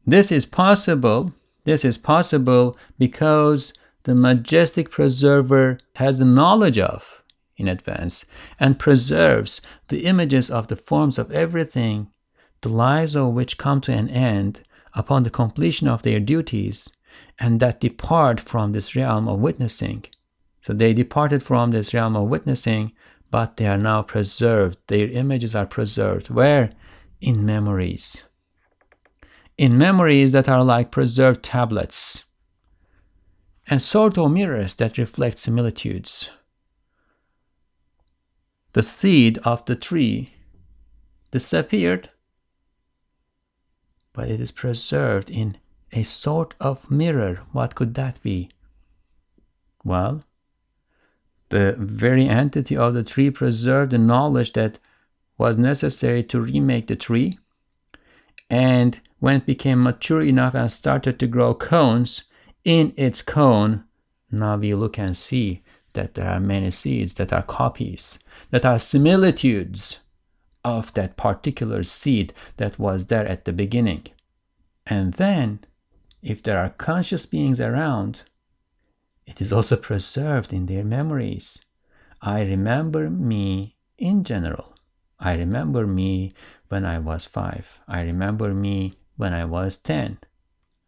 This 0.06 0.32
is 0.32 0.46
possible. 0.46 1.34
This 1.66 1.86
is 1.86 1.98
possible 1.98 2.78
because 2.98 3.74
the 4.04 4.16
majestic 4.16 4.90
preserver 4.90 5.78
has 5.98 6.18
the 6.18 6.26
knowledge 6.26 6.80
of 6.80 7.24
in 7.58 7.68
advance 7.68 8.26
and 8.60 8.80
preserves 8.80 9.62
the 9.90 10.06
images 10.06 10.50
of 10.50 10.68
the 10.68 10.76
forms 10.76 11.20
of 11.20 11.32
everything, 11.32 12.08
the 12.62 12.70
lives 12.70 13.16
of 13.16 13.34
which 13.34 13.58
come 13.58 13.82
to 13.82 13.92
an 13.94 14.10
end 14.10 14.62
upon 14.94 15.24
the 15.24 15.30
completion 15.30 15.88
of 15.88 16.02
their 16.04 16.20
duties 16.20 16.92
and 17.40 17.60
that 17.60 17.80
depart 17.80 18.40
from 18.40 18.72
this 18.72 18.96
realm 18.96 19.28
of 19.28 19.40
witnessing 19.40 20.06
so 20.62 20.74
they 20.74 20.94
departed 20.94 21.42
from 21.42 21.72
this 21.72 21.94
realm 21.94 22.16
of 22.16 22.30
witnessing, 22.30 22.92
but 23.32 23.58
they 23.58 23.68
are 23.68 23.78
now 23.78 24.02
preserved. 24.02 24.78
Their 24.88 25.08
images 25.10 25.56
are 25.56 25.66
preserved. 25.66 26.30
Where? 26.30 26.72
In 27.22 27.46
memories. 27.46 28.24
In 29.58 29.78
memories 29.78 30.32
that 30.32 30.50
are 30.50 30.64
like 30.64 30.92
preserved 30.92 31.44
tablets 31.44 32.26
and 33.68 33.82
sort 33.82 34.18
of 34.18 34.32
mirrors 34.32 34.76
that 34.76 34.98
reflect 34.98 35.38
similitudes. 35.38 36.32
The 38.74 38.84
seed 38.84 39.38
of 39.40 39.66
the 39.66 39.76
tree 39.76 40.34
disappeared, 41.32 42.10
but 44.14 44.30
it 44.30 44.42
is 44.42 44.52
preserved 44.52 45.30
in 45.30 45.58
a 45.92 46.04
sort 46.04 46.54
of 46.60 46.90
mirror. 46.90 47.42
What 47.52 47.76
could 47.76 47.94
that 47.96 48.22
be? 48.22 48.50
Well, 49.84 50.24
the 51.50 51.76
very 51.78 52.28
entity 52.28 52.78
of 52.78 52.94
the 52.94 53.04
tree 53.04 53.32
preserved 53.32 53.92
the 53.92 53.98
knowledge 53.98 54.54
that 54.54 54.80
was 55.38 55.58
necessary 55.58 56.24
to 56.24 56.42
remake 56.42 56.88
the 56.88 56.96
tree. 56.96 57.40
And 58.50 59.00
when 59.20 59.36
it 59.38 59.46
became 59.46 59.84
mature 59.84 60.22
enough 60.22 60.54
and 60.54 60.72
started 60.72 61.20
to 61.20 61.28
grow 61.28 61.54
cones, 61.54 62.24
in 62.66 62.94
its 62.98 63.22
cone, 63.22 63.84
now 64.32 64.58
we 64.58 64.74
look 64.76 65.00
and 65.00 65.16
see 65.16 65.64
that 65.94 66.14
there 66.14 66.30
are 66.30 66.40
many 66.40 66.72
seeds 66.72 67.16
that 67.16 67.34
are 67.34 67.42
copies, 67.42 68.20
that 68.52 68.66
are 68.66 68.78
similitudes 68.78 70.02
of 70.64 70.94
that 70.94 71.18
particular 71.18 71.84
seed 71.84 72.34
that 72.58 72.80
was 72.80 73.08
there 73.08 73.26
at 73.26 73.46
the 73.46 73.54
beginning. 73.54 74.08
And 74.86 75.14
then, 75.14 75.60
if 76.22 76.44
there 76.44 76.60
are 76.60 76.70
conscious 76.70 77.26
beings 77.26 77.62
around, 77.62 78.24
it 79.26 79.40
is 79.40 79.54
also 79.54 79.76
preserved 79.76 80.52
in 80.52 80.66
their 80.66 80.84
memories. 80.84 81.66
I 82.22 82.42
remember 82.42 83.10
me 83.10 83.78
in 83.98 84.24
general. 84.24 84.76
I 85.20 85.34
remember 85.36 85.86
me 85.86 86.34
when 86.70 86.86
I 86.86 87.00
was 87.00 87.26
five. 87.26 87.80
I 87.88 88.02
remember 88.02 88.54
me 88.54 88.98
when 89.18 89.34
I 89.34 89.46
was 89.46 89.78
10. 89.78 90.20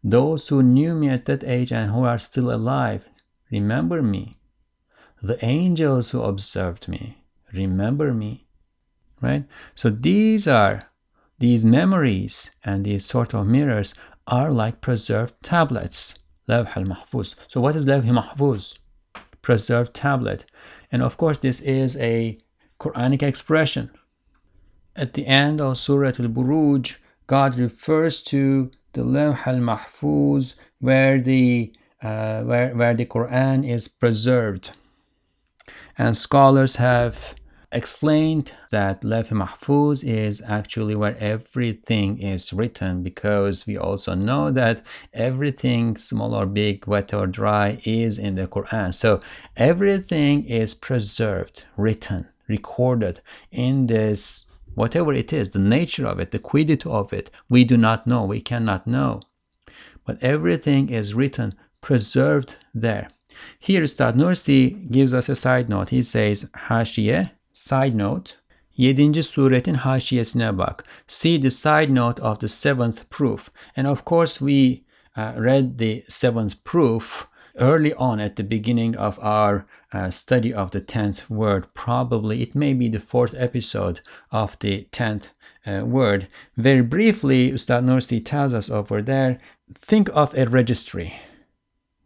Those 0.02 0.48
who 0.48 0.62
knew 0.62 0.94
me 0.94 1.08
at 1.08 1.26
that 1.26 1.44
age 1.44 1.72
and 1.72 1.90
who 1.90 2.04
are 2.04 2.18
still 2.18 2.52
alive 2.52 3.04
remember 3.50 4.02
me. 4.02 4.38
The 5.22 5.42
angels 5.44 6.10
who 6.10 6.22
observed 6.22 6.88
me 6.88 7.22
remember 7.52 8.12
me. 8.12 8.41
Right? 9.22 9.44
So 9.74 9.88
these 9.88 10.46
are 10.48 10.90
these 11.38 11.64
memories 11.64 12.50
and 12.64 12.84
these 12.84 13.06
sort 13.06 13.34
of 13.34 13.46
mirrors 13.46 13.94
are 14.26 14.50
like 14.52 14.80
preserved 14.80 15.34
tablets 15.42 16.18
Lawh 16.48 16.66
al-Mahfuz. 16.74 17.34
So 17.48 17.60
what 17.60 17.76
is 17.76 17.86
Lawh 17.86 18.02
Mahfuz? 18.02 18.78
Preserved 19.42 19.94
tablet. 19.94 20.44
And 20.90 21.02
of 21.02 21.16
course, 21.16 21.38
this 21.38 21.60
is 21.60 21.96
a 21.98 22.38
Quranic 22.80 23.22
expression. 23.22 23.90
At 24.96 25.14
the 25.14 25.26
end 25.26 25.60
of 25.60 25.78
Surah 25.78 26.08
Al-Buruj, 26.18 26.96
God 27.26 27.56
refers 27.56 28.22
to 28.24 28.70
the 28.92 29.04
Lawh 29.04 29.38
al-Mahfuz 29.46 30.56
where 30.80 31.20
the 31.20 31.72
uh, 32.02 32.42
where, 32.42 32.74
where 32.74 32.94
the 32.94 33.06
Quran 33.06 33.68
is 33.68 33.86
preserved. 33.86 34.72
And 35.96 36.16
scholars 36.16 36.76
have 36.76 37.36
explained 37.72 38.52
that 38.70 39.02
Lawh 39.02 39.22
Mahfuz 39.22 40.04
is 40.04 40.42
actually 40.46 40.94
where 40.94 41.16
everything 41.18 42.18
is 42.18 42.52
written 42.52 43.02
because 43.02 43.66
we 43.66 43.76
also 43.76 44.14
know 44.14 44.50
that 44.50 44.82
everything, 45.14 45.96
small 45.96 46.34
or 46.34 46.46
big, 46.46 46.86
wet 46.86 47.14
or 47.14 47.26
dry, 47.26 47.80
is 47.84 48.18
in 48.18 48.34
the 48.34 48.46
Quran. 48.46 48.94
So 48.94 49.20
everything 49.56 50.44
is 50.44 50.74
preserved, 50.74 51.64
written, 51.76 52.28
recorded 52.46 53.20
in 53.50 53.86
this, 53.86 54.50
whatever 54.74 55.12
it 55.14 55.32
is, 55.32 55.50
the 55.50 55.58
nature 55.58 56.06
of 56.06 56.20
it, 56.20 56.30
the 56.30 56.38
quiddity 56.38 56.88
of 56.88 57.12
it, 57.12 57.30
we 57.48 57.64
do 57.64 57.76
not 57.76 58.06
know, 58.06 58.24
we 58.24 58.40
cannot 58.40 58.86
know. 58.86 59.22
But 60.04 60.22
everything 60.22 60.90
is 60.90 61.14
written, 61.14 61.54
preserved 61.80 62.56
there. 62.74 63.08
Here, 63.58 63.82
Ustad 63.82 64.14
Nursi 64.16 64.90
gives 64.90 65.14
us 65.14 65.28
a 65.28 65.34
side 65.34 65.68
note. 65.68 65.88
He 65.88 66.02
says, 66.02 66.50
Hashiye, 66.68 67.30
Side 67.52 67.94
note, 67.94 68.36
7. 68.76 69.22
suretin 69.22 69.74
haşiyesine 69.74 70.58
bak. 70.58 70.84
See 71.06 71.40
the 71.40 71.50
side 71.50 71.94
note 71.94 72.22
of 72.22 72.40
the 72.40 72.48
seventh 72.48 73.10
proof. 73.10 73.50
And 73.76 73.86
of 73.86 74.04
course, 74.04 74.40
we 74.40 74.84
uh, 75.16 75.34
read 75.36 75.78
the 75.78 76.04
seventh 76.08 76.64
proof 76.64 77.28
early 77.56 77.92
on 77.94 78.20
at 78.20 78.36
the 78.36 78.42
beginning 78.42 78.96
of 78.96 79.18
our 79.20 79.66
uh, 79.92 80.10
study 80.10 80.54
of 80.54 80.70
the 80.70 80.80
10th 80.80 81.28
word. 81.28 81.66
Probably 81.74 82.42
it 82.42 82.54
may 82.54 82.72
be 82.72 82.88
the 82.88 83.00
fourth 83.00 83.34
episode 83.36 84.00
of 84.30 84.58
the 84.60 84.88
10th 84.90 85.30
uh, 85.66 85.84
word. 85.84 86.28
Very 86.56 86.82
briefly, 86.82 87.52
Ustad 87.52 87.84
Nursi 87.84 88.24
tells 88.24 88.54
us 88.54 88.70
over 88.70 89.02
there 89.02 89.38
think 89.74 90.08
of 90.14 90.34
a 90.34 90.46
registry, 90.46 91.14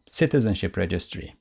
citizenship 0.09 0.77
registry. 0.77 1.37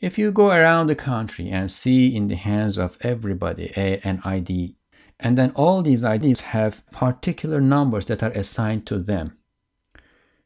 If 0.00 0.16
you 0.16 0.32
go 0.32 0.48
around 0.48 0.86
the 0.86 0.94
country 0.94 1.50
and 1.50 1.70
see 1.70 2.16
in 2.16 2.28
the 2.28 2.36
hands 2.36 2.78
of 2.78 2.96
everybody 3.02 3.70
a, 3.76 4.00
an 4.02 4.22
ID, 4.24 4.74
and 5.18 5.36
then 5.36 5.50
all 5.54 5.82
these 5.82 6.04
IDs 6.04 6.40
have 6.40 6.82
particular 6.90 7.60
numbers 7.60 8.06
that 8.06 8.22
are 8.22 8.30
assigned 8.30 8.86
to 8.86 8.98
them, 8.98 9.36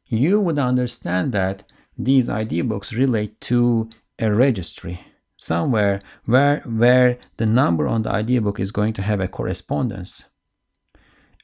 you 0.07 0.41
would 0.41 0.59
understand 0.59 1.31
that 1.31 1.63
these 1.97 2.27
ID 2.27 2.63
books 2.63 2.91
relate 2.91 3.39
to 3.41 3.89
a 4.19 4.29
registry 4.33 4.99
somewhere 5.37 6.01
where, 6.25 6.59
where 6.65 7.17
the 7.37 7.45
number 7.45 7.87
on 7.87 8.03
the 8.03 8.13
ID 8.13 8.39
book 8.39 8.59
is 8.59 8.73
going 8.73 8.91
to 8.93 9.01
have 9.01 9.21
a 9.21 9.27
correspondence. 9.29 10.31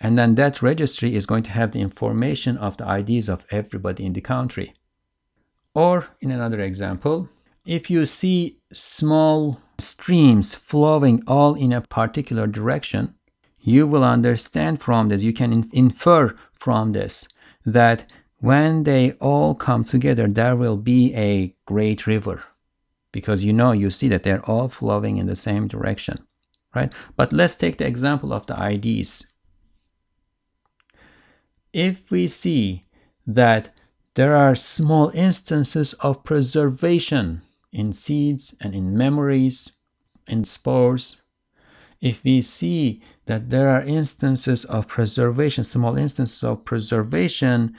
And 0.02 0.18
then 0.18 0.36
that 0.36 0.62
registry 0.62 1.16
is 1.16 1.26
going 1.26 1.44
to 1.44 1.52
have 1.52 1.72
the 1.72 1.80
information 1.80 2.58
of 2.58 2.76
the 2.76 2.92
IDs 2.94 3.30
of 3.30 3.46
everybody 3.52 4.06
in 4.06 4.12
the 4.12 4.22
country. 4.22 4.74
Or 5.74 6.08
in 6.20 6.32
another 6.32 6.60
example, 6.60 7.30
if 7.66 7.90
you 7.90 8.06
see 8.06 8.58
small 8.74 9.60
streams 9.78 10.56
flowing 10.56 11.24
all 11.28 11.56
in 11.56 11.72
a 11.74 11.82
particular 11.82 12.48
direction, 12.48 13.16
you 13.60 13.86
will 13.86 14.04
understand 14.04 14.82
from 14.82 15.10
this, 15.10 15.22
you 15.22 15.34
can 15.34 15.70
infer 15.72 16.36
from 16.54 16.94
this 16.94 17.28
that 17.66 18.06
when 18.40 18.84
they 18.84 19.12
all 19.14 19.54
come 19.54 19.84
together, 19.84 20.28
there 20.28 20.56
will 20.56 20.78
be 20.78 21.14
a 21.14 21.56
great 21.66 22.08
river 22.08 22.44
because 23.12 23.44
you 23.44 23.54
know, 23.54 23.72
you 23.72 23.90
see 23.90 24.08
that 24.08 24.24
they're 24.24 24.46
all 24.50 24.70
flowing 24.70 25.18
in 25.18 25.28
the 25.28 25.36
same 25.36 25.68
direction, 25.68 26.18
right? 26.74 26.92
But 27.16 27.34
let's 27.34 27.56
take 27.56 27.78
the 27.78 27.86
example 27.86 28.34
of 28.34 28.48
the 28.48 28.56
IDs. 28.56 29.28
If 31.74 32.10
we 32.10 32.28
see 32.28 32.86
that 33.28 33.70
there 34.16 34.36
are 34.36 34.56
small 34.56 35.12
instances 35.14 35.94
of 35.96 36.24
preservation 36.24 37.42
in 37.72 37.94
seeds 37.94 38.56
and 38.62 38.76
in 38.76 38.98
memories, 38.98 39.74
in 40.28 40.44
spores, 40.44 41.18
if 42.00 42.24
we 42.24 42.42
see 42.42 43.02
that 43.26 43.50
there 43.50 43.70
are 43.70 43.84
instances 43.84 44.66
of 44.66 44.88
preservation, 44.88 45.64
small 45.64 45.98
instances 45.98 46.44
of 46.44 46.66
preservation 46.66 47.76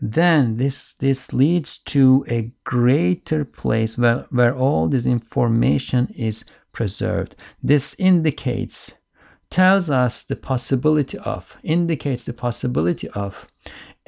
then 0.00 0.56
this 0.56 0.94
this 0.94 1.32
leads 1.32 1.78
to 1.78 2.24
a 2.28 2.52
greater 2.64 3.44
place 3.44 3.96
where, 3.96 4.26
where 4.30 4.54
all 4.54 4.88
this 4.88 5.06
information 5.06 6.12
is 6.16 6.44
preserved. 6.72 7.36
This 7.62 7.94
indicates 7.98 9.00
tells 9.50 9.88
us 9.88 10.22
the 10.22 10.36
possibility 10.36 11.16
of 11.18 11.56
indicates 11.62 12.24
the 12.24 12.32
possibility 12.32 13.08
of 13.10 13.46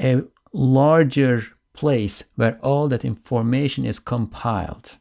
a 0.00 0.22
larger 0.52 1.44
place 1.72 2.24
where 2.34 2.58
all 2.62 2.88
that 2.88 3.04
information 3.04 3.84
is 3.84 3.98
compiled 3.98 4.96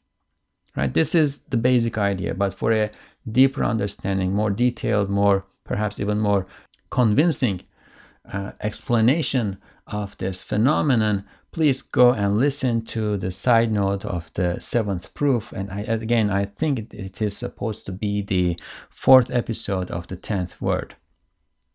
right 0.76 0.94
this 0.94 1.16
is 1.16 1.40
the 1.50 1.58
basic 1.58 1.98
idea 1.98 2.34
but 2.34 2.54
for 2.54 2.72
a 2.72 2.92
deeper 3.32 3.64
understanding 3.64 4.34
more 4.34 4.50
detailed 4.50 5.10
more 5.10 5.46
perhaps 5.64 6.00
even 6.00 6.20
more 6.20 6.46
convincing 6.90 7.62
uh, 8.32 8.52
explanation 8.62 9.58
of 9.88 10.18
this 10.18 10.42
phenomenon, 10.42 11.26
please 11.52 11.82
go 11.82 12.12
and 12.12 12.38
listen 12.38 12.84
to 12.86 13.18
the 13.18 13.32
side 13.32 13.72
note 13.72 14.04
of 14.04 14.32
the 14.34 14.60
seventh 14.60 15.14
proof. 15.14 15.52
And 15.52 15.72
I, 15.72 15.82
again, 15.82 16.30
I 16.30 16.46
think 16.46 16.94
it 16.94 17.22
is 17.22 17.38
supposed 17.38 17.86
to 17.86 17.92
be 17.92 18.22
the 18.22 18.60
fourth 18.90 19.30
episode 19.32 19.92
of 19.92 20.08
the 20.08 20.16
tenth 20.16 20.62
word. 20.62 20.96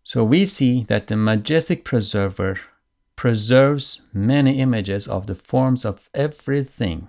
So 0.03 0.25
we 0.25 0.45
see 0.45 0.85
that 0.85 1.07
the 1.07 1.17
majestic 1.17 1.85
preserver 1.85 2.59
preserves 3.15 4.07
many 4.13 4.59
images 4.59 5.07
of 5.07 5.27
the 5.27 5.35
forms 5.35 5.85
of 5.85 6.09
everything, 6.15 7.09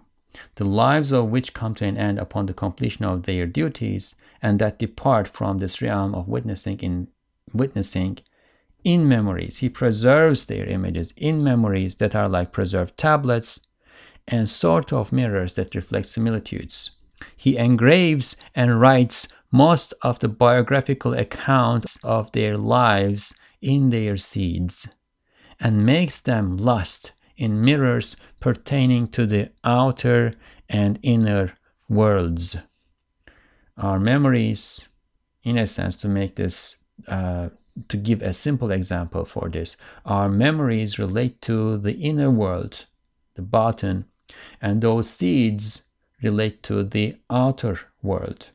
the 0.55 0.65
lives 0.65 1.11
of 1.11 1.29
which 1.29 1.53
come 1.53 1.75
to 1.75 1.85
an 1.85 1.97
end 1.97 2.19
upon 2.19 2.45
the 2.45 2.53
completion 2.53 3.05
of 3.05 3.23
their 3.23 3.45
duties, 3.45 4.15
and 4.41 4.59
that 4.59 4.79
depart 4.79 5.27
from 5.27 5.57
this 5.57 5.81
realm 5.81 6.15
of 6.15 6.27
witnessing 6.27 6.79
in 6.79 7.07
witnessing 7.53 8.17
in 8.83 9.07
memories. 9.07 9.59
He 9.59 9.69
preserves 9.69 10.45
their 10.45 10.65
images 10.65 11.13
in 11.17 11.43
memories 11.43 11.95
that 11.97 12.15
are 12.15 12.29
like 12.29 12.51
preserved 12.51 12.97
tablets 12.97 13.67
and 14.27 14.49
sort 14.49 14.93
of 14.93 15.11
mirrors 15.11 15.53
that 15.55 15.75
reflect 15.75 16.07
similitudes. 16.07 16.91
He 17.37 17.57
engraves 17.57 18.37
and 18.55 18.79
writes 18.79 19.27
most 19.51 19.93
of 20.01 20.19
the 20.19 20.27
biographical 20.27 21.13
accounts 21.13 21.97
of 22.03 22.31
their 22.31 22.57
lives 22.57 23.35
in 23.61 23.89
their 23.89 24.17
seeds 24.17 24.87
and 25.59 25.85
makes 25.85 26.19
them 26.19 26.57
lust 26.57 27.11
in 27.41 27.65
mirrors 27.65 28.15
pertaining 28.39 29.07
to 29.07 29.25
the 29.25 29.49
outer 29.63 30.35
and 30.69 30.99
inner 31.01 31.51
worlds. 31.89 32.55
Our 33.77 33.99
memories, 33.99 34.89
in 35.43 35.57
a 35.57 35.65
sense, 35.65 35.95
to 35.97 36.07
make 36.07 36.35
this 36.35 36.77
uh, 37.07 37.49
to 37.87 37.97
give 37.97 38.21
a 38.21 38.31
simple 38.33 38.69
example 38.69 39.25
for 39.25 39.49
this, 39.49 39.77
our 40.05 40.29
memories 40.29 40.99
relate 40.99 41.41
to 41.41 41.77
the 41.79 41.93
inner 41.93 42.29
world, 42.29 42.85
the 43.33 43.41
bottom, 43.41 44.05
and 44.61 44.81
those 44.81 45.09
seeds 45.09 45.89
relate 46.21 46.61
to 46.61 46.83
the 46.83 47.15
outer 47.31 47.79
world. 48.03 48.51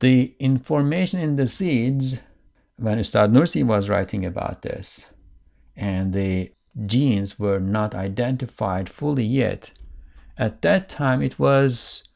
The 0.00 0.34
information 0.38 1.20
in 1.20 1.36
the 1.36 1.46
seeds, 1.46 2.20
when 2.76 2.98
Ustad 2.98 3.30
Nursi 3.30 3.62
was 3.62 3.90
writing 3.90 4.24
about 4.24 4.62
this, 4.62 5.12
and 5.76 6.14
the 6.14 6.50
genes 6.86 7.38
were 7.38 7.60
not 7.60 7.94
identified 7.94 8.88
fully 8.88 9.24
yet, 9.24 9.72
at 10.36 10.62
that 10.62 10.88
time 10.88 11.22
it 11.22 11.38
was 11.38 12.08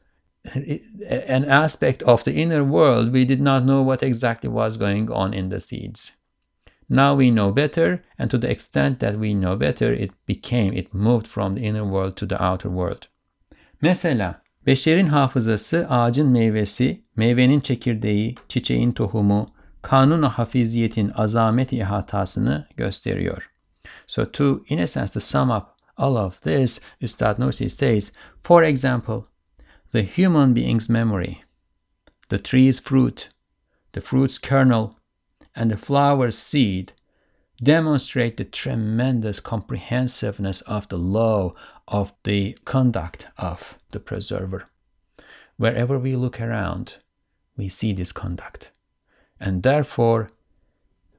an 0.45 1.45
aspect 1.45 2.03
of 2.03 2.23
the 2.23 2.33
inner 2.33 2.63
world, 2.63 3.13
we 3.13 3.25
did 3.25 3.41
not 3.41 3.63
know 3.63 3.81
what 3.81 4.03
exactly 4.03 4.49
was 4.49 4.77
going 4.77 5.09
on 5.11 5.33
in 5.33 5.49
the 5.49 5.59
seeds. 5.59 6.11
Now 6.89 7.15
we 7.15 7.31
know 7.31 7.51
better, 7.51 8.03
and 8.17 8.29
to 8.29 8.37
the 8.37 8.49
extent 8.49 8.99
that 8.99 9.17
we 9.17 9.33
know 9.33 9.55
better, 9.55 9.93
it 9.93 10.11
became, 10.25 10.73
it 10.73 10.93
moved 10.93 11.27
from 11.27 11.55
the 11.55 11.61
inner 11.61 11.85
world 11.85 12.17
to 12.17 12.25
the 12.25 12.41
outer 12.43 12.69
world. 12.69 13.07
Mesela, 13.81 14.41
beşerin 14.65 15.07
hafızası 15.07 15.87
ağacın 15.89 16.31
meyvesi, 16.31 17.03
meyvenin 17.15 17.59
çekirdeği, 17.59 18.35
çiçeğin 18.49 18.91
tohumu, 18.91 19.53
kanun 19.81 20.23
hafiziyetin 20.23 21.11
azamet 21.15 21.73
ihatasını 21.73 22.67
gösteriyor. 22.77 23.52
So 24.07 24.25
to, 24.25 24.63
in 24.67 24.79
a 24.79 24.87
sense, 24.87 25.11
to 25.11 25.21
sum 25.21 25.51
up 25.51 25.77
all 25.97 26.17
of 26.17 26.41
this, 26.41 26.79
Ustad 27.01 27.37
says, 27.53 28.11
for 28.41 28.63
example, 28.63 29.27
the 29.91 30.01
human 30.01 30.53
being's 30.53 30.89
memory, 30.89 31.43
the 32.29 32.39
tree's 32.39 32.79
fruit, 32.79 33.29
the 33.91 34.01
fruit's 34.01 34.37
kernel, 34.39 34.97
and 35.55 35.69
the 35.69 35.77
flower's 35.77 36.37
seed 36.37 36.93
demonstrate 37.61 38.37
the 38.37 38.43
tremendous 38.43 39.39
comprehensiveness 39.39 40.61
of 40.61 40.87
the 40.89 40.97
law 40.97 41.53
of 41.87 42.11
the 42.23 42.57
conduct 42.65 43.27
of 43.37 43.77
the 43.91 43.99
preserver. 43.99 44.65
Wherever 45.57 45.99
we 45.99 46.15
look 46.15 46.41
around, 46.41 46.97
we 47.55 47.69
see 47.69 47.93
this 47.93 48.11
conduct. 48.11 48.71
And 49.39 49.61
therefore, 49.61 50.31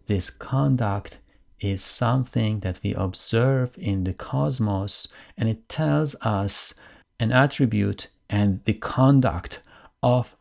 this 0.06 0.30
conduct 0.30 1.18
is 1.60 1.82
something 1.82 2.60
that 2.60 2.80
we 2.82 2.94
observe 2.94 3.70
in 3.78 4.04
the 4.04 4.12
cosmos, 4.12 5.08
and 5.36 5.48
it 5.48 5.68
tells 5.68 6.14
us 6.20 6.74
an 7.20 7.30
attribute 7.30 8.08
and 8.28 8.60
the 8.64 8.74
conduct 8.74 9.60
of 10.02 10.36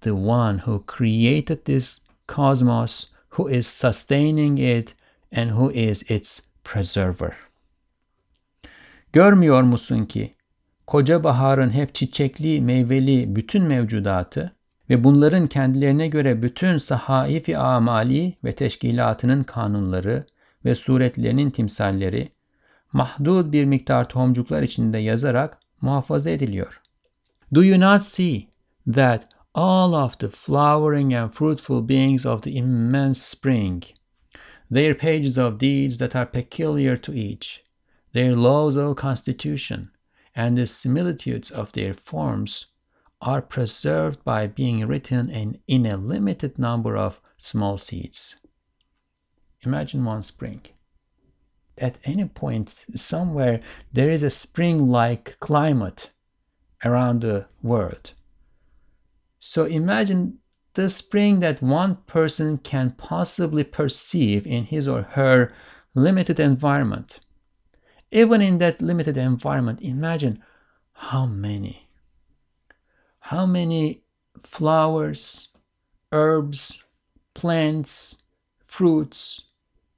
the 0.00 0.14
one 0.14 0.58
who 0.58 0.80
created 0.80 1.64
this 1.64 2.00
cosmos, 2.26 3.06
who 3.30 3.48
is 3.48 3.66
sustaining 3.66 4.58
it, 4.58 4.94
and 5.32 5.50
who 5.50 5.70
is 5.70 6.02
its 6.10 6.42
preserver. 6.64 7.36
Görmüyor 9.12 9.62
musun 9.62 10.04
ki 10.04 10.34
koca 10.86 11.24
baharın 11.24 11.70
hep 11.70 11.94
çiçekli, 11.94 12.60
meyveli 12.60 13.36
bütün 13.36 13.62
mevcudatı 13.62 14.52
ve 14.90 15.04
bunların 15.04 15.46
kendilerine 15.46 16.08
göre 16.08 16.42
bütün 16.42 16.78
sahaifi 16.78 17.58
amali 17.58 18.36
ve 18.44 18.52
teşkilatının 18.52 19.42
kanunları 19.42 20.26
ve 20.66 20.74
suretlerinin 20.74 21.50
timsalleri 21.50 22.32
mahdud 22.92 23.52
bir 23.52 23.64
miktar 23.64 24.08
tohumcuklar 24.08 24.62
içinde 24.62 24.98
yazarak 24.98 25.58
muhafaza 25.80 26.30
ediliyor. 26.30 26.82
Do 27.54 27.64
you 27.64 27.80
not 27.80 28.02
see 28.02 28.48
that 28.94 29.28
all 29.54 29.92
of 29.92 30.18
the 30.18 30.28
flowering 30.28 31.14
and 31.14 31.30
fruitful 31.30 31.88
beings 31.88 32.26
of 32.26 32.42
the 32.42 32.50
immense 32.50 33.20
spring, 33.20 33.84
their 34.74 34.94
pages 34.94 35.38
of 35.38 35.60
deeds 35.60 35.98
that 35.98 36.16
are 36.16 36.26
peculiar 36.26 36.96
to 36.96 37.12
each, 37.12 37.64
their 38.12 38.34
laws 38.34 38.76
of 38.76 38.96
constitution, 38.96 39.90
and 40.34 40.56
the 40.56 40.66
similitudes 40.66 41.50
of 41.50 41.72
their 41.72 41.94
forms 41.94 42.66
are 43.20 43.42
preserved 43.42 44.24
by 44.24 44.46
being 44.46 44.86
written 44.86 45.30
in, 45.30 45.58
in 45.66 45.86
a 45.86 45.96
limited 45.96 46.58
number 46.58 46.96
of 46.96 47.20
small 47.38 47.78
seeds. 47.78 48.45
Imagine 49.64 50.04
one 50.04 50.22
spring. 50.22 50.60
At 51.78 51.98
any 52.04 52.24
point, 52.24 52.74
somewhere, 52.94 53.60
there 53.92 54.10
is 54.10 54.22
a 54.22 54.30
spring 54.30 54.88
like 54.88 55.36
climate 55.40 56.10
around 56.84 57.20
the 57.20 57.46
world. 57.62 58.12
So 59.40 59.64
imagine 59.64 60.38
the 60.74 60.88
spring 60.88 61.40
that 61.40 61.62
one 61.62 61.96
person 62.06 62.58
can 62.58 62.90
possibly 62.92 63.64
perceive 63.64 64.46
in 64.46 64.64
his 64.64 64.86
or 64.86 65.02
her 65.02 65.52
limited 65.94 66.38
environment. 66.38 67.20
Even 68.10 68.40
in 68.40 68.58
that 68.58 68.80
limited 68.80 69.16
environment, 69.16 69.80
imagine 69.82 70.42
how 70.92 71.26
many, 71.26 71.88
how 73.18 73.46
many 73.46 74.02
flowers, 74.44 75.48
herbs, 76.12 76.82
plants, 77.34 78.22
fruits, 78.66 79.45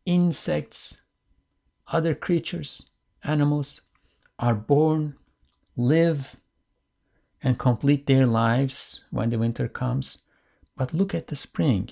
insects, 0.08 1.02
other 1.86 2.14
creatures, 2.14 2.90
animals 3.22 3.82
are 4.38 4.54
born, 4.54 5.14
live, 5.76 6.36
and 7.42 7.58
complete 7.58 8.06
their 8.06 8.26
lives 8.26 9.04
when 9.10 9.28
the 9.28 9.38
winter 9.38 9.68
comes. 9.68 10.22
But 10.76 10.94
look 10.94 11.14
at 11.14 11.26
the 11.26 11.36
spring. 11.36 11.90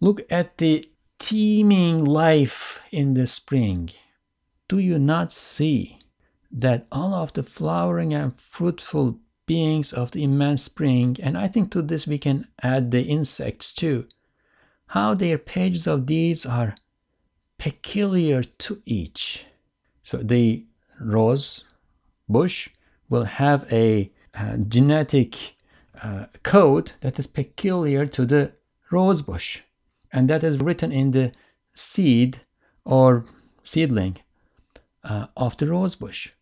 Look 0.00 0.22
at 0.30 0.58
the 0.58 0.88
teeming 1.18 2.04
life 2.04 2.80
in 2.90 3.14
the 3.14 3.26
spring. 3.26 3.90
Do 4.68 4.78
you 4.78 4.98
not 4.98 5.32
see 5.32 5.98
that 6.52 6.86
all 6.92 7.12
of 7.14 7.32
the 7.32 7.42
flowering 7.42 8.14
and 8.14 8.38
fruitful 8.40 9.18
beings 9.46 9.92
of 9.92 10.12
the 10.12 10.22
immense 10.22 10.62
spring, 10.62 11.16
and 11.20 11.36
I 11.36 11.48
think 11.48 11.72
to 11.72 11.82
this 11.82 12.06
we 12.06 12.18
can 12.18 12.46
add 12.62 12.90
the 12.90 13.02
insects 13.02 13.74
too, 13.74 14.06
how 14.92 15.14
their 15.14 15.38
pages 15.38 15.86
of 15.86 16.04
deeds 16.04 16.44
are 16.44 16.74
peculiar 17.56 18.42
to 18.42 18.82
each. 18.84 19.46
So 20.02 20.18
the 20.18 20.66
rose 21.00 21.64
bush 22.28 22.68
will 23.08 23.24
have 23.24 23.64
a 23.72 24.12
uh, 24.34 24.58
genetic 24.68 25.56
uh, 26.02 26.26
code 26.42 26.92
that 27.00 27.18
is 27.18 27.26
peculiar 27.26 28.04
to 28.04 28.26
the 28.26 28.52
rose 28.90 29.22
bush, 29.22 29.62
and 30.12 30.28
that 30.28 30.44
is 30.44 30.58
written 30.58 30.92
in 30.92 31.12
the 31.12 31.32
seed 31.72 32.42
or 32.84 33.24
seedling 33.64 34.18
uh, 35.04 35.28
of 35.38 35.56
the 35.56 35.68
rose 35.68 35.94
bush. 35.94 36.32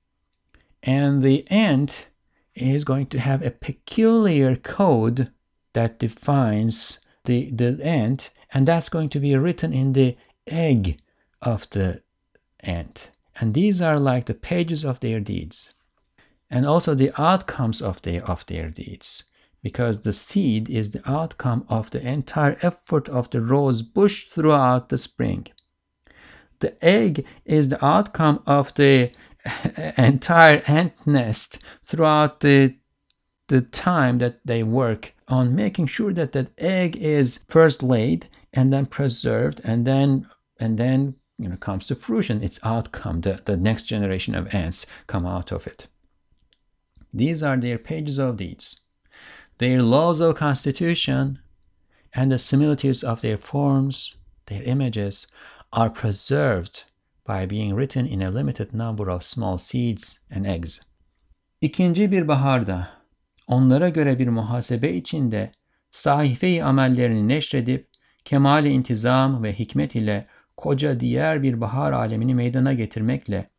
And 0.82 1.22
the 1.22 1.48
ant 1.52 2.08
is 2.56 2.82
going 2.82 3.06
to 3.10 3.20
have 3.20 3.46
a 3.46 3.52
peculiar 3.52 4.56
code 4.56 5.30
that 5.72 6.00
defines 6.00 6.98
the, 7.26 7.50
the 7.52 7.78
ant, 7.84 8.30
and 8.52 8.66
that's 8.66 8.88
going 8.88 9.08
to 9.10 9.20
be 9.20 9.36
written 9.36 9.72
in 9.72 9.92
the 9.92 10.16
egg 10.46 11.00
of 11.42 11.68
the 11.70 12.02
ant. 12.60 13.10
And 13.40 13.54
these 13.54 13.80
are 13.80 13.98
like 13.98 14.26
the 14.26 14.34
pages 14.34 14.84
of 14.84 15.00
their 15.00 15.20
deeds. 15.20 15.72
And 16.50 16.66
also 16.66 16.94
the 16.94 17.12
outcomes 17.16 17.80
of 17.80 18.02
their 18.02 18.24
of 18.28 18.44
their 18.46 18.70
deeds. 18.70 19.24
Because 19.62 20.02
the 20.02 20.12
seed 20.12 20.68
is 20.68 20.90
the 20.90 21.08
outcome 21.08 21.64
of 21.68 21.90
the 21.90 22.00
entire 22.06 22.58
effort 22.62 23.08
of 23.08 23.30
the 23.30 23.40
rose 23.40 23.82
bush 23.82 24.26
throughout 24.28 24.88
the 24.88 24.98
spring. 24.98 25.46
The 26.60 26.82
egg 26.84 27.26
is 27.44 27.68
the 27.68 27.84
outcome 27.84 28.42
of 28.46 28.74
the 28.74 29.12
entire 29.96 30.62
ant 30.66 30.94
nest 31.06 31.58
throughout 31.82 32.40
the 32.40 32.74
the 33.48 33.60
time 33.60 34.18
that 34.18 34.38
they 34.44 34.62
work 34.62 35.12
on 35.26 35.56
making 35.56 35.86
sure 35.86 36.12
that 36.12 36.32
that 36.32 36.52
egg 36.58 36.96
is 36.96 37.44
first 37.48 37.82
laid 37.82 38.28
and 38.52 38.72
then 38.72 38.86
preserved 38.86 39.60
and 39.64 39.86
then 39.86 40.26
and 40.58 40.78
then 40.78 41.14
you 41.38 41.48
know 41.48 41.56
comes 41.56 41.86
to 41.86 41.94
fruition. 41.94 42.42
Its 42.42 42.58
outcome. 42.62 43.20
The, 43.20 43.40
the 43.44 43.56
next 43.56 43.84
generation 43.84 44.34
of 44.34 44.54
ants 44.54 44.86
come 45.06 45.26
out 45.26 45.52
of 45.52 45.66
it. 45.66 45.86
These 47.12 47.42
are 47.42 47.56
their 47.56 47.78
pages 47.78 48.18
of 48.18 48.36
deeds 48.36 48.80
their 49.60 49.82
laws 49.82 50.22
of 50.22 50.36
constitution 50.36 51.38
and 52.14 52.32
the 52.32 52.38
similitudes 52.38 53.04
of 53.04 53.20
their 53.20 53.36
forms 53.36 54.16
their 54.46 54.62
images 54.62 55.26
are 55.70 55.90
preserved 55.90 56.84
by 57.26 57.44
being 57.44 57.74
written 57.74 58.06
in 58.06 58.22
a 58.22 58.30
limited 58.30 58.72
number 58.72 59.10
of 59.10 59.22
small 59.22 59.58
seeds 59.58 60.20
and 60.30 60.46
eggs. 60.46 60.80
İkinci 61.60 62.12
bir 62.12 62.28
baharda 62.28 62.88
onlara 63.46 63.88
göre 63.88 64.18
bir 64.18 64.28
muhasebe 64.28 64.92
içinde 64.92 65.52
sahife-i 65.90 66.64
amellerini 66.64 67.28
neşredip 67.28 67.89
kemal 68.24 68.64
intizam 68.64 69.42
ve 69.42 69.58
hikmet 69.58 69.94
ile 69.94 70.26
koca 70.56 71.00
diğer 71.00 71.42
bir 71.42 71.60
bahar 71.60 71.92
alemini 71.92 72.34
meydana 72.34 72.72
getirmekle 72.72 73.50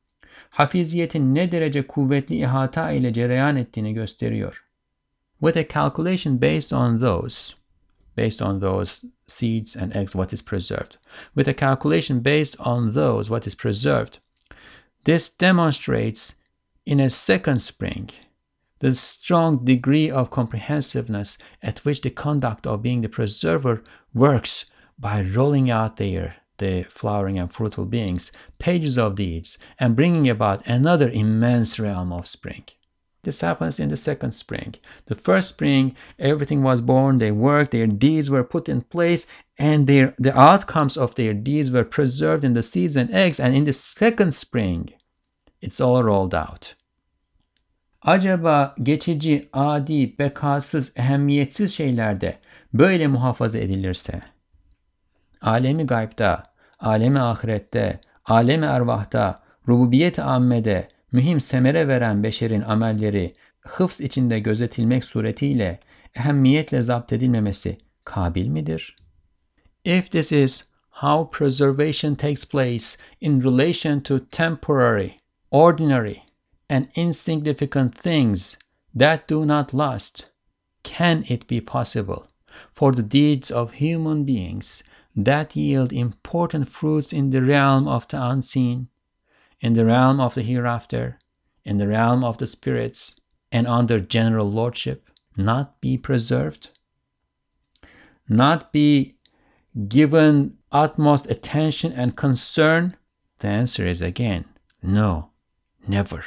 hafiziyetin 0.51 1.35
ne 1.35 1.51
derece 1.51 1.87
kuvvetli 1.87 2.35
ihata 2.35 2.91
ile 2.91 3.13
cereyan 3.13 3.55
ettiğini 3.55 3.93
gösteriyor. 3.93 4.65
With 5.39 5.57
a 5.57 5.67
calculation 5.67 6.41
based 6.41 6.71
on 6.71 6.99
those, 6.99 7.53
based 8.17 8.41
on 8.41 8.59
those 8.59 9.07
seeds 9.27 9.77
and 9.77 9.95
eggs, 9.95 10.11
what 10.13 10.33
is 10.33 10.45
preserved. 10.45 10.97
With 11.35 11.49
a 11.49 11.55
calculation 11.55 12.25
based 12.25 12.59
on 12.59 12.93
those, 12.93 13.29
what 13.29 13.47
is 13.47 13.55
preserved. 13.55 14.17
This 15.05 15.39
demonstrates 15.41 16.35
in 16.85 16.99
a 16.99 17.09
second 17.09 17.57
spring 17.57 18.09
the 18.81 18.91
strong 18.91 19.63
degree 19.63 20.09
of 20.11 20.29
comprehensiveness 20.29 21.37
at 21.63 21.79
which 21.79 22.01
the 22.01 22.09
conduct 22.09 22.67
of 22.67 22.81
being 22.81 23.01
the 23.01 23.09
preserver 23.09 23.83
works 24.13 24.65
by 24.99 25.21
rolling 25.21 25.71
out 25.71 25.97
there 25.97 26.35
the 26.61 26.85
flowering 26.89 27.39
and 27.39 27.51
fruitful 27.51 27.85
beings, 27.85 28.31
pages 28.59 28.97
of 28.97 29.15
deeds, 29.15 29.57
and 29.79 29.95
bringing 29.95 30.29
about 30.29 30.65
another 30.67 31.09
immense 31.09 31.79
realm 31.79 32.13
of 32.13 32.27
spring. 32.27 32.63
This 33.23 33.41
happens 33.41 33.79
in 33.79 33.89
the 33.89 33.97
second 33.97 34.31
spring. 34.31 34.75
The 35.07 35.15
first 35.15 35.49
spring, 35.49 35.95
everything 36.19 36.61
was 36.63 36.81
born, 36.81 37.17
they 37.17 37.31
worked, 37.31 37.71
their 37.71 37.87
deeds 37.87 38.29
were 38.29 38.43
put 38.43 38.69
in 38.69 38.81
place, 38.81 39.25
and 39.57 39.87
their, 39.87 40.15
the 40.17 40.37
outcomes 40.37 40.97
of 40.97 41.15
their 41.15 41.33
deeds 41.33 41.71
were 41.71 41.83
preserved 41.83 42.43
in 42.43 42.53
the 42.53 42.63
seeds 42.63 42.95
and 42.95 43.11
eggs. 43.11 43.39
And 43.39 43.55
in 43.55 43.65
the 43.65 43.73
second 43.73 44.33
spring, 44.33 44.91
it's 45.61 45.81
all 45.81 46.03
rolled 46.03 46.33
out. 46.33 46.75
Acaba 48.01 48.75
geçici, 48.83 49.49
adi, 49.53 50.17
bekasız, 50.19 50.93
ehemmiyetsiz 50.97 51.73
şeylerde 51.73 52.39
böyle 52.73 53.07
muhafaza 53.07 53.59
edilirse, 53.59 54.21
alemi 55.41 55.85
gaybda, 55.85 56.43
alemi 56.79 57.19
ahirette, 57.19 57.99
alemi 58.25 58.65
ervahta, 58.65 59.43
rububiyet 59.67 60.19
ammede, 60.19 60.87
mühim 61.11 61.39
semere 61.39 61.87
veren 61.87 62.23
beşerin 62.23 62.61
amelleri 62.61 63.35
hıfz 63.61 64.01
içinde 64.01 64.39
gözetilmek 64.39 65.03
suretiyle 65.03 65.79
ehemmiyetle 66.15 66.81
zapt 66.81 67.13
edilmemesi 67.13 67.77
kabil 68.03 68.47
midir? 68.47 68.95
If 69.85 70.11
this 70.11 70.31
is 70.31 70.71
how 70.89 71.37
preservation 71.37 72.15
takes 72.15 72.51
place 72.51 72.85
in 73.21 73.43
relation 73.43 73.99
to 73.99 74.19
temporary, 74.31 75.11
ordinary, 75.51 76.30
and 76.71 76.87
insignificant 76.95 77.93
things 77.93 78.57
that 78.95 79.27
do 79.27 79.45
not 79.45 79.73
last, 79.73 80.27
can 80.83 81.25
it 81.27 81.45
be 81.45 81.59
possible 81.59 82.29
for 82.73 82.93
the 82.93 83.03
deeds 83.03 83.51
of 83.51 83.73
human 83.73 84.23
beings 84.23 84.81
that 85.13 85.53
yield 85.53 85.91
important 85.91 86.69
fruits 86.69 87.11
in 87.11 87.29
the 87.31 87.41
realm 87.41 87.89
of 87.89 88.07
the 88.07 88.25
unseen 88.25 88.87
in 89.59 89.73
the 89.73 89.85
realm 89.85 90.19
of 90.19 90.33
the 90.33 90.41
hereafter, 90.41 91.19
in 91.65 91.77
the 91.77 91.87
realm 91.87 92.23
of 92.23 92.37
the 92.37 92.47
spirits, 92.47 93.19
and 93.51 93.67
under 93.67 93.99
general 93.99 94.49
lordship, 94.49 95.09
not 95.35 95.79
be 95.81 95.97
preserved? 95.97 96.69
Not 98.29 98.71
be 98.71 99.17
given 99.89 100.57
utmost 100.71 101.29
attention 101.29 101.91
and 101.91 102.15
concern? 102.15 102.95
The 103.39 103.49
answer 103.49 103.85
is 103.85 104.01
again 104.01 104.45
no, 104.81 105.31
never. 105.85 106.23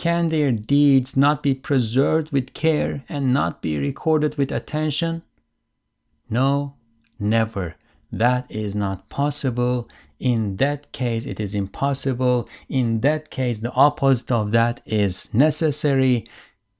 Can 0.00 0.30
their 0.30 0.50
deeds 0.50 1.14
not 1.14 1.42
be 1.42 1.54
preserved 1.54 2.32
with 2.32 2.54
care 2.54 3.04
and 3.06 3.34
not 3.34 3.60
be 3.60 3.76
recorded 3.76 4.38
with 4.38 4.50
attention? 4.50 5.20
No, 6.30 6.74
never. 7.18 7.74
That 8.10 8.50
is 8.50 8.74
not 8.74 9.10
possible 9.10 9.88
in 10.20 10.56
that 10.56 10.92
case, 10.92 11.26
it 11.26 11.38
is 11.40 11.54
impossible. 11.54 12.48
In 12.68 13.00
that 13.00 13.30
case, 13.30 13.60
the 13.60 13.72
opposite 13.72 14.30
of 14.30 14.52
that 14.52 14.80
is 14.86 15.32
necessary, 15.34 16.26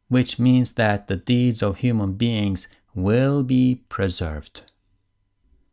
which 0.08 0.38
means 0.38 0.72
that 0.72 1.08
the 1.08 1.16
deeds 1.16 1.62
of 1.62 1.78
human 1.78 2.14
beings 2.14 2.68
will 2.94 3.42
be 3.42 3.82
preserved. 3.88 4.62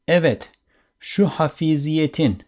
Evet, 0.07 0.49
şu 0.99 1.25
hafiziyetin 1.27 2.43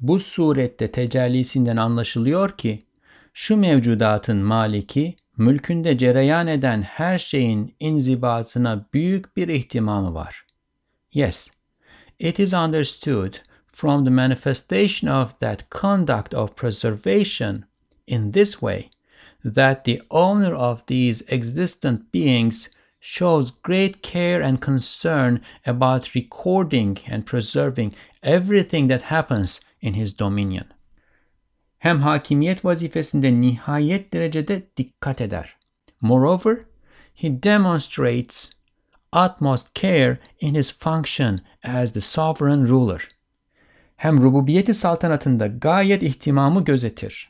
bu 0.00 0.18
surette 0.18 0.92
tecellisinden 0.92 1.76
anlaşılıyor 1.76 2.58
ki, 2.58 2.82
şu 3.32 3.56
mevcudatın 3.56 4.36
maliki, 4.36 5.16
mülkünde 5.36 5.98
cereyan 5.98 6.46
eden 6.46 6.82
her 6.82 7.18
şeyin 7.18 7.74
inzibatına 7.80 8.86
büyük 8.94 9.36
bir 9.36 9.48
ihtimamı 9.48 10.14
var. 10.14 10.46
Yes, 11.12 11.50
it 12.18 12.38
is 12.38 12.54
understood 12.54 13.34
from 13.72 14.04
the 14.04 14.10
manifestation 14.10 15.22
of 15.22 15.40
that 15.40 15.70
conduct 15.70 16.34
of 16.34 16.56
preservation 16.56 17.64
in 18.06 18.32
this 18.32 18.52
way 18.52 18.90
that 19.54 19.84
the 19.84 20.00
owner 20.10 20.52
of 20.52 20.86
these 20.86 21.24
existent 21.28 22.12
beings 22.12 22.68
shows 23.00 23.50
great 23.62 24.02
care 24.02 24.42
and 24.42 24.60
concern 24.60 25.40
about 25.66 26.14
recording 26.14 26.98
and 27.08 27.24
preserving 27.24 27.94
everything 28.22 28.88
that 28.88 29.02
happens 29.02 29.60
in 29.80 29.94
his 29.94 30.12
dominion. 30.12 30.64
Hem 31.80 32.00
hakimiyet 32.00 32.64
vazifesinde 32.64 33.40
nihayet 33.40 34.12
derecede 34.12 34.62
dikkat 34.76 35.20
eder. 35.20 35.56
Moreover, 36.00 36.64
he 37.14 37.42
demonstrates 37.42 38.52
utmost 39.12 39.74
care 39.74 40.18
in 40.40 40.54
his 40.54 40.70
function 40.70 41.40
as 41.62 41.92
the 41.92 42.00
sovereign 42.00 42.68
ruler. 42.68 43.08
Hem 43.96 44.22
rububiyeti 44.22 44.74
saltanatında 44.74 45.46
gayet 45.46 46.02
ihtimamı 46.02 46.64
gözetir. 46.64 47.28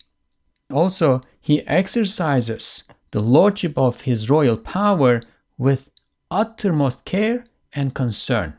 Also, 0.72 1.20
he 1.42 1.54
exercises 1.54 2.88
the 3.12 3.20
lordship 3.20 3.78
of 3.78 4.02
his 4.02 4.30
royal 4.30 4.56
power 4.56 5.22
with 5.58 5.88
uttermost 6.30 7.04
care 7.04 7.44
and 7.72 7.94
concern. 7.94 8.52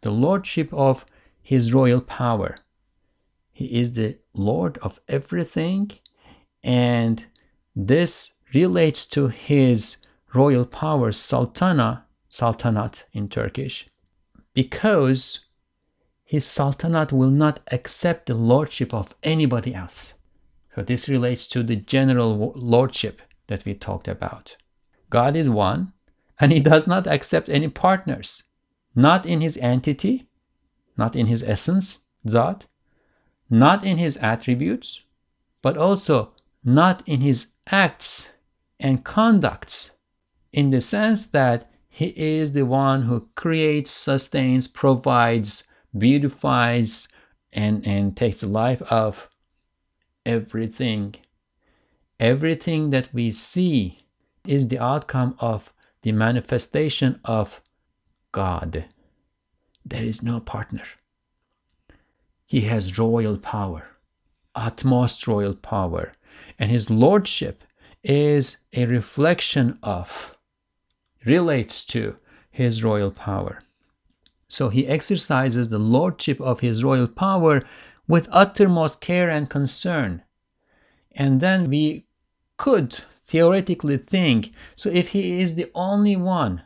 The 0.00 0.10
lordship 0.10 0.74
of 0.74 1.04
his 1.42 1.74
royal 1.74 2.00
power. 2.00 2.54
He 3.56 3.80
is 3.80 3.94
the 3.94 4.18
lord 4.34 4.76
of 4.82 5.00
everything, 5.08 5.90
and 6.62 7.24
this 7.74 8.34
relates 8.52 9.06
to 9.06 9.28
his 9.28 9.96
royal 10.34 10.66
power, 10.66 11.10
sultana, 11.10 12.04
sultanat 12.28 13.04
in 13.14 13.30
Turkish, 13.30 13.88
because 14.52 15.46
his 16.22 16.44
sultanat 16.44 17.12
will 17.12 17.30
not 17.30 17.60
accept 17.72 18.26
the 18.26 18.34
lordship 18.34 18.92
of 18.92 19.14
anybody 19.22 19.74
else. 19.74 20.20
So 20.74 20.82
this 20.82 21.08
relates 21.08 21.48
to 21.48 21.62
the 21.62 21.76
general 21.76 22.52
lordship 22.56 23.22
that 23.46 23.64
we 23.64 23.72
talked 23.72 24.06
about. 24.06 24.54
God 25.08 25.34
is 25.34 25.48
one, 25.48 25.94
and 26.38 26.52
he 26.52 26.60
does 26.60 26.86
not 26.86 27.06
accept 27.06 27.48
any 27.48 27.68
partners, 27.68 28.42
not 28.94 29.24
in 29.24 29.40
his 29.40 29.56
entity, 29.56 30.28
not 30.98 31.16
in 31.16 31.24
his 31.24 31.42
essence, 31.42 32.04
Zat, 32.28 32.66
not 33.48 33.84
in 33.84 33.98
his 33.98 34.16
attributes, 34.18 35.02
but 35.62 35.76
also 35.76 36.32
not 36.64 37.02
in 37.06 37.20
his 37.20 37.52
acts 37.68 38.32
and 38.80 39.04
conducts, 39.04 39.92
in 40.52 40.70
the 40.70 40.80
sense 40.80 41.26
that 41.26 41.70
he 41.88 42.06
is 42.06 42.52
the 42.52 42.66
one 42.66 43.02
who 43.02 43.28
creates, 43.34 43.90
sustains, 43.90 44.66
provides, 44.68 45.70
beautifies, 45.96 47.08
and, 47.52 47.86
and 47.86 48.16
takes 48.16 48.40
the 48.40 48.48
life 48.48 48.82
of 48.82 49.30
everything. 50.26 51.14
Everything 52.20 52.90
that 52.90 53.08
we 53.14 53.32
see 53.32 54.04
is 54.46 54.68
the 54.68 54.78
outcome 54.78 55.36
of 55.38 55.72
the 56.02 56.12
manifestation 56.12 57.20
of 57.24 57.62
God. 58.32 58.84
There 59.84 60.04
is 60.04 60.22
no 60.22 60.40
partner. 60.40 60.84
He 62.46 62.60
has 62.62 62.96
royal 62.96 63.38
power, 63.38 63.88
utmost 64.54 65.26
royal 65.26 65.54
power, 65.54 66.12
and 66.58 66.70
his 66.70 66.88
lordship 66.90 67.64
is 68.04 68.66
a 68.72 68.86
reflection 68.86 69.78
of, 69.82 70.38
relates 71.24 71.84
to 71.86 72.16
his 72.50 72.84
royal 72.84 73.10
power. 73.10 73.60
So 74.48 74.68
he 74.68 74.86
exercises 74.86 75.68
the 75.68 75.78
lordship 75.78 76.40
of 76.40 76.60
his 76.60 76.84
royal 76.84 77.08
power 77.08 77.64
with 78.06 78.28
uttermost 78.30 79.00
care 79.00 79.28
and 79.28 79.50
concern. 79.50 80.22
And 81.10 81.40
then 81.40 81.68
we 81.68 82.06
could 82.56 83.00
theoretically 83.24 83.98
think 83.98 84.52
so 84.76 84.88
if 84.90 85.08
he 85.08 85.40
is 85.40 85.56
the 85.56 85.70
only 85.74 86.14
one 86.14 86.62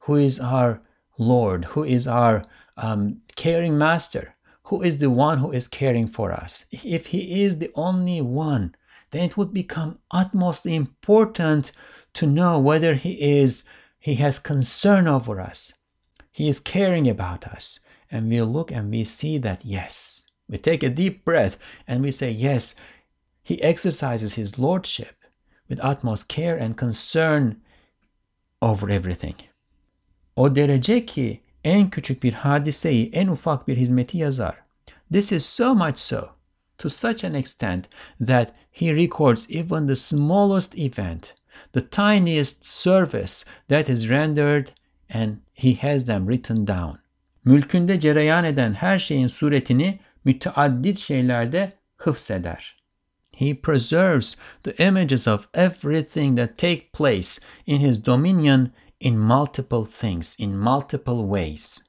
who 0.00 0.14
is 0.14 0.38
our 0.38 0.80
Lord, 1.18 1.64
who 1.64 1.82
is 1.82 2.06
our 2.06 2.44
um, 2.76 3.22
caring 3.34 3.76
master, 3.76 4.35
who 4.66 4.82
is 4.82 4.98
the 4.98 5.10
one 5.10 5.38
who 5.38 5.52
is 5.52 5.68
caring 5.68 6.08
for 6.08 6.32
us, 6.32 6.66
if 6.70 7.06
he 7.06 7.42
is 7.42 7.58
the 7.58 7.70
only 7.74 8.20
one, 8.20 8.74
then 9.10 9.22
it 9.22 9.36
would 9.36 9.52
become 9.52 9.98
utmostly 10.10 10.74
important 10.74 11.72
to 12.14 12.26
know 12.26 12.58
whether 12.58 12.94
he 12.94 13.12
is 13.40 13.68
he 13.98 14.16
has 14.16 14.38
concern 14.38 15.08
over 15.08 15.40
us. 15.40 15.72
He 16.30 16.48
is 16.48 16.60
caring 16.60 17.08
about 17.08 17.46
us. 17.46 17.80
And 18.10 18.28
we 18.28 18.40
look 18.42 18.70
and 18.70 18.90
we 18.90 19.02
see 19.04 19.38
that 19.38 19.64
yes. 19.64 20.30
We 20.48 20.58
take 20.58 20.82
a 20.82 20.90
deep 20.90 21.24
breath 21.24 21.58
and 21.88 22.02
we 22.02 22.12
say, 22.12 22.30
Yes, 22.30 22.76
he 23.42 23.60
exercises 23.62 24.34
his 24.34 24.58
lordship 24.58 25.16
with 25.68 25.80
utmost 25.82 26.28
care 26.28 26.56
and 26.56 26.76
concern 26.76 27.60
over 28.62 28.88
everything. 28.90 29.36
O 30.36 30.48
derece 30.48 31.06
ki 31.06 31.42
en 31.66 31.90
küçük 31.90 32.22
bir 32.22 32.32
hadiseyi 32.32 33.10
en 33.12 33.28
ufak 33.28 33.68
bir 33.68 33.76
hizmeti 33.76 34.18
yazar. 34.18 34.54
This 35.12 35.32
is 35.32 35.46
so 35.46 35.74
much 35.74 35.96
so, 35.96 36.28
to 36.78 36.88
such 36.88 37.24
an 37.24 37.34
extent 37.34 37.84
that 38.26 38.52
he 38.72 38.94
records 38.94 39.50
even 39.50 39.86
the 39.86 39.96
smallest 39.96 40.78
event, 40.78 41.34
the 41.72 41.90
tiniest 41.90 42.64
service 42.64 43.50
that 43.68 43.88
is 43.88 44.10
rendered 44.10 44.66
and 45.10 45.36
he 45.54 45.74
has 45.74 46.06
them 46.06 46.26
written 46.26 46.66
down. 46.66 46.98
Mülkünde 47.44 48.00
cereyan 48.00 48.44
eden 48.44 48.74
her 48.74 48.98
şeyin 48.98 49.26
suretini 49.26 49.98
müteaddit 50.24 50.98
şeylerde 50.98 51.72
hıfzeder. 51.96 52.76
He 53.32 53.54
preserves 53.54 54.36
the 54.62 54.84
images 54.86 55.28
of 55.28 55.48
everything 55.54 56.38
that 56.38 56.58
take 56.58 56.90
place 56.92 57.40
in 57.66 57.80
his 57.80 58.06
dominion 58.06 58.70
in 59.00 59.18
multiple 59.18 59.84
things, 60.00 60.40
in 60.40 60.56
multiple 60.56 61.22
ways. 61.22 61.86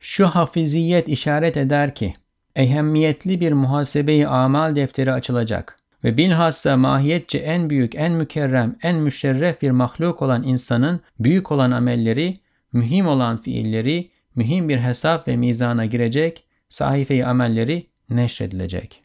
Şu 0.00 0.26
hafiziyet 0.26 1.08
işaret 1.08 1.56
eder 1.56 1.94
ki, 1.94 2.14
ehemmiyetli 2.56 3.40
bir 3.40 3.52
muhasebeyi 3.52 4.28
amal 4.28 4.76
defteri 4.76 5.12
açılacak 5.12 5.76
ve 6.04 6.16
bilhassa 6.16 6.76
mahiyetçe 6.76 7.38
en 7.38 7.70
büyük, 7.70 7.94
en 7.94 8.12
mükerrem, 8.12 8.76
en 8.82 8.96
müşerref 8.96 9.62
bir 9.62 9.70
mahluk 9.70 10.22
olan 10.22 10.42
insanın 10.42 11.00
büyük 11.20 11.52
olan 11.52 11.70
amelleri, 11.70 12.40
mühim 12.72 13.06
olan 13.06 13.36
fiilleri, 13.36 14.10
mühim 14.34 14.68
bir 14.68 14.78
hesap 14.78 15.28
ve 15.28 15.36
mizana 15.36 15.86
girecek 15.86 16.44
sahife-i 16.68 17.26
amelleri 17.26 17.86
neşredilecek. 18.10 19.02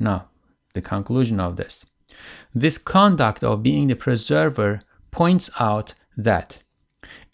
Now, 0.00 0.20
the 0.74 0.82
conclusion 0.82 1.38
of 1.38 1.56
this. 1.56 1.84
This 2.60 2.84
conduct 2.84 3.44
of 3.44 3.64
being 3.64 3.90
the 3.90 3.98
preserver 3.98 4.80
points 5.12 5.60
out 5.60 5.99
that 6.24 6.60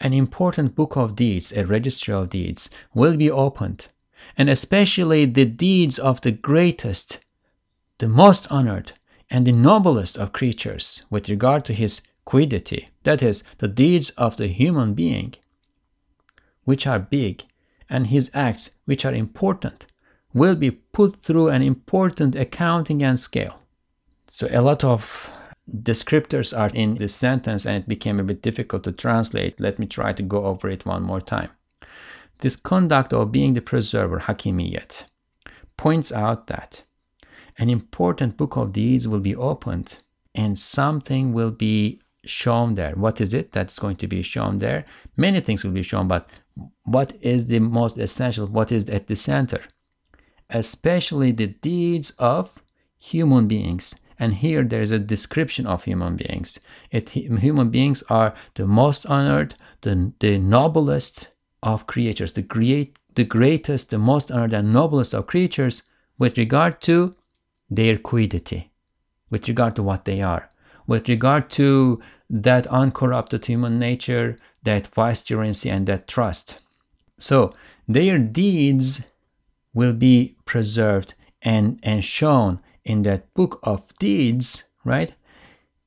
an 0.01 0.12
important 0.12 0.74
book 0.74 0.97
of 0.97 1.16
deeds, 1.16 1.53
a 1.53 1.66
registry 1.66 2.14
of 2.14 2.30
deeds, 2.30 2.70
will 2.95 3.16
be 3.16 3.30
opened, 3.30 3.89
and 4.37 4.49
especially 4.49 5.24
the 5.24 5.45
deeds 5.45 5.99
of 5.99 6.20
the 6.20 6.30
greatest, 6.30 7.18
the 7.99 8.09
most 8.09 8.51
honored, 8.51 8.93
and 9.30 9.47
the 9.47 9.53
noblest 9.53 10.16
of 10.16 10.32
creatures 10.32 11.05
with 11.11 11.28
regard 11.28 11.64
to 11.64 11.74
his 11.74 12.03
quiddity, 12.24 12.89
that 13.03 13.22
is, 13.22 13.45
the 13.59 13.68
deeds 13.68 14.11
of 14.11 14.37
the 14.37 14.49
human 14.49 14.95
being, 14.95 15.34
which 16.64 16.87
are 16.87 16.99
big 16.99 17.45
and 17.89 18.09
his 18.09 18.30
acts, 18.34 18.70
which 18.84 19.05
are 19.05 19.14
important, 19.14 19.87
will 20.34 20.57
be 20.57 20.70
put 20.70 21.22
through 21.22 21.49
an 21.49 21.62
important 21.62 22.34
accounting 22.34 23.03
and 23.03 23.18
scale. 23.18 23.61
So 24.28 24.49
a 24.51 24.61
lot 24.61 24.82
of 24.84 25.30
descriptors 25.70 26.56
are 26.56 26.70
in 26.74 26.94
this 26.96 27.14
sentence 27.14 27.66
and 27.66 27.76
it 27.76 27.88
became 27.88 28.20
a 28.20 28.24
bit 28.24 28.42
difficult 28.42 28.84
to 28.84 28.92
translate. 28.92 29.60
Let 29.60 29.78
me 29.78 29.86
try 29.86 30.12
to 30.12 30.22
go 30.22 30.46
over 30.46 30.68
it 30.68 30.86
one 30.86 31.02
more 31.02 31.20
time. 31.20 31.50
This 32.38 32.56
conduct 32.56 33.12
of 33.12 33.32
being 33.32 33.54
the 33.54 33.60
preserver, 33.60 34.20
Hakimiyet, 34.20 35.04
points 35.76 36.12
out 36.12 36.46
that 36.48 36.82
an 37.58 37.70
important 37.70 38.36
book 38.36 38.56
of 38.56 38.72
deeds 38.72 39.08
will 39.08 39.20
be 39.20 39.34
opened 39.34 39.98
and 40.34 40.58
something 40.58 41.32
will 41.32 41.50
be 41.50 42.00
shown 42.26 42.74
there. 42.74 42.94
What 42.94 43.20
is 43.20 43.32
it 43.32 43.52
that's 43.52 43.78
going 43.78 43.96
to 43.96 44.06
be 44.06 44.22
shown 44.22 44.58
there? 44.58 44.84
Many 45.16 45.40
things 45.40 45.64
will 45.64 45.72
be 45.72 45.82
shown, 45.82 46.08
but 46.08 46.28
what 46.84 47.14
is 47.20 47.46
the 47.46 47.60
most 47.60 47.98
essential? 47.98 48.46
What 48.46 48.72
is 48.72 48.88
at 48.88 49.06
the 49.06 49.16
center? 49.16 49.62
Especially 50.50 51.32
the 51.32 51.46
deeds 51.46 52.10
of 52.18 52.62
human 52.98 53.48
beings. 53.48 54.00
And 54.18 54.34
here 54.34 54.62
there 54.64 54.82
is 54.82 54.90
a 54.90 54.98
description 54.98 55.66
of 55.66 55.84
human 55.84 56.16
beings. 56.16 56.58
It, 56.90 57.10
human 57.10 57.70
beings 57.70 58.02
are 58.08 58.34
the 58.54 58.66
most 58.66 59.06
honored, 59.06 59.54
the, 59.82 60.12
the 60.20 60.38
noblest 60.38 61.28
of 61.62 61.86
creatures, 61.86 62.32
the 62.32 62.42
great, 62.42 62.98
the 63.14 63.24
greatest, 63.24 63.90
the 63.90 63.98
most 63.98 64.30
honored 64.30 64.52
and 64.52 64.72
noblest 64.72 65.14
of 65.14 65.26
creatures 65.26 65.82
with 66.18 66.38
regard 66.38 66.80
to 66.82 67.14
their 67.68 67.98
quiddity, 67.98 68.70
with 69.30 69.48
regard 69.48 69.76
to 69.76 69.82
what 69.82 70.04
they 70.04 70.22
are 70.22 70.48
with 70.86 71.08
regard 71.08 71.50
to 71.50 72.00
that 72.30 72.66
uncorrupted 72.68 73.44
human 73.44 73.78
nature, 73.78 74.38
that 74.62 74.88
vicegerency, 74.94 75.70
and 75.70 75.86
that 75.86 76.08
trust. 76.08 76.58
So 77.18 77.52
their 77.88 78.18
deeds 78.18 79.06
will 79.74 79.92
be 79.92 80.36
preserved 80.44 81.14
and, 81.42 81.78
and 81.82 82.04
shown 82.04 82.60
in 82.87 83.03
that 83.03 83.32
book 83.34 83.61
of 83.62 83.82
deeds, 83.99 84.64
right? 84.84 85.14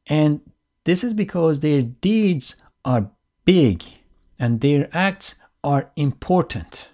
And 0.07 0.41
this 0.83 1.03
is 1.03 1.13
because 1.13 1.59
their 1.59 1.81
deeds 1.81 2.61
are 2.85 3.09
big 3.45 3.83
and 4.37 4.61
their 4.61 4.89
acts 4.91 5.35
are 5.63 5.91
important. 5.95 6.89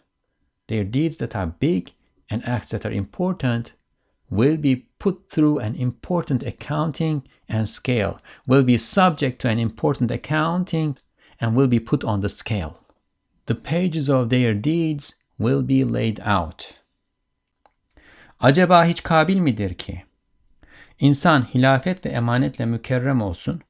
Their 0.67 0.83
deeds 0.83 1.17
that 1.17 1.35
are 1.35 1.47
big 1.47 1.91
and 2.29 2.45
acts 2.47 2.71
that 2.71 2.85
are 2.85 2.91
important 2.91 3.73
will 4.29 4.57
be 4.57 4.87
put 4.99 5.29
through 5.29 5.59
an 5.59 5.75
important 5.75 6.43
accounting 6.43 7.23
and 7.47 7.69
scale, 7.69 8.19
will 8.47 8.63
be 8.63 8.77
subject 8.77 9.39
to 9.41 9.49
an 9.49 9.59
important 9.59 10.09
accounting 10.11 10.97
and 11.39 11.55
will 11.55 11.67
be 11.67 11.79
put 11.79 12.03
on 12.03 12.21
the 12.21 12.29
scale. 12.29 12.79
The 13.45 13.55
pages 13.55 14.09
of 14.09 14.29
their 14.29 14.53
deeds 14.53 15.15
will 15.37 15.61
be 15.61 15.83
laid 15.83 16.19
out. 16.21 16.79
Acaba 18.45 18.85
hiç 18.85 19.03
kabil 19.03 19.37
midir 19.37 19.73
ki? 19.73 20.03
İnsan 20.99 21.41
hilafet 21.41 22.05
ve 22.05 22.09
emanetle 22.09 22.65
mükerrem 22.65 23.21
olsun, 23.21 23.61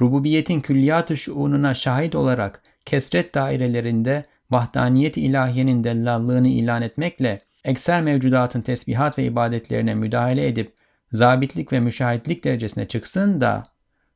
rububiyetin 0.00 0.60
külliyat-ı 0.60 1.16
şuununa 1.16 1.74
şahit 1.74 2.14
olarak 2.14 2.62
kesret 2.84 3.34
dairelerinde 3.34 4.24
vahdaniyet 4.50 5.16
ilahiyenin 5.16 5.84
dellallığını 5.84 6.48
ilan 6.48 6.82
etmekle 6.82 7.40
ekser 7.64 8.02
mevcudatın 8.02 8.60
tesbihat 8.60 9.18
ve 9.18 9.24
ibadetlerine 9.24 9.94
müdahale 9.94 10.48
edip 10.48 10.74
zabitlik 11.12 11.72
ve 11.72 11.80
müşahitlik 11.80 12.44
derecesine 12.44 12.88
çıksın 12.88 13.40
da 13.40 13.66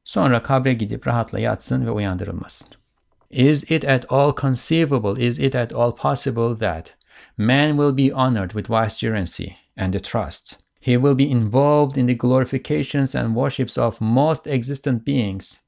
sonra 0.05 0.43
kabre 0.43 0.75
gidip 0.75 1.07
rahatla 1.07 1.39
yatsın 1.39 1.87
ve 1.87 1.91
uyandırılmasın. 1.91 2.69
Is 3.31 3.71
it 3.71 3.85
at 3.85 4.13
all 4.13 4.35
conceivable, 4.37 5.27
is 5.27 5.39
it 5.39 5.55
at 5.55 5.73
all 5.73 5.95
possible 5.95 6.59
that 6.59 6.95
man 7.39 7.69
will 7.69 7.97
be 7.97 8.15
honored 8.15 8.51
with 8.51 8.71
vicegerency 8.71 9.64
and 9.77 9.95
the 9.95 10.01
trust? 10.01 10.59
He 10.81 10.97
will 10.97 11.15
be 11.15 11.31
involved 11.31 11.97
in 11.97 12.07
the 12.07 12.15
glorifications 12.15 13.15
and 13.15 13.35
worships 13.35 13.79
of 13.79 14.01
most 14.01 14.47
existent 14.47 15.05
beings. 15.05 15.63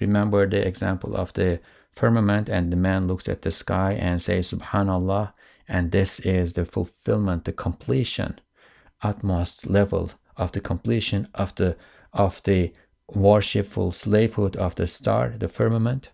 Remember 0.00 0.48
the 0.48 0.66
example 0.66 1.14
of 1.14 1.32
the 1.34 1.60
firmament, 1.92 2.48
and 2.48 2.72
the 2.72 2.76
man 2.76 3.06
looks 3.06 3.28
at 3.28 3.42
the 3.42 3.50
sky 3.50 3.92
and 3.92 4.20
says, 4.20 4.50
Subhanallah, 4.50 5.32
and 5.68 5.92
this 5.92 6.20
is 6.20 6.54
the 6.54 6.64
fulfillment, 6.64 7.44
the 7.44 7.52
completion, 7.52 8.40
utmost 9.02 9.66
level 9.66 10.10
of 10.36 10.52
the 10.52 10.60
completion 10.60 11.28
of 11.34 11.54
the 11.54 11.76
of 12.12 12.42
the 12.44 12.72
worshipful 13.08 13.92
slavehood 13.92 14.56
of 14.56 14.74
the 14.74 14.86
star, 14.86 15.34
the 15.38 15.48
firmament. 15.48 16.10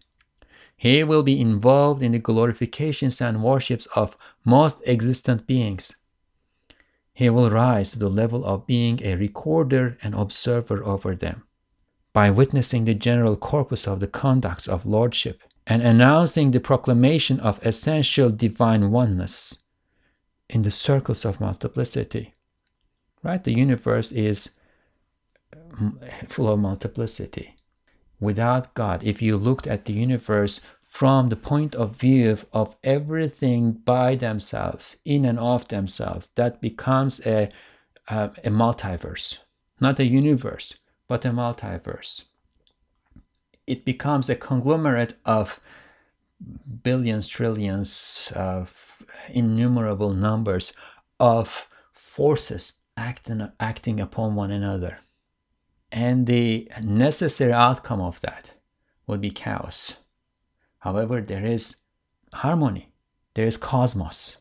He 0.76 1.04
will 1.04 1.22
be 1.22 1.40
involved 1.40 2.02
in 2.02 2.12
the 2.12 2.18
glorifications 2.18 3.20
and 3.20 3.42
worships 3.42 3.86
of 3.94 4.16
most 4.44 4.82
existent 4.86 5.46
beings. 5.46 5.96
He 7.20 7.28
will 7.28 7.50
rise 7.50 7.90
to 7.90 7.98
the 7.98 8.08
level 8.08 8.46
of 8.46 8.66
being 8.66 9.02
a 9.04 9.14
recorder 9.14 9.98
and 10.02 10.14
observer 10.14 10.82
over 10.82 11.14
them. 11.14 11.42
By 12.14 12.30
witnessing 12.30 12.86
the 12.86 12.94
general 12.94 13.36
corpus 13.36 13.86
of 13.86 14.00
the 14.00 14.06
conducts 14.06 14.66
of 14.66 14.86
lordship, 14.86 15.42
and 15.66 15.82
announcing 15.82 16.50
the 16.50 16.60
proclamation 16.60 17.38
of 17.40 17.60
essential 17.62 18.30
divine 18.30 18.90
oneness 18.90 19.64
in 20.48 20.62
the 20.62 20.70
circles 20.70 21.26
of 21.26 21.42
multiplicity. 21.42 22.32
Right? 23.22 23.44
The 23.44 23.52
universe 23.52 24.12
is 24.12 24.52
mm, 25.54 26.30
full 26.30 26.48
of 26.48 26.58
multiplicity. 26.58 27.54
Without 28.18 28.72
God, 28.72 29.04
if 29.04 29.20
you 29.20 29.36
looked 29.36 29.66
at 29.66 29.84
the 29.84 29.92
universe 29.92 30.62
from 30.91 31.30
the 31.30 31.36
point 31.36 31.74
of 31.74 31.97
view 31.97 32.36
of 32.53 32.76
everything 32.84 33.72
by 33.72 34.16
themselves, 34.16 34.99
in 35.07 35.24
and 35.24 35.38
of 35.38 35.66
themselves, 35.68 36.28
that 36.34 36.61
becomes 36.61 37.26
a, 37.26 37.51
a, 38.09 38.30
a 38.45 38.51
multiverse, 38.51 39.38
not 39.80 39.99
a 39.99 40.05
universe, 40.05 40.74
but 41.09 41.24
a 41.24 41.30
multiverse 41.30 42.24
it 43.70 43.84
becomes 43.84 44.28
a 44.28 44.34
conglomerate 44.34 45.14
of 45.24 45.61
billions, 46.82 47.28
trillions, 47.28 48.32
of 48.34 49.01
innumerable 49.28 50.12
numbers 50.12 50.72
of 51.20 51.68
forces 51.93 52.80
acting, 52.97 53.49
acting 53.61 54.01
upon 54.01 54.34
one 54.34 54.51
another. 54.51 54.99
And 55.93 56.26
the 56.26 56.68
necessary 56.82 57.53
outcome 57.53 58.01
of 58.01 58.20
that 58.22 58.55
would 59.07 59.20
be 59.20 59.30
chaos. 59.30 59.99
However, 60.81 61.20
there 61.20 61.47
is 61.47 61.76
harmony, 62.33 62.93
there 63.35 63.47
is 63.47 63.57
cosmos. 63.57 64.39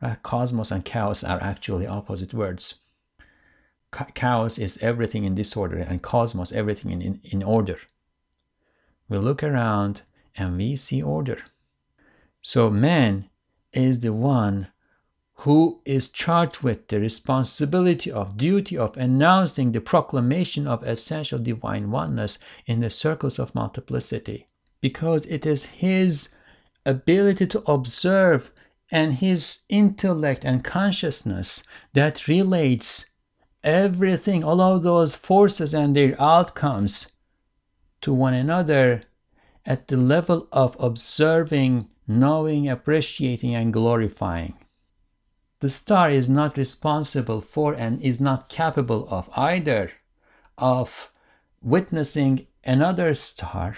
Right? 0.00 0.22
Cosmos 0.22 0.70
and 0.70 0.84
chaos 0.84 1.22
are 1.22 1.40
actually 1.40 1.86
opposite 1.86 2.34
words. 2.34 2.80
chaos 4.14 4.58
is 4.58 4.78
everything 4.78 5.24
in 5.24 5.34
disorder, 5.34 5.78
and 5.78 6.02
cosmos, 6.02 6.50
everything 6.52 6.90
in, 6.90 7.02
in, 7.02 7.20
in 7.24 7.42
order 7.42 7.78
we 9.12 9.18
look 9.18 9.42
around 9.42 10.02
and 10.34 10.56
we 10.56 10.74
see 10.74 11.02
order. 11.02 11.38
So 12.40 12.70
man 12.70 13.28
is 13.72 14.00
the 14.00 14.12
one 14.12 14.68
who 15.44 15.80
is 15.84 16.10
charged 16.10 16.62
with 16.62 16.88
the 16.88 16.98
responsibility 16.98 18.10
of 18.10 18.36
duty 18.36 18.78
of 18.78 18.96
announcing 18.96 19.72
the 19.72 19.80
proclamation 19.80 20.66
of 20.66 20.82
essential 20.82 21.38
divine 21.38 21.90
oneness 21.90 22.38
in 22.66 22.80
the 22.80 22.90
circles 22.90 23.38
of 23.38 23.54
multiplicity 23.54 24.46
because 24.82 25.24
it 25.26 25.46
is 25.46 25.64
his 25.64 26.36
ability 26.84 27.46
to 27.46 27.62
observe 27.70 28.52
and 28.90 29.14
his 29.14 29.60
intellect 29.70 30.44
and 30.44 30.62
consciousness 30.62 31.66
that 31.94 32.28
relates 32.28 33.12
everything 33.64 34.44
all 34.44 34.60
of 34.60 34.82
those 34.82 35.16
forces 35.16 35.72
and 35.72 35.96
their 35.96 36.20
outcomes 36.20 37.12
to 38.02 38.12
one 38.12 38.34
another 38.34 39.02
at 39.64 39.88
the 39.88 39.96
level 39.96 40.48
of 40.52 40.76
observing, 40.80 41.88
knowing, 42.06 42.68
appreciating, 42.68 43.54
and 43.54 43.72
glorifying. 43.72 44.54
The 45.60 45.70
star 45.70 46.10
is 46.10 46.28
not 46.28 46.56
responsible 46.56 47.40
for 47.40 47.72
and 47.72 48.02
is 48.02 48.20
not 48.20 48.48
capable 48.48 49.06
of 49.08 49.30
either 49.36 49.92
of 50.58 51.12
witnessing 51.62 52.48
another 52.64 53.14
star, 53.14 53.76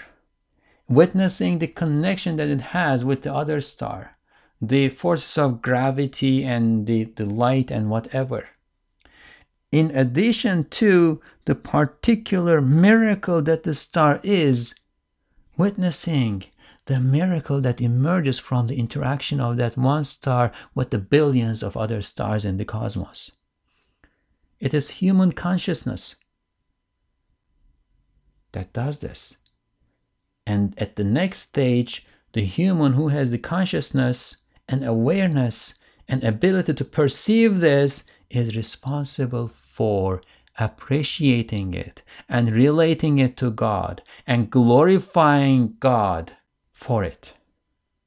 witnessing 0.87 1.59
the 1.59 1.67
connection 1.67 2.35
that 2.37 2.49
it 2.49 2.61
has 2.61 3.03
with 3.03 3.23
the 3.23 3.33
other 3.33 3.61
star, 3.61 4.17
the 4.61 4.89
forces 4.89 5.37
of 5.37 5.61
gravity 5.61 6.43
and 6.43 6.85
the, 6.85 7.05
the 7.05 7.25
light 7.25 7.71
and 7.71 7.89
whatever 7.89 8.47
in 9.75 9.91
addition 9.91 10.63
to 10.69 11.19
the 11.43 11.53
particular 11.53 12.61
miracle 12.61 13.41
that 13.41 13.63
the 13.63 13.73
star 13.73 14.21
is, 14.23 14.73
witnessing 15.57 16.45
the 16.85 16.97
miracle 16.97 17.59
that 17.59 17.81
emerges 17.81 18.39
from 18.39 18.67
the 18.67 18.77
interaction 18.77 19.41
of 19.41 19.57
that 19.57 19.75
one 19.75 20.05
star 20.05 20.53
with 20.73 20.91
the 20.91 20.97
billions 20.97 21.61
of 21.61 21.75
other 21.75 22.01
stars 22.01 22.45
in 22.45 22.55
the 22.55 22.63
cosmos. 22.63 23.31
It 24.61 24.73
is 24.73 24.87
human 24.89 25.33
consciousness 25.33 26.15
that 28.53 28.71
does 28.71 28.99
this. 28.99 29.39
And 30.45 30.73
at 30.77 30.95
the 30.95 31.03
next 31.03 31.39
stage, 31.39 32.05
the 32.33 32.45
human 32.45 32.93
who 32.93 33.07
has 33.07 33.31
the 33.31 33.37
consciousness 33.37 34.43
and 34.67 34.85
awareness 34.85 35.79
and 36.07 36.23
ability 36.23 36.73
to 36.73 36.85
perceive 36.85 37.59
this 37.59 38.05
is 38.29 38.55
responsible 38.55 39.47
for 39.47 40.21
appreciating 40.57 41.73
it 41.73 42.01
and 42.29 42.51
relating 42.51 43.19
it 43.19 43.37
to 43.37 43.51
God 43.51 44.01
and 44.27 44.49
glorifying 44.51 45.75
God 45.79 46.33
for 46.73 47.03
it 47.03 47.33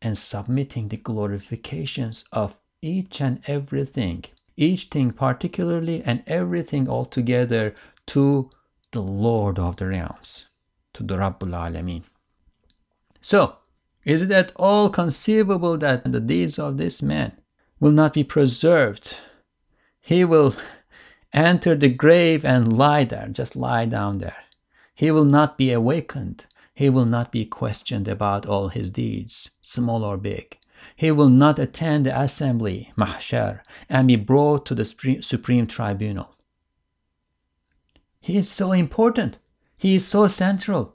and 0.01 0.17
submitting 0.17 0.89
the 0.89 0.97
glorifications 0.97 2.25
of 2.33 2.57
each 2.81 3.21
and 3.21 3.43
everything, 3.47 4.25
each 4.57 4.85
thing 4.85 5.11
particularly 5.11 6.03
and 6.05 6.23
everything 6.27 6.89
altogether 6.89 7.75
to 8.07 8.51
the 8.93 9.03
Lord 9.03 9.59
of 9.59 9.77
the 9.77 9.87
realms, 9.87 10.49
to 10.95 11.03
the 11.03 11.17
Rabbul 11.17 11.53
Alameen. 11.53 12.05
So, 13.31 13.57
is 14.07 14.23
it 14.23 14.31
at 14.31 14.53
all 14.57 14.89
conceivable 14.89 15.77
that 15.77 16.11
the 16.11 16.19
deeds 16.19 16.59
of 16.59 16.79
this 16.79 17.03
man 17.03 17.33
will 17.79 17.91
not 17.91 18.15
be 18.15 18.25
preserved? 18.25 19.19
He 20.01 20.25
will 20.25 20.55
enter 21.35 21.77
the 21.77 21.91
grave 21.91 22.43
and 22.43 22.79
lie 22.79 23.05
there, 23.05 23.29
just 23.29 23.55
lie 23.55 23.85
down 23.85 24.17
there. 24.17 24.45
He 24.95 25.11
will 25.11 25.27
not 25.27 25.59
be 25.59 25.73
awakened. 25.73 26.47
He 26.73 26.89
will 26.89 27.05
not 27.05 27.31
be 27.31 27.45
questioned 27.45 28.09
about 28.09 28.47
all 28.47 28.69
his 28.69 28.91
deeds, 28.91 29.51
small 29.61 30.05
or 30.05 30.17
big. 30.17 30.57
He 30.97 31.11
will 31.11 31.29
not 31.29 31.59
attend 31.59 32.07
the 32.07 32.19
assembly, 32.19 32.95
mahshar, 32.97 33.61
and 33.91 34.09
be 34.09 34.17
brought 34.17 34.65
to 34.65 34.75
the 34.75 34.87
supreme 35.21 35.67
tribunal. 35.67 36.35
He 38.23 38.39
is 38.39 38.51
so 38.51 38.73
important. 38.73 39.37
He 39.77 39.97
is 39.97 40.09
so 40.09 40.29
central. 40.29 40.95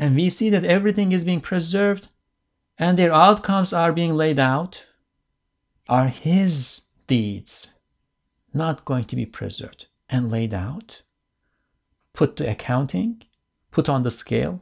And 0.00 0.16
we 0.16 0.30
see 0.30 0.50
that 0.50 0.64
everything 0.64 1.12
is 1.12 1.24
being 1.24 1.42
preserved 1.42 2.08
and 2.78 2.98
their 2.98 3.12
outcomes 3.12 3.72
are 3.72 3.92
being 3.92 4.14
laid 4.14 4.38
out, 4.38 4.86
are 5.88 6.08
his 6.08 6.82
deeds 7.06 7.74
not 8.54 8.84
going 8.84 9.04
to 9.04 9.16
be 9.16 9.26
preserved 9.26 9.86
and 10.08 10.32
laid 10.32 10.54
out? 10.54 11.02
put 12.12 12.36
to 12.36 12.50
accounting, 12.50 13.22
put 13.70 13.88
on 13.88 14.02
the 14.02 14.10
scale? 14.10 14.60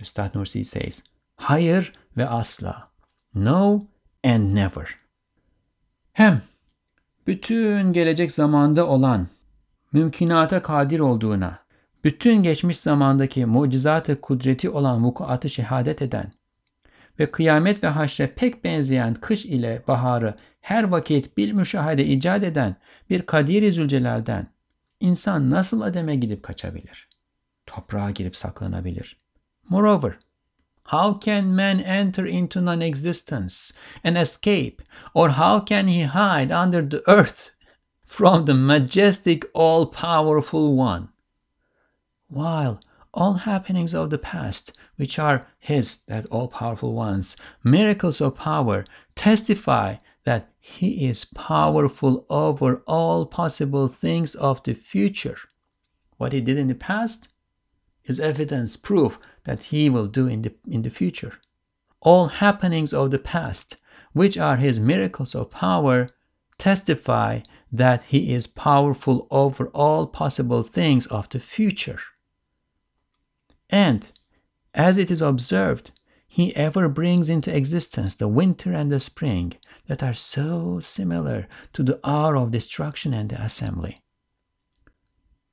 Üstad 0.00 0.34
Nursi 0.34 0.64
says, 0.64 1.02
hayır 1.36 1.92
ve 2.16 2.26
asla, 2.26 2.90
no 3.34 3.86
and 4.24 4.54
never. 4.54 4.98
Hem 6.12 6.42
bütün 7.26 7.92
gelecek 7.92 8.32
zamanda 8.32 8.86
olan, 8.86 9.28
mümkünata 9.92 10.62
kadir 10.62 11.00
olduğuna, 11.00 11.63
bütün 12.04 12.42
geçmiş 12.42 12.78
zamandaki 12.78 13.46
mucizat-ı 13.46 14.20
kudreti 14.20 14.70
olan 14.70 15.04
vukuatı 15.04 15.50
şehadet 15.50 16.02
eden 16.02 16.32
ve 17.18 17.30
kıyamet 17.30 17.84
ve 17.84 17.88
haşre 17.88 18.26
pek 18.26 18.64
benzeyen 18.64 19.14
kış 19.14 19.44
ile 19.44 19.82
baharı 19.88 20.34
her 20.60 20.84
vakit 20.84 21.36
bir 21.36 21.52
müşahede 21.52 22.06
icat 22.06 22.42
eden 22.42 22.76
bir 23.10 23.22
Kadir-i 23.22 23.72
Zülcelal'den 23.72 24.46
insan 25.00 25.50
nasıl 25.50 25.80
ademe 25.80 26.16
gidip 26.16 26.42
kaçabilir? 26.42 27.08
Toprağa 27.66 28.10
girip 28.10 28.36
saklanabilir. 28.36 29.16
Moreover, 29.68 30.18
how 30.84 31.30
can 31.30 31.44
man 31.44 31.78
enter 31.78 32.24
into 32.24 32.64
non-existence 32.64 33.74
and 34.04 34.16
escape, 34.16 34.76
or 35.14 35.28
how 35.28 35.64
can 35.68 35.88
he 35.88 36.04
hide 36.04 36.56
under 36.56 36.90
the 36.90 37.12
earth 37.12 37.50
from 38.06 38.46
the 38.46 38.52
majestic, 38.52 39.42
all-powerful 39.54 40.78
one? 40.78 41.13
While 42.28 42.80
all 43.12 43.34
happenings 43.34 43.94
of 43.94 44.10
the 44.10 44.18
past, 44.18 44.76
which 44.96 45.18
are 45.18 45.46
His, 45.60 46.02
that 46.06 46.26
all 46.26 46.48
powerful 46.48 46.94
ones, 46.94 47.36
miracles 47.62 48.20
of 48.20 48.34
power, 48.34 48.84
testify 49.14 49.96
that 50.24 50.50
He 50.58 51.06
is 51.06 51.24
powerful 51.24 52.26
over 52.28 52.82
all 52.86 53.26
possible 53.26 53.86
things 53.88 54.34
of 54.34 54.62
the 54.64 54.74
future. 54.74 55.36
What 56.16 56.32
He 56.32 56.40
did 56.40 56.58
in 56.58 56.66
the 56.66 56.74
past 56.74 57.28
is 58.04 58.18
evidence, 58.18 58.76
proof 58.76 59.20
that 59.44 59.64
He 59.64 59.88
will 59.88 60.08
do 60.08 60.26
in 60.26 60.42
the, 60.42 60.54
in 60.66 60.82
the 60.82 60.90
future. 60.90 61.34
All 62.00 62.26
happenings 62.26 62.92
of 62.92 63.12
the 63.12 63.18
past, 63.18 63.76
which 64.12 64.36
are 64.36 64.56
His 64.56 64.80
miracles 64.80 65.34
of 65.34 65.50
power, 65.50 66.08
testify 66.58 67.40
that 67.70 68.02
He 68.04 68.32
is 68.32 68.46
powerful 68.46 69.28
over 69.30 69.68
all 69.68 70.06
possible 70.06 70.62
things 70.62 71.06
of 71.06 71.28
the 71.28 71.38
future. 71.38 72.00
And 73.74 74.12
as 74.72 74.98
it 74.98 75.10
is 75.10 75.20
observed, 75.20 75.90
he 76.28 76.54
ever 76.54 76.88
brings 76.88 77.28
into 77.28 77.52
existence 77.52 78.14
the 78.14 78.28
winter 78.28 78.72
and 78.72 78.88
the 78.90 79.00
spring 79.00 79.54
that 79.88 80.00
are 80.00 80.14
so 80.14 80.78
similar 80.78 81.48
to 81.72 81.82
the 81.82 81.98
hour 82.04 82.36
of 82.36 82.52
destruction 82.52 83.12
and 83.12 83.30
the 83.30 83.42
assembly. 83.42 84.00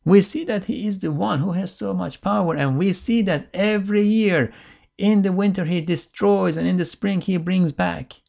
We 0.05 0.22
see 0.22 0.43
that 0.43 0.65
he 0.65 0.86
is 0.86 0.99
the 0.99 1.11
one 1.11 1.39
who 1.39 1.53
has 1.53 1.74
so 1.74 1.95
much 1.95 2.22
power, 2.22 2.53
and 2.55 2.78
we 2.78 2.93
see 2.93 3.24
that 3.24 3.49
every 3.55 4.07
year 4.07 4.53
in 4.99 5.24
the 5.24 5.32
winter 5.32 5.65
he 5.65 5.82
destroys 5.82 6.57
and 6.57 6.67
in 6.67 6.78
the 6.78 6.86
spring 6.86 7.22
he 7.22 7.38
brings 7.38 7.72
back. 7.72 8.22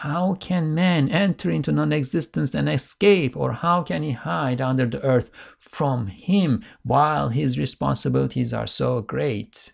How 0.00 0.34
can 0.34 0.74
man 0.74 1.08
enter 1.08 1.50
into 1.50 1.72
non 1.72 1.90
existence 1.90 2.54
and 2.54 2.68
escape, 2.68 3.34
or 3.34 3.54
how 3.54 3.82
can 3.82 4.02
he 4.02 4.12
hide 4.12 4.60
under 4.60 4.84
the 4.84 5.00
earth 5.00 5.30
from 5.58 6.08
him 6.08 6.62
while 6.82 7.30
his 7.30 7.58
responsibilities 7.58 8.52
are 8.52 8.66
so 8.66 9.00
great? 9.00 9.72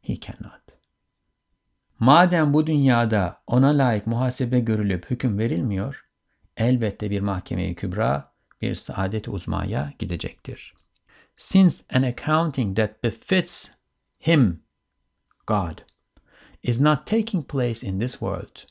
He 0.00 0.16
cannot. 0.16 0.74
Madem 2.00 2.52
bu 2.52 2.66
dünyada 2.66 3.42
ona 3.46 3.78
layık 3.78 4.06
muhasebe 4.06 4.60
görülüp 4.60 5.10
hüküm 5.10 5.38
verilmiyor, 5.38 6.06
elbette 6.56 7.10
bir 7.10 7.20
mahkeme 7.20 7.74
kübra, 7.74 8.32
bir 8.62 8.74
saadet 8.74 9.28
uzmaya 9.28 9.92
gidecektir. 9.98 10.74
Since 11.36 11.84
an 11.96 12.02
accounting 12.02 12.76
that 12.76 13.04
befits 13.04 13.70
him, 14.18 14.62
God, 15.46 15.91
is 16.62 16.80
not 16.80 17.06
taking 17.06 17.42
place 17.42 17.82
in 17.82 17.98
this 17.98 18.20
world. 18.20 18.66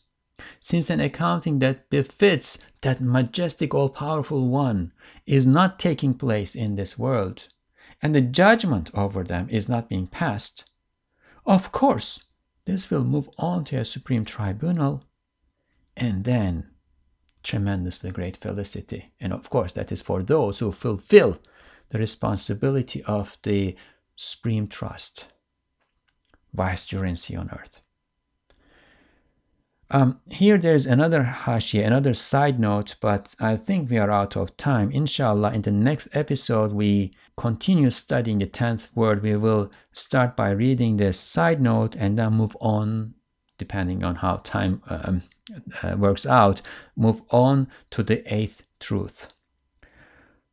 Since 0.59 0.89
an 0.89 0.99
accounting 0.99 1.59
that 1.59 1.89
befits 1.89 2.57
that 2.81 3.01
majestic, 3.01 3.73
all 3.73 3.89
powerful 3.89 4.47
one 4.47 4.91
is 5.25 5.45
not 5.45 5.77
taking 5.77 6.13
place 6.13 6.55
in 6.55 6.75
this 6.75 6.97
world, 6.97 7.47
and 8.01 8.15
the 8.15 8.21
judgment 8.21 8.89
over 8.93 9.23
them 9.23 9.47
is 9.49 9.69
not 9.69 9.89
being 9.89 10.07
passed, 10.07 10.65
of 11.45 11.71
course, 11.71 12.23
this 12.65 12.89
will 12.89 13.03
move 13.03 13.29
on 13.37 13.65
to 13.65 13.77
a 13.77 13.85
supreme 13.85 14.25
tribunal, 14.25 15.03
and 15.97 16.23
then 16.23 16.69
tremendously 17.43 18.11
great 18.11 18.37
felicity. 18.37 19.11
And 19.19 19.33
of 19.33 19.49
course, 19.49 19.73
that 19.73 19.91
is 19.91 20.01
for 20.01 20.21
those 20.21 20.59
who 20.59 20.71
fulfill 20.71 21.39
the 21.89 21.97
responsibility 21.97 23.03
of 23.03 23.37
the 23.43 23.75
supreme 24.15 24.67
trust 24.67 25.27
vicegerency 26.55 27.37
on 27.37 27.49
earth. 27.51 27.81
Um, 29.93 30.21
here 30.29 30.57
there's 30.57 30.85
another 30.85 31.21
hashi, 31.21 31.81
another 31.81 32.13
side 32.13 32.61
note, 32.61 32.95
but 33.01 33.35
I 33.41 33.57
think 33.57 33.89
we 33.89 33.97
are 33.97 34.09
out 34.09 34.37
of 34.37 34.55
time. 34.55 34.89
Inshallah, 34.89 35.51
in 35.53 35.63
the 35.63 35.71
next 35.71 36.07
episode, 36.13 36.71
we 36.71 37.13
continue 37.35 37.89
studying 37.89 38.39
the 38.39 38.47
10th 38.47 38.87
word. 38.95 39.21
We 39.21 39.35
will 39.35 39.69
start 39.91 40.37
by 40.37 40.51
reading 40.51 40.95
the 40.95 41.11
side 41.11 41.61
note 41.61 41.95
and 41.97 42.17
then 42.17 42.33
move 42.33 42.55
on, 42.61 43.15
depending 43.57 44.01
on 44.05 44.15
how 44.15 44.37
time 44.37 44.81
um, 44.87 45.23
uh, 45.83 45.97
works 45.97 46.25
out, 46.25 46.61
move 46.95 47.21
on 47.29 47.67
to 47.89 48.01
the 48.01 48.23
8th 48.31 48.61
truth. 48.79 49.27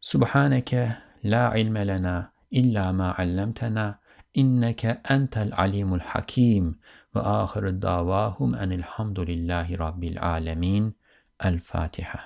Subhanaka 0.03 0.99
la 1.23 1.53
ilma 1.55 1.85
lana 1.85 2.33
illa 2.51 2.93
ma 2.93 3.15
allamtana 3.15 3.99
إنك 4.39 4.87
أنت 5.11 5.39
العليم 5.39 5.95
الحكيم. 5.95 6.79
وآخر 7.15 7.71
دعواهم 7.71 8.55
أن 8.55 8.73
الحمد 8.73 9.21
لله 9.21 9.77
رب 9.77 10.05
العالمين. 10.05 10.95
الفاتحة. 11.45 12.21